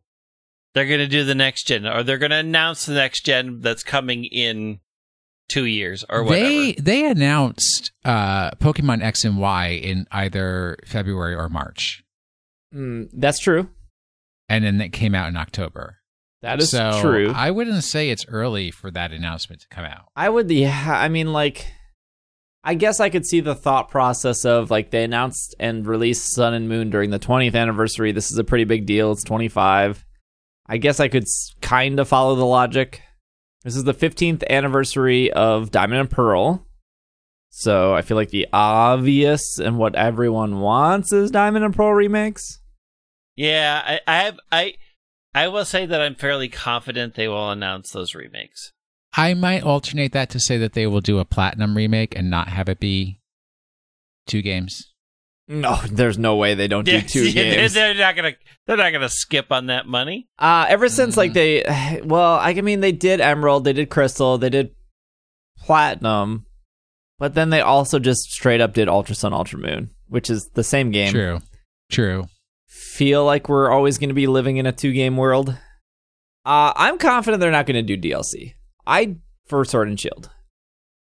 They're 0.73 0.85
going 0.85 0.99
to 0.99 1.07
do 1.07 1.25
the 1.25 1.35
next 1.35 1.67
gen, 1.67 1.85
or 1.85 2.01
they're 2.01 2.17
going 2.17 2.31
to 2.31 2.37
announce 2.37 2.85
the 2.85 2.93
next 2.93 3.25
gen 3.25 3.59
that's 3.59 3.83
coming 3.83 4.23
in 4.23 4.79
two 5.51 5.65
years 5.65 6.03
or 6.09 6.23
whatever. 6.23 6.45
they 6.47 6.71
they 6.73 7.05
announced 7.09 7.91
uh, 8.05 8.51
Pokemon 8.51 9.03
X 9.03 9.23
and 9.25 9.37
Y 9.37 9.67
in 9.69 10.07
either 10.11 10.77
February 10.85 11.35
or 11.35 11.49
March, 11.49 12.03
Mm, 12.73 13.09
that's 13.13 13.39
true. 13.39 13.69
and 14.49 14.63
then 14.63 14.79
it 14.81 14.89
came 14.89 15.13
out 15.15 15.27
in 15.27 15.35
October. 15.37 15.97
That 16.41 16.59
is 16.59 16.71
so 16.71 16.99
true. 17.01 17.31
I 17.35 17.51
wouldn't 17.51 17.83
say 17.83 18.09
it's 18.09 18.25
early 18.27 18.71
for 18.71 18.89
that 18.91 19.11
announcement 19.11 19.61
to 19.61 19.67
come 19.67 19.85
out. 19.85 20.05
I 20.15 20.27
would, 20.29 20.49
yeah. 20.49 20.87
I 20.99 21.07
mean, 21.07 21.31
like, 21.33 21.67
I 22.63 22.73
guess 22.73 22.99
I 22.99 23.09
could 23.09 23.25
see 23.27 23.41
the 23.41 23.53
thought 23.53 23.89
process 23.89 24.43
of 24.45 24.71
like 24.71 24.89
they 24.89 25.03
announced 25.03 25.53
and 25.59 25.85
released 25.85 26.33
Sun 26.33 26.53
and 26.55 26.67
Moon 26.69 26.89
during 26.89 27.09
the 27.11 27.19
20th 27.19 27.55
anniversary. 27.55 28.11
This 28.11 28.31
is 28.31 28.37
a 28.39 28.43
pretty 28.43 28.63
big 28.63 28.85
deal. 28.87 29.11
It's 29.11 29.23
25. 29.23 30.03
I 30.67 30.77
guess 30.77 30.99
I 30.99 31.09
could 31.09 31.25
kind 31.61 31.99
of 31.99 32.07
follow 32.07 32.35
the 32.35 32.45
logic. 32.45 33.01
This 33.63 33.75
is 33.75 33.83
the 33.83 33.93
15th 33.93 34.43
anniversary 34.49 35.31
of 35.31 35.71
Diamond 35.71 36.01
and 36.01 36.09
Pearl. 36.09 36.65
So 37.49 37.93
I 37.93 38.01
feel 38.01 38.17
like 38.17 38.29
the 38.29 38.47
obvious 38.53 39.59
and 39.59 39.77
what 39.77 39.95
everyone 39.95 40.59
wants 40.61 41.11
is 41.11 41.31
Diamond 41.31 41.65
and 41.65 41.75
Pearl 41.75 41.93
remakes. 41.93 42.59
yeah, 43.35 43.81
I, 43.85 43.99
I 44.07 44.23
have 44.23 44.39
I 44.51 44.75
I 45.33 45.47
will 45.47 45.65
say 45.65 45.85
that 45.85 46.01
I'm 46.01 46.15
fairly 46.15 46.49
confident 46.49 47.15
they 47.15 47.27
will 47.27 47.51
announce 47.51 47.91
those 47.91 48.15
remakes. 48.15 48.71
I 49.15 49.33
might 49.33 49.63
alternate 49.63 50.13
that 50.13 50.29
to 50.31 50.39
say 50.39 50.57
that 50.57 50.73
they 50.73 50.87
will 50.87 51.01
do 51.01 51.19
a 51.19 51.25
platinum 51.25 51.75
remake 51.75 52.15
and 52.15 52.29
not 52.29 52.47
have 52.47 52.69
it 52.69 52.79
be 52.79 53.19
two 54.27 54.41
games. 54.41 54.90
No, 55.53 55.75
there's 55.91 56.17
no 56.17 56.37
way 56.37 56.53
they 56.53 56.69
don't 56.69 56.85
do 56.85 57.01
two 57.01 57.25
yeah, 57.29 57.43
games. 57.55 57.73
They're 57.73 57.93
not 57.93 58.15
gonna 58.15 58.31
they're 58.65 58.77
not 58.77 58.91
gonna 58.93 59.09
skip 59.09 59.51
on 59.51 59.65
that 59.65 59.85
money. 59.85 60.29
Uh, 60.39 60.65
ever 60.69 60.87
since 60.87 61.17
like 61.17 61.31
Mm. 61.31 61.33
they, 61.33 62.01
well, 62.05 62.35
I 62.41 62.53
mean, 62.53 62.79
they 62.79 62.93
did 62.93 63.19
Emerald, 63.19 63.65
they 63.65 63.73
did 63.73 63.89
Crystal, 63.89 64.37
they 64.37 64.49
did 64.49 64.71
Platinum, 65.59 66.45
but 67.19 67.35
then 67.35 67.49
they 67.49 67.61
also 67.61 67.99
just 67.99 68.31
straight 68.31 68.61
up 68.61 68.73
did 68.73 68.87
Ultra 68.87 69.13
Sun, 69.15 69.33
Ultra 69.33 69.59
Moon, 69.59 69.91
which 70.07 70.29
is 70.29 70.49
the 70.53 70.63
same 70.63 70.89
game. 70.91 71.11
True, 71.11 71.39
true. 71.91 72.27
Feel 72.67 73.25
like 73.25 73.49
we're 73.49 73.69
always 73.69 73.97
going 73.97 74.09
to 74.09 74.15
be 74.15 74.27
living 74.27 74.57
in 74.57 74.65
a 74.65 74.71
two 74.71 74.93
game 74.93 75.17
world. 75.17 75.49
Uh, 76.45 76.73
I'm 76.75 76.97
confident 76.97 77.41
they're 77.41 77.51
not 77.51 77.65
going 77.67 77.85
to 77.85 77.97
do 77.97 78.09
DLC. 78.09 78.53
I 78.87 79.17
for 79.47 79.63
Sword 79.65 79.89
and 79.89 79.99
Shield. 79.99 80.29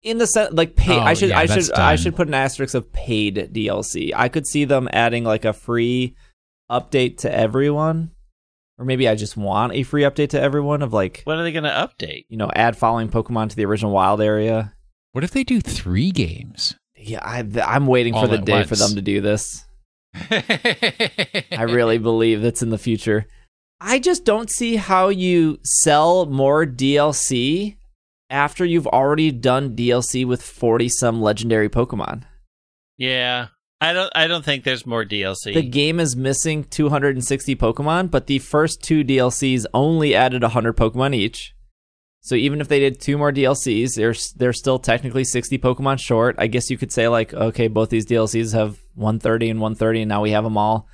In 0.02 0.16
the 0.18 0.26
sense, 0.26 0.54
like 0.54 0.76
pay, 0.76 0.96
Oh, 0.96 1.00
I 1.00 1.12
should, 1.14 1.28
yeah, 1.28 1.38
I 1.40 1.46
that's 1.46 1.66
should, 1.66 1.74
I 1.74 1.96
should 1.96 2.16
put 2.16 2.26
an 2.28 2.34
asterisk 2.34 2.74
of 2.74 2.90
paid 2.92 3.50
DLC. 3.52 4.12
I 4.16 4.28
could 4.28 4.46
see 4.46 4.64
them 4.64 4.88
adding 4.92 5.24
like 5.24 5.44
a 5.44 5.52
free 5.52 6.16
update 6.70 7.18
to 7.18 7.34
everyone, 7.34 8.12
or 8.78 8.86
maybe 8.86 9.08
I 9.08 9.14
just 9.14 9.36
want 9.36 9.74
a 9.74 9.82
free 9.82 10.02
update 10.02 10.30
to 10.30 10.40
everyone 10.40 10.80
of 10.82 10.92
like 10.94 11.20
What 11.24 11.36
are 11.36 11.42
they 11.42 11.52
gonna 11.52 11.68
update? 11.68 12.24
you 12.30 12.38
know, 12.38 12.50
add 12.54 12.78
following 12.78 13.08
Pokemon 13.10 13.50
to 13.50 13.56
the 13.56 13.66
original 13.66 13.92
wild 13.92 14.22
area. 14.22 14.72
What 15.12 15.24
if 15.24 15.32
they 15.32 15.44
do 15.44 15.60
three 15.60 16.12
games? 16.12 16.76
Yeah, 16.96 17.20
I, 17.22 17.44
I'm 17.64 17.86
waiting 17.86 18.14
for 18.14 18.26
the 18.26 18.38
at 18.38 18.44
day 18.44 18.64
for 18.64 18.76
them 18.76 18.94
to 18.94 19.02
do 19.02 19.20
this. 19.20 19.64
I 20.14 21.44
I 21.52 21.62
really 21.64 21.98
believe 21.98 22.40
that's 22.42 22.62
in 22.62 22.70
the 22.70 22.78
future. 22.78 23.26
I 23.80 23.98
just 23.98 24.24
don't 24.24 24.50
see 24.50 24.76
how 24.76 25.08
you 25.08 25.58
sell 25.64 26.26
more 26.26 26.66
DLC 26.66 27.76
after 28.30 28.64
you've 28.64 28.86
already 28.86 29.30
done 29.30 29.76
DLC 29.76 30.26
with 30.26 30.42
40 30.42 30.88
some 30.88 31.20
legendary 31.20 31.68
Pokemon. 31.68 32.22
Yeah. 32.96 33.48
I 33.82 33.92
don't 33.94 34.12
I 34.14 34.26
don't 34.26 34.44
think 34.44 34.64
there's 34.64 34.86
more 34.86 35.04
DLC. 35.04 35.54
The 35.54 35.62
game 35.62 36.00
is 36.00 36.14
missing 36.14 36.64
260 36.64 37.56
Pokemon, 37.56 38.10
but 38.10 38.26
the 38.26 38.38
first 38.38 38.82
two 38.82 39.02
DLCs 39.02 39.64
only 39.72 40.14
added 40.14 40.42
100 40.42 40.76
Pokemon 40.76 41.14
each. 41.14 41.54
So 42.22 42.34
even 42.34 42.60
if 42.60 42.68
they 42.68 42.78
did 42.78 43.00
two 43.00 43.16
more 43.16 43.32
DLCs, 43.32 43.94
they're 43.94 44.14
they're 44.36 44.52
still 44.52 44.78
technically 44.78 45.24
60 45.24 45.58
Pokemon 45.58 45.98
short. 45.98 46.36
I 46.38 46.46
guess 46.46 46.68
you 46.68 46.76
could 46.76 46.92
say 46.92 47.08
like, 47.08 47.32
okay, 47.32 47.68
both 47.68 47.88
these 47.88 48.04
DLCs 48.04 48.52
have 48.52 48.78
130 48.94 49.48
and 49.48 49.60
130, 49.60 50.02
and 50.02 50.08
now 50.10 50.20
we 50.20 50.32
have 50.32 50.44
them 50.44 50.58
all. 50.58 50.86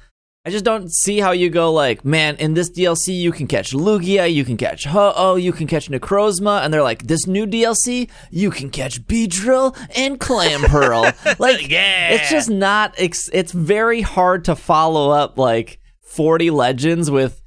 I 0.47 0.51
just 0.51 0.65
don't 0.65 0.93
see 0.93 1.19
how 1.19 1.33
you 1.33 1.51
go 1.51 1.73
like, 1.73 2.05
man, 2.05 2.37
in 2.37 2.55
this 2.55 2.71
DLC 2.71 3.09
you 3.19 3.33
can 3.33 3.49
catch 3.49 3.73
Lugia, 3.73 4.33
you 4.33 4.45
can 4.45 4.57
catch 4.57 4.85
Ho-Oh, 4.85 5.35
you 5.35 5.51
can 5.53 5.67
catch 5.67 5.89
Necrozma, 5.91 6.63
and 6.65 6.73
they're 6.73 6.85
like, 6.85 7.09
this 7.09 7.27
new 7.27 7.47
DLC 7.49 8.09
you 8.31 8.53
can 8.53 8.71
catch 8.71 9.03
Beedrill 9.09 9.77
and 9.97 10.21
Clamperl. 10.21 11.39
like, 11.41 11.69
Yeah. 11.69 12.11
it's 12.11 12.31
just 12.31 12.49
not. 12.49 12.95
It's, 12.97 13.29
it's 13.33 13.51
very 13.51 14.03
hard 14.03 14.45
to 14.45 14.55
follow 14.55 15.11
up 15.11 15.37
like 15.37 15.81
40 16.03 16.51
legends 16.51 17.11
with 17.11 17.43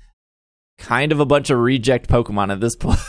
kind 0.78 1.14
of 1.14 1.22
a 1.22 1.26
bunch 1.26 1.50
of 1.50 1.58
reject 1.60 2.10
Pokemon 2.10 2.52
at 2.52 2.60
this 2.60 2.76
point. 2.80 3.00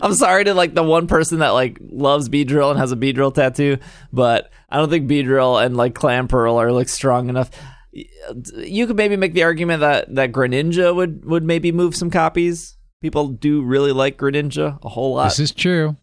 I'm 0.00 0.14
sorry 0.14 0.44
to 0.44 0.54
like 0.54 0.74
the 0.74 0.82
one 0.84 1.08
person 1.08 1.40
that 1.40 1.50
like 1.50 1.76
loves 1.80 2.28
Beedrill 2.28 2.70
and 2.70 2.78
has 2.78 2.92
a 2.92 2.96
Beedrill 2.96 3.34
tattoo, 3.34 3.78
but 4.12 4.50
I 4.70 4.76
don't 4.76 4.90
think 4.90 5.08
Beedrill 5.10 5.64
and 5.64 5.76
like 5.76 5.94
Clamperl 5.94 6.54
are 6.56 6.70
like 6.70 6.88
strong 6.88 7.28
enough. 7.28 7.50
You 7.92 8.86
could 8.86 8.96
maybe 8.96 9.16
make 9.16 9.34
the 9.34 9.42
argument 9.42 9.80
that 9.80 10.14
that 10.14 10.32
Greninja 10.32 10.94
would 10.94 11.24
would 11.24 11.44
maybe 11.44 11.72
move 11.72 11.94
some 11.94 12.10
copies. 12.10 12.76
People 13.02 13.28
do 13.28 13.62
really 13.62 13.92
like 13.92 14.16
Greninja 14.16 14.78
a 14.82 14.88
whole 14.88 15.14
lot. 15.14 15.24
This 15.28 15.38
is 15.40 15.52
true. 15.52 15.96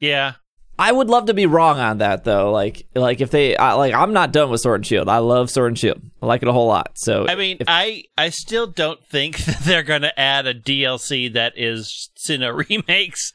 yeah. 0.00 0.34
I 0.78 0.92
would 0.92 1.08
love 1.08 1.24
to 1.28 1.32
be 1.34 1.46
wrong 1.46 1.78
on 1.78 1.98
that 1.98 2.24
though. 2.24 2.52
Like 2.52 2.86
like 2.94 3.22
if 3.22 3.30
they 3.30 3.56
I, 3.56 3.72
like 3.72 3.94
I'm 3.94 4.12
not 4.12 4.30
done 4.30 4.50
with 4.50 4.60
Sword 4.60 4.80
and 4.80 4.86
Shield. 4.86 5.08
I 5.08 5.18
love 5.18 5.48
Sword 5.50 5.68
and 5.68 5.78
Shield. 5.78 6.02
I 6.20 6.26
like 6.26 6.42
it 6.42 6.48
a 6.48 6.52
whole 6.52 6.66
lot. 6.66 6.98
So 6.98 7.26
I 7.26 7.34
mean, 7.34 7.56
if- 7.60 7.66
I 7.66 8.02
I 8.18 8.28
still 8.28 8.66
don't 8.66 9.02
think 9.06 9.38
that 9.46 9.60
they're 9.60 9.82
going 9.82 10.02
to 10.02 10.20
add 10.20 10.46
a 10.46 10.52
DLC 10.52 11.32
that 11.32 11.54
is 11.56 12.10
Sinnoh 12.28 12.68
remakes 12.68 13.32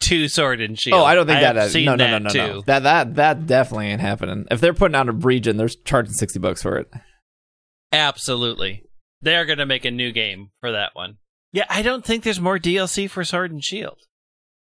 to 0.00 0.28
Sword 0.28 0.60
and 0.60 0.78
Shield. 0.78 1.00
oh, 1.00 1.04
I 1.04 1.14
don't 1.14 1.26
think 1.26 1.40
that. 1.40 1.56
I've 1.56 1.68
is 1.68 1.72
seen 1.72 1.86
no, 1.86 1.96
no, 1.96 2.04
that 2.04 2.22
no, 2.22 2.30
no, 2.30 2.46
no. 2.56 2.60
That 2.66 2.82
that 2.82 3.14
that 3.14 3.46
definitely 3.46 3.86
ain't 3.86 4.02
happening. 4.02 4.44
If 4.50 4.60
they're 4.60 4.74
putting 4.74 4.94
out 4.94 5.08
a 5.08 5.12
region, 5.12 5.56
they're 5.56 5.68
charging 5.68 6.12
sixty 6.12 6.38
bucks 6.38 6.60
for 6.60 6.76
it. 6.76 6.92
Absolutely, 7.94 8.84
they 9.22 9.36
are 9.36 9.44
going 9.44 9.58
to 9.58 9.66
make 9.66 9.84
a 9.84 9.90
new 9.90 10.12
game 10.12 10.50
for 10.60 10.72
that 10.72 10.94
one. 10.94 11.18
Yeah, 11.52 11.66
I 11.68 11.82
don't 11.82 12.04
think 12.04 12.24
there's 12.24 12.40
more 12.40 12.58
DLC 12.58 13.08
for 13.08 13.24
Sword 13.24 13.52
and 13.52 13.62
Shield. 13.62 13.98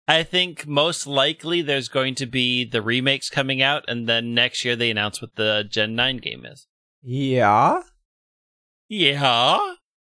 I 0.09 0.23
think 0.23 0.67
most 0.67 1.07
likely 1.07 1.63
there's 1.63 1.89
going 1.89 2.15
to 2.17 2.27
be 2.27 2.65
the 2.65 2.81
remakes 2.81 3.29
coming 3.29 3.61
out, 3.61 3.85
and 3.89 4.09
then 4.09 4.35
next 4.35 4.65
year 4.65 4.77
they 4.77 4.91
announce 4.91 5.21
what 5.21 5.35
the 5.35 5.65
Gen 5.69 5.97
Nine 5.97 6.19
game 6.19 6.47
is. 6.47 6.69
Yeah. 7.03 7.83
Yeah. 8.89 9.75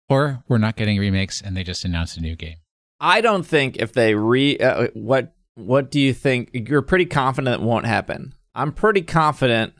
Or 0.07 0.43
we're 0.47 0.57
not 0.57 0.75
getting 0.75 0.97
remakes 0.97 1.41
and 1.41 1.55
they 1.55 1.63
just 1.63 1.85
announced 1.85 2.17
a 2.17 2.21
new 2.21 2.35
game. 2.35 2.57
I 2.99 3.21
don't 3.21 3.43
think 3.45 3.77
if 3.77 3.93
they 3.93 4.15
re 4.15 4.57
uh, 4.57 4.87
what 4.93 5.33
what 5.55 5.91
do 5.91 5.99
you 5.99 6.13
think? 6.13 6.49
You're 6.53 6.81
pretty 6.81 7.05
confident 7.05 7.61
it 7.61 7.65
won't 7.65 7.85
happen. 7.85 8.33
I'm 8.55 8.71
pretty 8.71 9.03
confident 9.03 9.73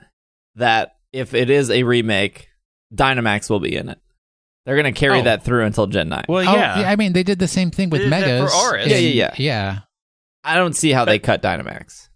that 0.56 0.96
if 1.12 1.34
it 1.34 1.50
is 1.50 1.72
a 1.72 1.84
remake, 1.84 2.49
Dynamax 2.94 3.50
will 3.50 3.60
be 3.60 3.76
in 3.76 3.90
it. 3.90 4.00
They're 4.66 4.76
gonna 4.76 4.92
carry 4.92 5.20
Oh. 5.20 5.24
that 5.24 5.44
through 5.44 5.66
until 5.66 5.88
Gen 5.88 6.10
nine. 6.10 6.26
Well, 6.28 6.48
Oh, 6.48 6.56
yeah. 6.56 6.84
I 6.90 6.96
mean, 6.96 7.14
they 7.14 7.24
did 7.24 7.40
the 7.40 7.48
same 7.48 7.72
thing 7.72 7.90
with 7.90 8.02
They 8.02 8.06
did 8.10 8.14
that 8.14 8.28
Megas. 8.42 8.54
for 8.54 8.78
Yeah, 8.78 8.86
yeah, 8.98 8.98
yeah. 8.98 9.34
Yeah. 9.38 9.80
I 10.44 10.56
don't 10.56 10.76
see 10.76 10.92
how 10.92 11.06
they 11.06 11.20
cut 11.20 11.42
Dynamax. 11.42 12.10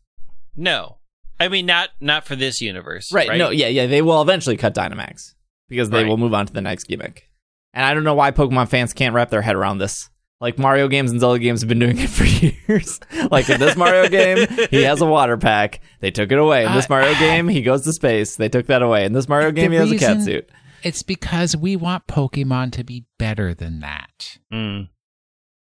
no, 0.56 0.98
I 1.40 1.48
mean 1.50 1.66
not 1.66 1.90
not 2.00 2.26
for 2.26 2.36
this 2.36 2.62
universe. 2.62 3.12
Right. 3.12 3.28
Right. 3.30 3.38
No. 3.38 3.50
Yeah. 3.50 3.68
Yeah. 3.68 3.88
They 3.88 4.02
will 4.02 4.22
eventually 4.22 4.56
cut 4.58 4.74
Dynamax 4.76 5.34
because 5.70 5.90
they 5.90 6.00
Right. 6.04 6.08
will 6.08 6.18
move 6.18 6.34
on 6.34 6.46
to 6.46 6.54
the 6.54 6.62
next 6.62 6.86
gimmick. 6.86 7.30
And 7.74 7.84
I 7.84 7.94
don't 7.94 8.04
know 8.04 8.14
why 8.14 8.32
Pokemon 8.32 8.70
fans 8.70 8.94
can't 8.94 9.16
wrap 9.16 9.30
their 9.32 9.42
head 9.42 9.56
around 9.56 9.80
this. 9.80 10.10
Like 10.40 10.60
Mario 10.60 10.88
games 10.88 11.10
and 11.10 11.20
Zelda 11.20 11.40
games 11.40 11.62
have 11.62 11.70
been 11.70 11.80
doing 11.80 11.98
it 11.98 12.10
for 12.10 12.24
years. 12.70 13.00
like 13.32 13.50
in 13.50 13.60
this 13.60 13.76
Mario 13.76 14.08
game, 14.10 14.46
he 14.70 14.84
has 14.84 15.02
a 15.02 15.06
water 15.06 15.38
pack. 15.38 15.80
They 16.02 16.12
took 16.12 16.32
it 16.32 16.38
away. 16.38 16.66
In 16.66 16.74
this 16.74 16.86
Uh, 16.86 16.90
Mario 16.90 17.14
game, 17.20 17.48
he 17.48 17.62
goes 17.62 17.82
to 17.84 17.94
space. 17.94 18.36
They 18.36 18.50
took 18.50 18.68
that 18.68 18.82
away. 18.82 19.06
In 19.06 19.14
this 19.14 19.28
Mario 19.28 19.52
game, 19.52 19.72
he 19.72 19.78
has 19.78 19.92
a 19.92 19.98
cat 19.98 20.22
suit. 20.22 20.48
It's 20.84 21.04
because 21.04 21.56
we 21.56 21.76
want 21.76 22.08
Pokemon 22.08 22.72
to 22.74 22.84
be 22.84 23.06
better 23.18 23.54
than 23.54 23.80
that. 23.80 24.38
Mm. 24.52 24.90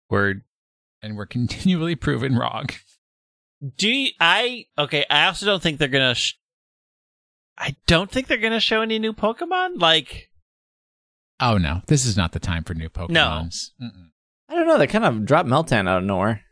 Word. 0.09 0.43
And 1.03 1.17
we're 1.17 1.27
continually 1.39 1.97
proven 1.97 2.37
wrong. 2.37 2.67
Do 3.77 3.89
you, 3.89 4.13
I? 4.21 4.67
Okay. 4.79 5.05
I 5.11 5.27
also 5.27 5.47
don't 5.47 5.63
think 5.63 5.79
they're 5.79 5.89
gonna. 5.89 6.15
Sh- 6.15 6.35
I 7.59 7.75
don't 7.87 8.11
think 8.11 8.29
they're 8.29 8.39
gonna 8.39 8.61
show 8.61 8.83
any 8.83 8.99
new 8.99 9.13
Pokemon. 9.13 9.81
Like, 9.81 10.29
Oh, 11.41 11.57
no. 11.59 11.83
This 11.87 12.05
is 12.05 12.17
not 12.17 12.33
the 12.33 12.41
time 12.41 12.65
for 12.65 12.75
new 12.75 12.89
Pokemons. 12.89 13.71
Mm-mm. 13.81 14.09
I 14.49 14.55
don't 14.55 14.67
know. 14.67 14.79
They 14.79 14.87
kind 14.87 15.05
of 15.05 15.25
dropped 15.25 15.49
Meltan 15.49 15.89
out 15.89 15.99
of 15.99 16.05
nowhere. 16.05 16.43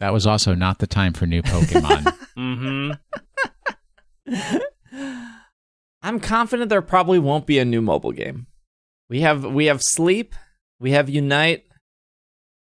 That 0.00 0.12
was 0.12 0.26
also 0.26 0.54
not 0.54 0.78
the 0.80 0.86
time 0.86 1.12
for 1.12 1.26
new 1.26 1.42
Pokemon. 1.42 2.16
mm-hmm. 4.28 4.58
I'm 6.04 6.20
confident 6.20 6.68
there 6.68 6.82
probably 6.82 7.18
won't 7.18 7.46
be 7.46 7.58
a 7.58 7.64
new 7.64 7.80
mobile 7.80 8.12
game. 8.12 8.46
We 9.08 9.22
have 9.22 9.42
we 9.42 9.66
have 9.66 9.80
Sleep, 9.82 10.34
we 10.78 10.90
have 10.90 11.08
Unite. 11.08 11.64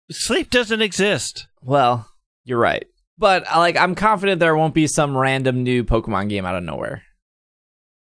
Sleep 0.08 0.50
doesn't 0.50 0.80
exist. 0.80 1.48
Well, 1.60 2.08
you're 2.44 2.60
right. 2.60 2.86
But 3.18 3.44
uh, 3.52 3.58
like 3.58 3.76
I'm 3.76 3.96
confident 3.96 4.38
there 4.38 4.56
won't 4.56 4.72
be 4.72 4.86
some 4.86 5.18
random 5.18 5.64
new 5.64 5.82
Pokemon 5.82 6.28
game 6.28 6.46
out 6.46 6.54
of 6.54 6.62
nowhere. 6.62 7.02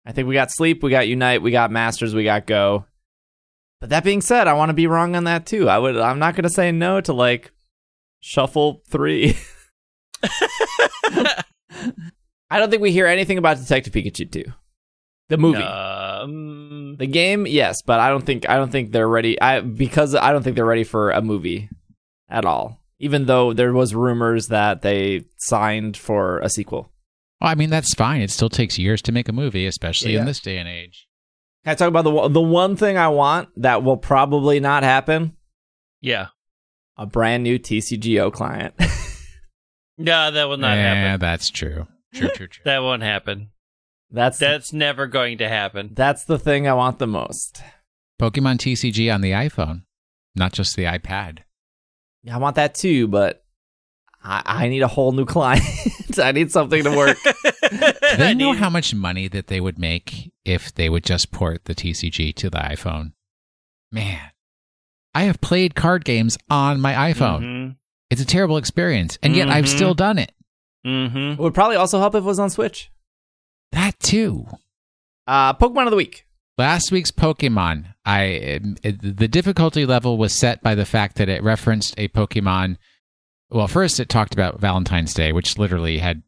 I 0.08 0.12
think 0.12 0.28
we 0.28 0.34
got 0.34 0.52
Sleep, 0.52 0.82
we 0.82 0.90
got 0.90 1.08
Unite, 1.08 1.44
we 1.44 1.52
got 1.52 1.70
Masters, 1.70 2.16
we 2.16 2.24
got 2.24 2.48
Go. 2.48 2.86
But 3.80 3.92
that 3.92 4.04
being 4.04 4.22
said, 4.22 4.48
I 4.48 4.54
want 4.54 4.70
to 4.70 4.74
be 4.74 4.88
wrong 4.88 5.16
on 5.16 5.26
that 5.26 5.46
too. 5.46 5.70
I 5.70 5.78
would 5.78 5.98
I'm 5.98 6.18
not 6.18 6.34
going 6.34 6.44
to 6.44 6.50
say 6.50 6.72
no 6.72 7.00
to 7.00 7.14
like 7.14 7.52
Shuffle 8.22 8.82
3. 8.90 9.38
I 12.50 12.60
don't 12.60 12.72
think 12.72 12.82
we 12.82 12.92
hear 12.92 13.06
anything 13.06 13.38
about 13.38 13.58
Detective 13.58 13.94
Pikachu 13.94 14.32
2. 14.32 14.46
The 15.32 15.38
movie. 15.38 15.64
Um, 15.64 16.96
The 16.98 17.08
game, 17.08 17.48
yes, 17.48 17.82
but 17.86 18.00
I 18.00 18.10
don't 18.10 18.26
think 18.26 18.48
I 18.50 18.58
don't 18.58 18.72
think 18.72 18.92
they're 18.92 19.08
ready. 19.08 19.40
I 19.42 19.62
because 19.62 20.14
I 20.14 20.32
don't 20.32 20.44
think 20.44 20.56
they're 20.56 20.66
ready 20.66 20.84
for 20.84 21.10
a 21.12 21.22
movie 21.22 21.70
at 22.30 22.46
all. 22.46 22.80
Even 23.00 23.26
though 23.26 23.54
there 23.54 23.74
was 23.74 23.96
rumors 23.96 24.48
that 24.48 24.82
they 24.84 25.24
signed 25.40 25.98
for 25.98 26.40
a 26.40 26.50
sequel. 26.50 26.92
well, 27.40 27.50
I 27.50 27.56
mean, 27.56 27.70
that's 27.72 27.96
fine. 27.96 28.22
It 28.22 28.30
still 28.30 28.50
takes 28.50 28.78
years 28.78 29.02
to 29.04 29.12
make 29.12 29.28
a 29.30 29.34
movie, 29.34 29.66
especially 29.66 30.14
Yeah. 30.14 30.20
in 30.20 30.26
this 30.26 30.40
day 30.40 30.58
and 30.58 30.70
age. 30.70 31.08
Can 31.64 31.72
I 31.72 31.76
talk 31.76 31.88
about 31.88 32.04
the 32.04 32.12
one- 32.12 32.34
the 32.34 32.42
one 32.42 32.76
thing 32.76 32.98
I 32.98 33.08
want 33.08 33.50
that 33.58 33.82
will 33.84 33.98
probably 33.98 34.60
not 34.60 34.84
happen? 34.84 35.36
yeah. 36.02 36.28
A 36.98 37.06
brand 37.08 37.42
new 37.44 37.58
TCGO 37.58 38.32
client. 38.32 38.74
No, 39.98 40.32
that 40.32 40.46
will 40.50 40.58
not 40.58 40.76
yeah, 40.76 40.94
happen. 40.94 41.20
that's 41.20 41.50
true. 41.50 41.88
True, 42.14 42.30
true, 42.30 42.48
true. 42.48 42.62
That 42.66 42.80
won't 42.80 43.04
happen. 43.04 43.50
That's 44.12 44.38
That's 44.40 44.74
never 44.74 45.08
going 45.08 45.38
to 45.40 45.48
happen. 45.50 45.92
that's 45.94 46.26
the 46.26 46.38
thing 46.40 46.68
I 46.68 46.74
want 46.74 47.00
the 47.00 47.08
most. 47.08 47.62
Pokemon 48.22 48.58
TCG 48.58 49.14
on 49.14 49.22
the 49.22 49.32
iPhone, 49.32 49.84
not 50.36 50.54
just 50.54 50.76
the 50.76 50.84
iPad. 50.84 51.40
I 52.32 52.38
want 52.38 52.56
that 52.58 52.76
too, 52.76 53.08
but 53.08 53.44
I, 54.24 54.42
I 54.46 54.68
need 54.68 54.82
a 54.84 54.88
whole 54.88 55.12
new 55.12 55.26
client. 55.36 55.64
I 56.22 56.32
need 56.32 56.52
something 56.52 56.84
to 56.84 56.96
work. 56.96 57.18
Do 57.24 57.30
I 57.72 58.16
they 58.18 58.34
know 58.36 58.52
need- 58.52 58.60
how 58.60 58.70
much 58.70 58.94
money 58.94 59.28
that 59.30 59.48
they 59.48 59.60
would 59.60 59.80
make 59.80 60.32
if 60.46 60.74
they 60.76 60.90
would 60.90 61.04
just 61.04 61.32
port 61.32 61.66
the 61.66 61.74
TCG 61.74 62.36
to 62.36 62.50
the 62.50 62.58
iPhone? 62.60 63.14
Man, 63.92 64.20
I 65.16 65.24
have 65.24 65.42
played 65.42 65.74
card 65.76 66.06
games 66.06 66.38
on 66.50 66.80
my 66.80 66.94
iPhone. 67.12 67.42
Mhm. 67.42 67.76
It's 68.10 68.22
a 68.22 68.26
terrible 68.26 68.58
experience, 68.58 69.18
and 69.24 69.36
yet 69.36 69.50
I've 69.50 69.66
Mhm. 69.66 69.76
still 69.76 69.94
done 69.94 70.20
it. 70.20 70.32
Mhm. 70.86 71.34
it 71.34 71.40
would 71.40 71.54
probably 71.54 71.76
also 71.78 72.00
help 72.00 72.14
if 72.16 72.24
it 72.24 72.26
was 72.28 72.40
on 72.40 72.50
Switch. 72.50 72.92
That 73.72 74.00
too. 74.00 74.46
Uh, 75.28 75.54
Pokemon 75.54 75.86
of 75.86 75.92
the 75.92 75.98
week. 75.98 76.26
Last 76.58 76.92
week's 76.92 77.12
Pokemon, 77.12 77.94
I 78.06 78.22
it, 78.84 79.18
the 79.18 79.28
difficulty 79.28 79.86
level 79.86 80.18
was 80.18 80.34
set 80.34 80.62
by 80.62 80.76
the 80.76 80.86
fact 80.86 81.16
that 81.16 81.30
it 81.30 81.44
referenced 81.44 81.96
a 81.98 82.08
Pokemon. 82.10 82.78
Well, 83.50 83.68
first 83.68 84.00
it 84.00 84.10
talked 84.10 84.34
about 84.34 84.60
Valentine's 84.60 85.14
Day, 85.14 85.32
which 85.32 85.58
literally 85.58 85.98
had 85.98 86.24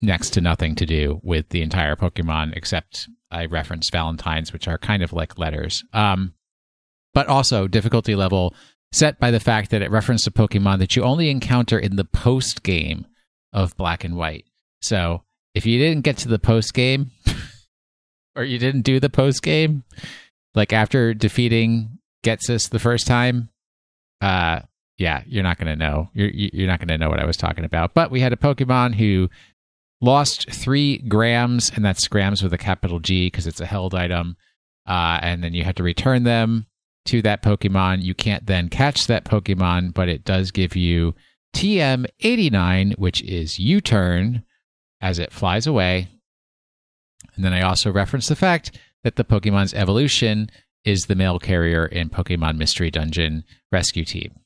next 0.00 0.30
to 0.30 0.40
nothing 0.40 0.74
to 0.76 0.86
do 0.86 1.20
with 1.22 1.48
the 1.50 1.62
entire 1.62 1.96
Pokemon, 1.96 2.56
except 2.56 3.08
I 3.30 3.46
referenced 3.46 3.92
Valentines, 3.92 4.52
which 4.52 4.68
are 4.68 4.78
kind 4.78 5.02
of 5.02 5.12
like 5.12 5.38
letters. 5.38 5.84
Um, 5.92 6.34
but 7.12 7.26
also 7.26 7.68
difficulty 7.68 8.14
level 8.14 8.54
set 8.92 9.18
by 9.18 9.30
the 9.30 9.40
fact 9.40 9.70
that 9.70 9.82
it 9.82 9.90
referenced 9.90 10.26
a 10.26 10.30
Pokemon 10.30 10.78
that 10.78 10.94
you 10.94 11.02
only 11.02 11.30
encounter 11.30 11.78
in 11.78 11.96
the 11.96 12.04
post 12.04 12.62
game 12.62 13.06
of 13.52 13.76
Black 13.76 14.04
and 14.04 14.16
White. 14.16 14.46
So 14.80 15.24
if 15.54 15.66
you 15.66 15.78
didn't 15.78 16.02
get 16.02 16.16
to 16.18 16.28
the 16.28 16.38
post 16.38 16.74
game, 16.74 17.10
or 18.36 18.44
you 18.44 18.58
didn't 18.58 18.82
do 18.82 19.00
the 19.00 19.10
post 19.10 19.42
game, 19.42 19.84
like 20.54 20.72
after 20.72 21.14
defeating 21.14 21.98
Ghetsis 22.24 22.68
the 22.68 22.78
first 22.78 23.06
time, 23.06 23.50
uh, 24.20 24.60
yeah, 24.98 25.22
you're 25.26 25.42
not 25.42 25.58
gonna 25.58 25.76
know. 25.76 26.10
You're 26.14 26.30
you're 26.30 26.66
not 26.66 26.80
gonna 26.80 26.98
know 26.98 27.08
what 27.08 27.20
I 27.20 27.26
was 27.26 27.36
talking 27.36 27.64
about. 27.64 27.94
But 27.94 28.10
we 28.10 28.20
had 28.20 28.32
a 28.32 28.36
Pokemon 28.36 28.94
who 28.94 29.28
lost 30.00 30.50
three 30.50 30.98
grams, 30.98 31.70
and 31.74 31.84
that's 31.84 32.08
grams 32.08 32.42
with 32.42 32.52
a 32.52 32.58
capital 32.58 33.00
G 33.00 33.26
because 33.26 33.46
it's 33.46 33.60
a 33.60 33.66
held 33.66 33.94
item. 33.94 34.36
Uh, 34.86 35.18
and 35.22 35.42
then 35.42 35.54
you 35.54 35.64
have 35.64 35.74
to 35.76 35.82
return 35.82 36.24
them 36.24 36.66
to 37.06 37.22
that 37.22 37.42
Pokemon. 37.42 38.02
You 38.02 38.14
can't 38.14 38.46
then 38.46 38.68
catch 38.68 39.06
that 39.06 39.24
Pokemon, 39.24 39.94
but 39.94 40.08
it 40.08 40.24
does 40.24 40.50
give 40.50 40.76
you 40.76 41.14
TM89, 41.54 42.98
which 42.98 43.22
is 43.22 43.58
U 43.58 43.80
turn 43.80 44.44
as 45.00 45.18
it 45.18 45.32
flies 45.32 45.66
away. 45.66 46.08
And 47.36 47.44
then 47.44 47.52
I 47.52 47.62
also 47.62 47.90
reference 47.92 48.28
the 48.28 48.36
fact 48.36 48.78
that 49.02 49.16
the 49.16 49.24
Pokemon's 49.24 49.74
evolution 49.74 50.50
is 50.84 51.02
the 51.02 51.14
mail 51.14 51.38
carrier 51.38 51.86
in 51.86 52.08
Pokemon 52.10 52.56
Mystery 52.56 52.90
Dungeon 52.90 53.44
Rescue 53.72 54.04
Team. 54.04 54.38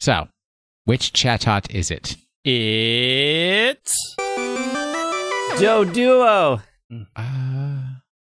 So, 0.00 0.28
which 0.84 1.12
Chatot 1.12 1.70
is 1.70 1.90
it? 1.90 2.16
It's 2.44 3.94
Doduo. 5.58 6.62
Uh, 7.16 7.82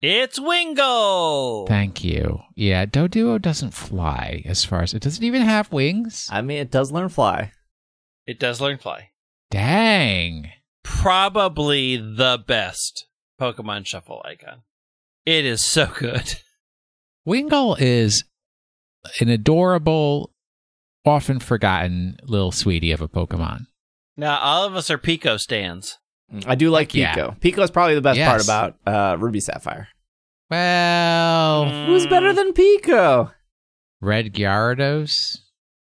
it's 0.02 0.38
Wingull. 0.38 1.66
thank 1.66 2.04
you. 2.04 2.40
Yeah, 2.54 2.86
Doduo 2.86 3.40
doesn't 3.40 3.72
fly 3.74 4.42
as 4.44 4.64
far 4.64 4.82
as 4.82 4.94
it 4.94 5.02
doesn't 5.02 5.24
even 5.24 5.42
have 5.42 5.72
wings. 5.72 6.28
I 6.30 6.42
mean, 6.42 6.58
it 6.58 6.70
does 6.70 6.92
learn 6.92 7.08
fly. 7.08 7.52
It 8.26 8.38
does 8.38 8.60
learn 8.60 8.78
fly. 8.78 9.10
Dang. 9.50 10.50
Probably 11.06 11.96
the 11.98 12.42
best 12.48 13.06
Pokemon 13.40 13.86
Shuffle 13.86 14.20
icon. 14.24 14.62
It 15.24 15.44
is 15.44 15.64
so 15.64 15.86
good. 15.86 16.34
Wingull 17.28 17.76
is 17.78 18.24
an 19.20 19.28
adorable, 19.28 20.32
often 21.04 21.38
forgotten 21.38 22.16
little 22.24 22.50
sweetie 22.50 22.90
of 22.90 23.00
a 23.00 23.06
Pokemon. 23.06 23.66
Now 24.16 24.40
all 24.40 24.64
of 24.64 24.74
us 24.74 24.90
are 24.90 24.98
Peeko 24.98 25.38
stands. 25.38 25.96
I 26.44 26.56
do 26.56 26.70
like 26.70 26.90
Heck 26.90 26.96
yeah. 26.96 27.14
Peeko. 27.14 27.38
Peeko 27.38 27.62
is 27.62 27.70
probably 27.70 27.94
the 27.94 28.00
best 28.00 28.18
part 28.18 28.42
about 28.42 28.74
uh, 28.84 29.16
Ruby 29.16 29.38
Sapphire. 29.38 29.86
Well, 30.50 31.86
Who's 31.86 32.08
better 32.08 32.32
than 32.32 32.52
Peeko? 32.52 33.32
Red 34.00 34.34
Gyarados. 34.34 35.38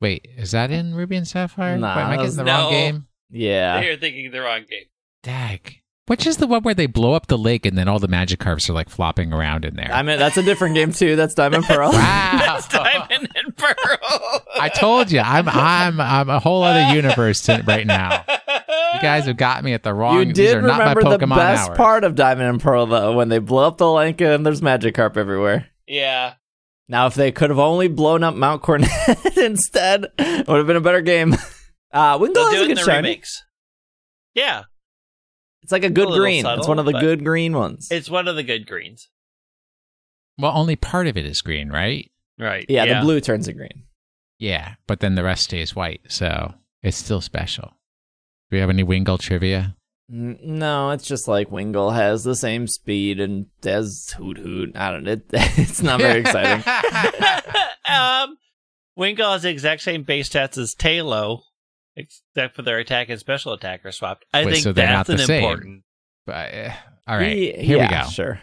Wait, 0.00 0.26
is 0.36 0.50
that 0.50 0.72
in 0.72 0.92
Ruby 0.92 1.14
and 1.14 1.28
Sapphire? 1.28 1.78
Nah, 1.78 1.94
Wait, 1.94 2.02
am 2.02 2.06
I 2.08 2.10
that 2.10 2.16
getting 2.16 2.26
was- 2.26 2.36
the 2.36 2.44
wrong 2.44 2.70
game? 2.72 3.06
Yeah. 3.30 3.80
You're 3.80 3.96
thinking 3.96 4.32
the 4.32 4.40
wrong 4.40 4.64
game. 4.68 4.86
Dag. 5.24 5.80
Which 6.06 6.26
is 6.26 6.36
the 6.36 6.46
one 6.46 6.62
where 6.62 6.74
they 6.74 6.84
blow 6.86 7.14
up 7.14 7.28
the 7.28 7.38
lake 7.38 7.64
and 7.64 7.78
then 7.78 7.88
all 7.88 7.98
the 7.98 8.08
Magikarps 8.08 8.68
are 8.68 8.74
like 8.74 8.90
flopping 8.90 9.32
around 9.32 9.64
in 9.64 9.74
there? 9.74 9.90
I 9.90 10.02
mean, 10.02 10.18
that's 10.18 10.36
a 10.36 10.42
different 10.42 10.74
game 10.74 10.92
too. 10.92 11.16
That's 11.16 11.32
Diamond 11.34 11.64
Pearl. 11.64 11.90
wow. 11.92 12.38
That's 12.44 12.68
Diamond 12.68 13.30
and 13.34 13.56
Pearl. 13.56 13.98
I 14.60 14.68
told 14.68 15.10
you, 15.10 15.20
I'm 15.20 15.48
I'm 15.48 15.98
I'm 15.98 16.28
a 16.28 16.38
whole 16.40 16.62
other 16.62 16.94
universe 16.94 17.40
to, 17.44 17.64
right 17.66 17.86
now. 17.86 18.22
You 18.28 19.00
guys 19.00 19.24
have 19.24 19.38
got 19.38 19.64
me 19.64 19.72
at 19.72 19.82
the 19.82 19.94
wrong. 19.94 20.18
You 20.18 20.24
these 20.26 20.36
did 20.36 20.56
are 20.58 20.62
not 20.62 20.78
my 20.78 20.92
remember 20.92 21.16
Pokemon 21.16 21.20
the 21.20 21.26
best 21.36 21.68
hours. 21.70 21.76
part 21.78 22.04
of 22.04 22.14
Diamond 22.14 22.48
and 22.50 22.60
Pearl 22.60 22.84
though, 22.84 23.14
when 23.16 23.30
they 23.30 23.38
blow 23.38 23.66
up 23.66 23.78
the 23.78 23.90
lake 23.90 24.20
and 24.20 24.44
there's 24.44 24.60
Magikarp 24.60 25.16
everywhere. 25.16 25.68
Yeah. 25.88 26.34
Now, 26.86 27.06
if 27.06 27.14
they 27.14 27.32
could 27.32 27.48
have 27.48 27.58
only 27.58 27.88
blown 27.88 28.22
up 28.22 28.34
Mount 28.34 28.60
Coronet 28.60 28.90
instead, 29.38 30.04
it 30.18 30.46
would 30.46 30.58
have 30.58 30.66
been 30.66 30.76
a 30.76 30.82
better 30.82 31.00
game. 31.00 31.32
Uh, 31.90 32.18
Wingull 32.18 32.34
They'll 32.34 32.50
has 32.50 32.54
do 32.56 32.64
it 32.64 32.70
in 32.72 32.76
the 32.76 32.82
shiny. 32.82 32.96
remakes. 33.08 33.42
Yeah, 34.34 34.64
It's 35.64 35.72
like 35.72 35.82
a 35.82 35.90
good 35.90 36.08
little 36.08 36.22
green. 36.24 36.46
it's 36.46 36.68
one 36.68 36.78
of 36.78 36.84
the 36.86 36.92
good 36.92 37.24
green 37.24 37.56
ones. 37.56 37.88
it's 37.90 38.08
one 38.08 38.28
of 38.28 38.36
the 38.36 38.42
good 38.44 38.66
greens. 38.68 39.08
Well, 40.38 40.52
only 40.54 40.76
part 40.76 41.06
of 41.08 41.16
it 41.16 41.26
is 41.26 41.40
green, 41.42 41.70
right? 41.70 42.10
Right. 42.38 42.64
yeah, 42.68 42.84
the 43.00 43.04
blue 43.04 43.20
turns 43.20 43.46
to 43.46 43.52
green. 43.52 43.84
Yeah, 44.38 44.74
but 44.86 45.00
then 45.00 45.14
the 45.14 45.24
rest 45.24 45.44
stays 45.44 45.74
white, 45.74 46.02
so 46.08 46.54
it's 46.82 46.96
still 46.96 47.20
special. 47.20 47.68
Do 48.50 48.56
we 48.56 48.58
have 48.60 48.70
any 48.70 48.84
Wingull 48.84 49.18
trivia? 49.18 49.74
N- 50.12 50.38
No, 50.42 50.90
it's 50.90 51.06
just 51.06 51.26
like 51.28 51.48
Wingull 51.50 51.94
has 51.94 52.24
the 52.24 52.34
same 52.36 52.66
speed 52.66 53.20
and 53.20 53.46
as 53.64 54.14
Hoothoot. 54.18 54.76
I 54.76 54.90
don't. 54.90 55.08
It, 55.08 55.22
it's 55.32 55.82
not 55.82 56.00
very 56.00 56.20
exciting. 56.20 56.62
um, 57.88 58.36
Wingull 58.98 59.32
has 59.32 59.42
the 59.42 59.50
exact 59.50 59.82
same 59.82 60.02
base 60.02 60.28
stats 60.28 60.58
as 60.58 60.74
Taillow, 60.74 61.40
except 61.96 62.56
for 62.56 62.62
their 62.62 62.78
attack 62.78 63.08
and 63.08 63.18
special 63.18 63.52
attack 63.52 63.84
are 63.84 63.92
swapped. 63.92 64.24
I 64.32 64.44
Wait, 64.44 64.52
think 64.52 64.64
so 64.64 64.72
that's 64.72 64.90
not 64.90 65.06
the 65.06 65.12
an 65.14 65.18
same. 65.26 65.42
important. 65.44 65.82
But, 66.26 66.54
uh, 66.54 66.72
all 67.06 67.16
right, 67.18 67.36
Ye- 67.36 67.62
here 67.62 67.76
yeah, 67.78 68.00
we 68.00 68.04
go. 68.04 68.10
Sure. 68.10 68.40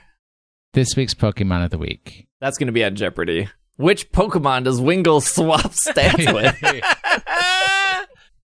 This 0.74 0.95
week's 0.95 1.14
Pokemon 1.14 1.66
of 1.66 1.72
the 1.72 1.78
week. 1.78 2.28
That's 2.39 2.58
going 2.58 2.68
to 2.68 2.74
be 2.74 2.84
at 2.84 2.93
Jeopardy. 2.93 3.49
Which 3.78 4.12
Pokemon 4.12 4.66
does 4.66 4.80
Wingull 4.80 5.22
swap 5.22 5.72
stats 5.88 6.34
with? 6.34 6.56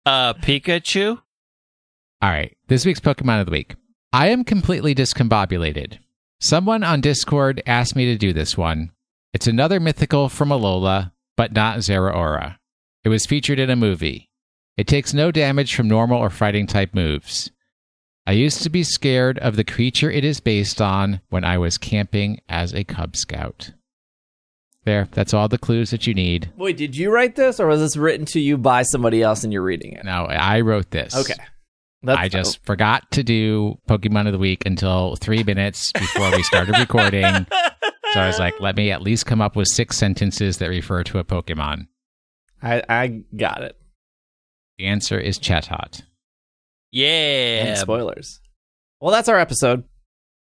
uh, 0.05 0.33
Pikachu. 0.35 1.19
All 2.21 2.29
right, 2.29 2.55
this 2.67 2.85
week's 2.85 2.99
Pokemon 2.99 3.41
of 3.41 3.45
the 3.45 3.51
week. 3.51 3.75
I 4.13 4.29
am 4.29 4.43
completely 4.43 4.95
discombobulated. 4.95 5.99
Someone 6.39 6.83
on 6.83 7.01
Discord 7.01 7.61
asked 7.67 7.95
me 7.95 8.05
to 8.05 8.17
do 8.17 8.31
this 8.33 8.57
one. 8.57 8.91
It's 9.33 9.47
another 9.47 9.79
mythical 9.79 10.29
from 10.29 10.49
Alola, 10.49 11.11
but 11.35 11.51
not 11.51 11.79
Zeraora. 11.79 12.57
It 13.03 13.09
was 13.09 13.25
featured 13.25 13.59
in 13.59 13.69
a 13.69 13.75
movie. 13.75 14.26
It 14.77 14.87
takes 14.87 15.13
no 15.13 15.31
damage 15.31 15.75
from 15.75 15.87
normal 15.87 16.19
or 16.19 16.29
fighting 16.29 16.67
type 16.67 16.93
moves. 16.93 17.51
I 18.27 18.33
used 18.33 18.61
to 18.63 18.69
be 18.69 18.83
scared 18.83 19.39
of 19.39 19.55
the 19.55 19.63
creature 19.63 20.11
it 20.11 20.23
is 20.23 20.39
based 20.39 20.81
on 20.81 21.21
when 21.29 21.43
I 21.43 21.57
was 21.57 21.77
camping 21.77 22.41
as 22.47 22.73
a 22.73 22.83
Cub 22.83 23.15
Scout. 23.15 23.71
There, 24.83 25.07
that's 25.11 25.33
all 25.33 25.47
the 25.47 25.57
clues 25.57 25.89
that 25.89 26.07
you 26.07 26.13
need. 26.13 26.51
Wait, 26.55 26.77
did 26.77 26.95
you 26.95 27.11
write 27.11 27.35
this 27.35 27.59
or 27.59 27.67
was 27.67 27.79
this 27.79 27.97
written 27.97 28.25
to 28.27 28.39
you 28.39 28.57
by 28.57 28.83
somebody 28.83 29.21
else 29.21 29.43
and 29.43 29.51
you're 29.51 29.63
reading 29.63 29.93
it? 29.93 30.05
Now, 30.05 30.25
I 30.25 30.61
wrote 30.61 30.91
this. 30.91 31.15
Okay. 31.15 31.35
That's, 32.03 32.19
I 32.19 32.29
just 32.29 32.63
forgot 32.63 33.09
to 33.11 33.23
do 33.23 33.79
Pokemon 33.89 34.27
of 34.27 34.33
the 34.33 34.37
Week 34.39 34.65
until 34.65 35.15
three 35.15 35.43
minutes 35.43 35.91
before 35.93 36.31
we 36.31 36.43
started 36.43 36.77
recording. 36.79 37.47
So 38.13 38.19
I 38.19 38.27
was 38.27 38.39
like, 38.39 38.59
let 38.61 38.77
me 38.77 38.91
at 38.91 39.01
least 39.01 39.25
come 39.25 39.41
up 39.41 39.55
with 39.55 39.67
six 39.67 39.97
sentences 39.97 40.59
that 40.59 40.69
refer 40.69 41.03
to 41.05 41.19
a 41.19 41.23
Pokemon. 41.23 41.87
I, 42.61 42.83
I 42.87 43.23
got 43.35 43.63
it. 43.63 43.77
The 44.77 44.85
answer 44.85 45.19
is 45.19 45.39
Chatot. 45.39 46.03
Yeah. 46.91 47.65
And 47.65 47.77
spoilers. 47.77 48.39
Well, 48.99 49.11
that's 49.11 49.29
our 49.29 49.39
episode. 49.39 49.83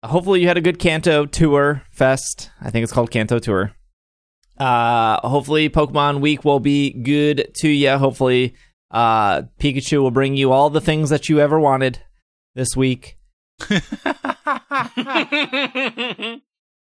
Hopefully, 0.03 0.41
you 0.41 0.47
had 0.47 0.57
a 0.57 0.61
good 0.61 0.79
Kanto 0.79 1.25
tour 1.25 1.83
fest. 1.91 2.51
I 2.61 2.69
think 2.69 2.83
it's 2.83 2.93
called 2.93 3.11
Kanto 3.11 3.39
Tour. 3.39 3.71
Uh, 4.57 5.27
hopefully, 5.27 5.69
Pokemon 5.69 6.21
Week 6.21 6.45
will 6.45 6.59
be 6.59 6.91
good 6.91 7.51
to 7.55 7.67
you. 7.67 7.97
Hopefully, 7.97 8.55
uh, 8.91 9.43
Pikachu 9.59 10.01
will 10.01 10.11
bring 10.11 10.37
you 10.37 10.51
all 10.51 10.69
the 10.69 10.81
things 10.81 11.09
that 11.09 11.29
you 11.29 11.39
ever 11.39 11.59
wanted 11.59 11.99
this 12.55 12.75
week. 12.75 13.17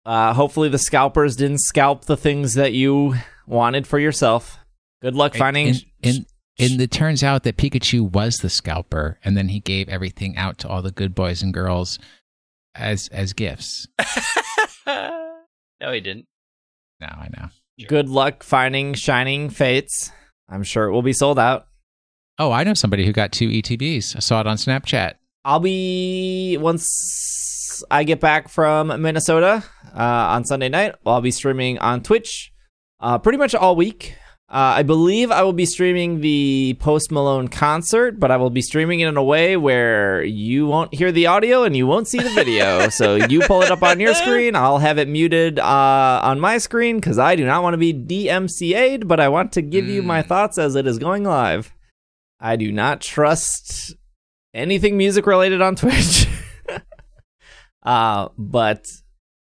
Uh, 0.06 0.34
hopefully, 0.34 0.70
the 0.70 0.78
scalpers 0.78 1.36
didn't 1.36 1.62
scalp 1.62 2.06
the 2.06 2.16
things 2.16 2.54
that 2.54 2.74
you 2.74 3.16
wanted 3.48 3.88
for 3.88 3.98
yourself. 3.98 4.60
Good 5.02 5.16
luck 5.16 5.36
finding. 5.36 5.70
And, 5.70 5.86
and, 6.04 6.26
and 6.58 6.80
it 6.80 6.92
turns 6.92 7.24
out 7.24 7.44
that 7.44 7.58
Pikachu 7.58 8.10
was 8.10 8.38
the 8.38 8.50
scalper, 8.50 9.20
and 9.24 9.36
then 9.36 9.50
he 9.50 9.60
gave 9.60 9.90
everything 9.90 10.38
out 10.38 10.58
to 10.60 10.70
all 10.70 10.82
the 10.82 10.92
good 10.92 11.14
boys 11.14 11.42
and 11.42 11.54
girls 11.54 12.00
as 12.74 13.08
as 13.10 13.34
gifts. 13.34 13.88
no, 14.88 15.92
he 15.92 16.00
didn't. 16.02 16.26
No, 17.00 17.08
I 17.08 17.30
know. 17.36 17.50
good 17.88 18.10
luck 18.10 18.44
finding 18.44 18.94
Shining 18.94 19.50
Fates. 19.50 20.12
I'm 20.48 20.64
sure 20.64 20.86
it 20.86 20.92
will 20.92 21.02
be 21.02 21.14
sold 21.14 21.40
out. 21.40 21.68
Oh, 22.38 22.52
I 22.52 22.64
know 22.64 22.74
somebody 22.74 23.06
who 23.06 23.12
got 23.12 23.32
two 23.32 23.50
ETBs. 23.50 24.16
I 24.16 24.20
saw 24.20 24.42
it 24.42 24.48
on 24.48 24.58
Snapchat. 24.58 25.14
I'll 25.44 25.60
be 25.60 26.58
once 26.60 27.84
I 27.90 28.04
get 28.04 28.20
back 28.20 28.50
from 28.50 28.88
Minnesota 29.02 29.64
uh, 29.96 30.00
on 30.02 30.46
Sunday 30.46 30.70
night. 30.70 30.96
I'll 31.06 31.22
be 31.22 31.32
streaming 31.32 31.78
on 31.80 32.02
Twitch 32.02 32.52
uh, 33.00 33.18
pretty 33.20 33.38
much 33.38 33.56
all 33.56 33.76
week. 33.76 34.16
Uh, 34.48 34.78
I 34.78 34.84
believe 34.84 35.32
I 35.32 35.42
will 35.42 35.54
be 35.54 35.66
streaming 35.66 36.22
the 36.22 36.78
Post 36.80 37.12
Malone 37.12 37.48
concert, 37.48 38.20
but 38.20 38.30
I 38.30 38.38
will 38.38 38.52
be 38.52 38.62
streaming 38.62 39.00
it 39.00 39.08
in 39.08 39.18
a 39.18 39.24
way 39.24 39.58
where 39.58 40.24
you 40.24 40.68
won't 40.68 40.94
hear 40.94 41.12
the 41.12 41.26
audio 41.26 41.64
and 41.64 41.76
you 41.76 41.88
won't 41.88 42.08
see 42.08 42.20
the 42.20 42.30
video. 42.30 42.90
so 42.90 43.16
you 43.16 43.42
pull 43.42 43.64
it 43.64 43.72
up 43.72 43.82
on 43.82 44.00
your 44.00 44.14
screen. 44.14 44.56
I'll 44.56 44.78
have 44.78 45.00
it 45.00 45.08
muted 45.08 45.58
uh, 45.58 46.22
on 46.24 46.40
my 46.40 46.60
screen 46.60 46.98
because 46.98 47.18
I 47.18 47.36
do 47.36 47.44
not 47.44 47.64
want 47.64 47.74
to 47.74 47.80
be 47.80 47.92
DMCA'd, 47.92 49.08
but 49.08 49.20
I 49.20 49.30
want 49.30 49.52
to 49.54 49.64
give 49.64 49.88
you 49.88 50.04
my 50.04 50.22
thoughts 50.22 50.60
as 50.60 50.76
it 50.76 50.86
is 50.86 51.00
going 51.00 51.24
live. 51.24 51.74
I 52.40 52.56
do 52.56 52.72
not 52.72 53.02
trust 53.02 53.96
anything 54.54 54.96
music 54.96 55.26
related 55.26 55.64
on 55.64 55.76
Twitch. 55.76 56.28
uh, 57.84 58.30
but 58.38 58.86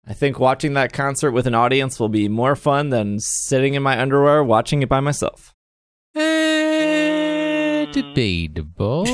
I 0.07 0.13
think 0.13 0.39
watching 0.39 0.73
that 0.73 0.93
concert 0.93 1.31
with 1.31 1.47
an 1.47 1.55
audience 1.55 1.99
will 1.99 2.09
be 2.09 2.29
more 2.29 2.55
fun 2.55 2.89
than 2.89 3.19
sitting 3.19 3.73
in 3.73 3.83
my 3.83 3.99
underwear 3.99 4.43
watching 4.43 4.81
it 4.83 4.89
by 4.89 4.99
myself. 4.99 5.53
Eh, 6.15 7.85
debatable. 7.91 9.05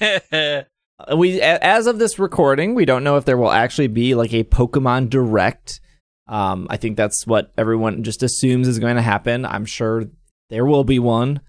Uh, 0.00 0.62
We, 1.16 1.40
as 1.40 1.86
of 1.86 1.98
this 1.98 2.18
recording, 2.18 2.74
we 2.74 2.84
don't 2.84 3.04
know 3.04 3.16
if 3.16 3.24
there 3.24 3.36
will 3.36 3.50
actually 3.50 3.88
be 3.88 4.14
like 4.14 4.32
a 4.32 4.44
Pokemon 4.44 5.10
Direct. 5.10 5.80
Um, 6.28 6.68
I 6.70 6.76
think 6.76 6.96
that's 6.96 7.26
what 7.26 7.52
everyone 7.58 8.04
just 8.04 8.22
assumes 8.22 8.68
is 8.68 8.78
going 8.78 8.96
to 8.96 9.02
happen. 9.02 9.44
I'm 9.44 9.64
sure 9.66 10.04
there 10.50 10.64
will 10.64 10.84
be 10.84 11.00
one. 11.00 11.40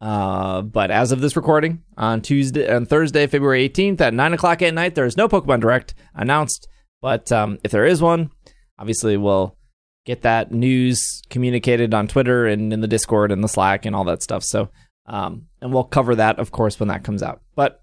Uh, 0.00 0.62
but 0.62 0.90
as 0.90 1.10
of 1.10 1.20
this 1.20 1.36
recording 1.36 1.82
on 1.96 2.22
Tuesday, 2.22 2.72
on 2.72 2.86
Thursday, 2.86 3.26
February 3.26 3.68
18th 3.68 4.00
at 4.00 4.14
nine 4.14 4.32
o'clock 4.32 4.62
at 4.62 4.72
night, 4.72 4.94
there 4.94 5.04
is 5.04 5.16
no 5.16 5.28
Pokemon 5.28 5.60
Direct 5.60 5.94
announced. 6.14 6.68
But 7.00 7.30
um, 7.32 7.58
if 7.64 7.70
there 7.70 7.84
is 7.84 8.02
one, 8.02 8.30
obviously 8.78 9.16
we'll 9.16 9.56
get 10.04 10.22
that 10.22 10.52
news 10.52 11.22
communicated 11.30 11.92
on 11.92 12.08
Twitter 12.08 12.46
and 12.46 12.72
in 12.72 12.80
the 12.80 12.88
Discord 12.88 13.32
and 13.32 13.42
the 13.42 13.48
Slack 13.48 13.84
and 13.84 13.94
all 13.94 14.04
that 14.04 14.22
stuff. 14.22 14.44
So, 14.44 14.70
um, 15.06 15.46
and 15.60 15.72
we'll 15.72 15.84
cover 15.84 16.14
that, 16.14 16.38
of 16.38 16.52
course, 16.52 16.80
when 16.80 16.88
that 16.88 17.04
comes 17.04 17.22
out. 17.22 17.42
But 17.54 17.82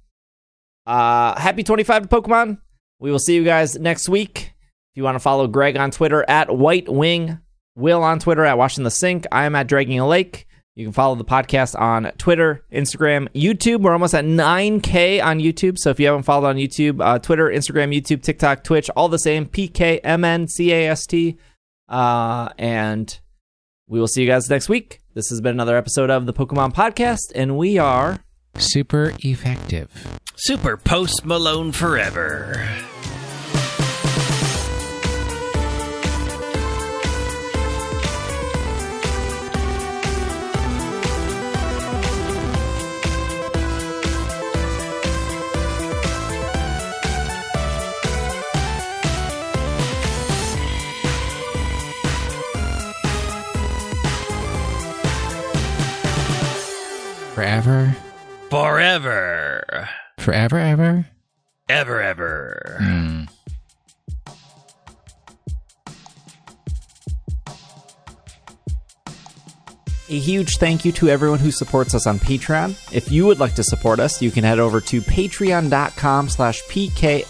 uh, 0.87 1.39
happy 1.39 1.63
25 1.63 2.03
to 2.03 2.07
Pokemon. 2.07 2.59
We 2.99 3.11
will 3.11 3.19
see 3.19 3.35
you 3.35 3.43
guys 3.43 3.77
next 3.77 4.09
week. 4.09 4.53
If 4.91 4.97
you 4.97 5.03
want 5.03 5.15
to 5.15 5.19
follow 5.19 5.47
Greg 5.47 5.77
on 5.77 5.91
Twitter 5.91 6.25
at 6.27 6.55
White 6.55 6.87
Wing, 6.87 7.39
Will 7.75 8.03
on 8.03 8.19
Twitter 8.19 8.45
at 8.45 8.57
Washing 8.57 8.83
the 8.83 8.91
Sink. 8.91 9.25
I 9.31 9.45
am 9.45 9.55
at 9.55 9.67
Dragging 9.67 9.99
a 9.99 10.07
Lake. 10.07 10.47
You 10.75 10.85
can 10.85 10.93
follow 10.93 11.13
the 11.15 11.23
podcast 11.25 11.79
on 11.79 12.11
Twitter, 12.17 12.63
Instagram, 12.71 13.27
YouTube. 13.33 13.81
We're 13.81 13.93
almost 13.93 14.15
at 14.15 14.25
9K 14.25 15.23
on 15.23 15.39
YouTube. 15.39 15.77
So 15.77 15.91
if 15.91 15.99
you 15.99 16.07
haven't 16.07 16.23
followed 16.23 16.47
on 16.47 16.55
YouTube, 16.55 16.99
uh, 16.99 17.19
Twitter, 17.19 17.45
Instagram, 17.47 17.95
YouTube, 17.95 18.23
TikTok, 18.23 18.63
Twitch, 18.63 18.89
all 18.95 19.07
the 19.07 19.19
same. 19.19 19.45
PKMNCAST. 19.45 21.37
Uh, 21.87 22.49
and 22.57 23.19
we 23.87 23.99
will 23.99 24.07
see 24.07 24.21
you 24.21 24.27
guys 24.27 24.49
next 24.49 24.67
week. 24.67 25.01
This 25.13 25.29
has 25.29 25.41
been 25.41 25.51
another 25.51 25.77
episode 25.77 26.09
of 26.09 26.25
the 26.25 26.33
Pokemon 26.33 26.73
Podcast, 26.73 27.31
and 27.35 27.55
we 27.55 27.77
are. 27.77 28.23
Super 28.55 29.13
effective. 29.19 30.19
Super 30.35 30.75
Post 30.77 31.23
Malone 31.23 31.71
forever. 31.71 32.67
Forever, 57.33 57.95
Forever. 58.49 59.89
forever, 60.19 60.59
ever. 60.59 61.05
Ever, 61.67 62.01
ever. 62.01 62.77
Hmm. 62.79 63.23
A 70.09 70.19
huge 70.19 70.57
thank 70.57 70.83
you 70.85 70.91
to 70.91 71.09
everyone 71.09 71.39
who 71.39 71.49
supports 71.49 71.95
us 71.95 72.05
on 72.05 72.19
Patreon. 72.19 72.75
If 72.93 73.11
you 73.11 73.25
would 73.25 73.39
like 73.39 73.55
to 73.55 73.63
support 73.63 73.99
us, 73.99 74.21
you 74.21 74.29
can 74.31 74.43
head 74.43 74.59
over 74.59 74.79
to 74.81 75.01
patreon.com 75.01 76.29
slash 76.29 76.61
pkmncast 76.65 77.25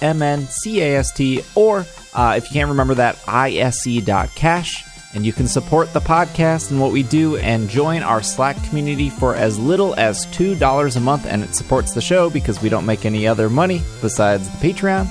or 1.55 1.85
uh, 2.13 2.33
if 2.35 2.49
you 2.49 2.53
can't 2.53 2.69
remember 2.69 2.95
that, 2.95 3.17
ise.cash. 3.27 4.83
And 5.15 5.25
you 5.25 5.33
can 5.33 5.47
support 5.47 5.93
the 5.93 5.99
podcast 5.99 6.71
and 6.71 6.81
what 6.81 6.91
we 6.91 7.03
do 7.03 7.37
and 7.37 7.69
join 7.69 8.01
our 8.01 8.23
Slack 8.23 8.61
community 8.63 9.09
for 9.09 9.35
as 9.35 9.59
little 9.59 9.93
as 9.95 10.25
$2 10.27 10.95
a 10.95 10.99
month. 10.99 11.27
And 11.27 11.43
it 11.43 11.53
supports 11.53 11.93
the 11.93 12.01
show 12.01 12.29
because 12.29 12.61
we 12.61 12.69
don't 12.69 12.85
make 12.85 13.05
any 13.05 13.27
other 13.27 13.49
money 13.49 13.81
besides 14.01 14.49
the 14.49 14.57
Patreon. 14.57 15.07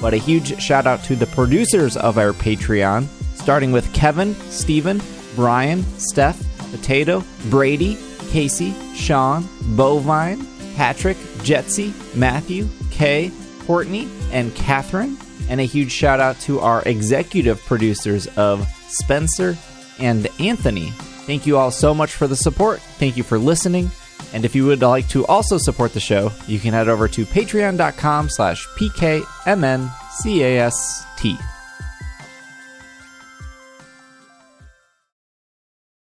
But 0.00 0.12
a 0.12 0.18
huge 0.18 0.60
shout 0.60 0.86
out 0.86 1.02
to 1.04 1.16
the 1.16 1.26
producers 1.26 1.96
of 1.96 2.18
our 2.18 2.32
Patreon, 2.32 3.06
starting 3.34 3.72
with 3.72 3.92
Kevin, 3.94 4.34
Stephen, 4.50 5.00
Brian, 5.34 5.82
Steph, 5.98 6.38
Potato, 6.70 7.24
Brady, 7.48 7.96
Casey, 8.30 8.74
Sean, 8.94 9.44
Bovine, 9.74 10.46
Patrick, 10.76 11.16
Jetsy, 11.42 11.94
Matthew, 12.14 12.68
Kay, 12.90 13.32
Courtney, 13.66 14.08
and 14.32 14.54
Catherine. 14.54 15.16
And 15.48 15.60
a 15.60 15.64
huge 15.64 15.92
shout 15.92 16.20
out 16.20 16.38
to 16.40 16.60
our 16.60 16.82
executive 16.82 17.64
producers 17.64 18.26
of 18.36 18.66
Spencer 18.88 19.56
and 19.98 20.28
Anthony. 20.38 20.90
Thank 21.26 21.46
you 21.46 21.56
all 21.56 21.70
so 21.70 21.94
much 21.94 22.12
for 22.12 22.26
the 22.26 22.36
support. 22.36 22.80
Thank 22.80 23.16
you 23.16 23.22
for 23.22 23.38
listening. 23.38 23.90
And 24.32 24.44
if 24.44 24.54
you 24.54 24.66
would 24.66 24.82
like 24.82 25.08
to 25.08 25.26
also 25.26 25.58
support 25.58 25.92
the 25.92 26.00
show, 26.00 26.30
you 26.46 26.58
can 26.58 26.72
head 26.74 26.88
over 26.88 27.08
to 27.08 27.24
patreon.com 27.24 28.28
slash 28.28 28.66
pkmncast. 28.76 29.90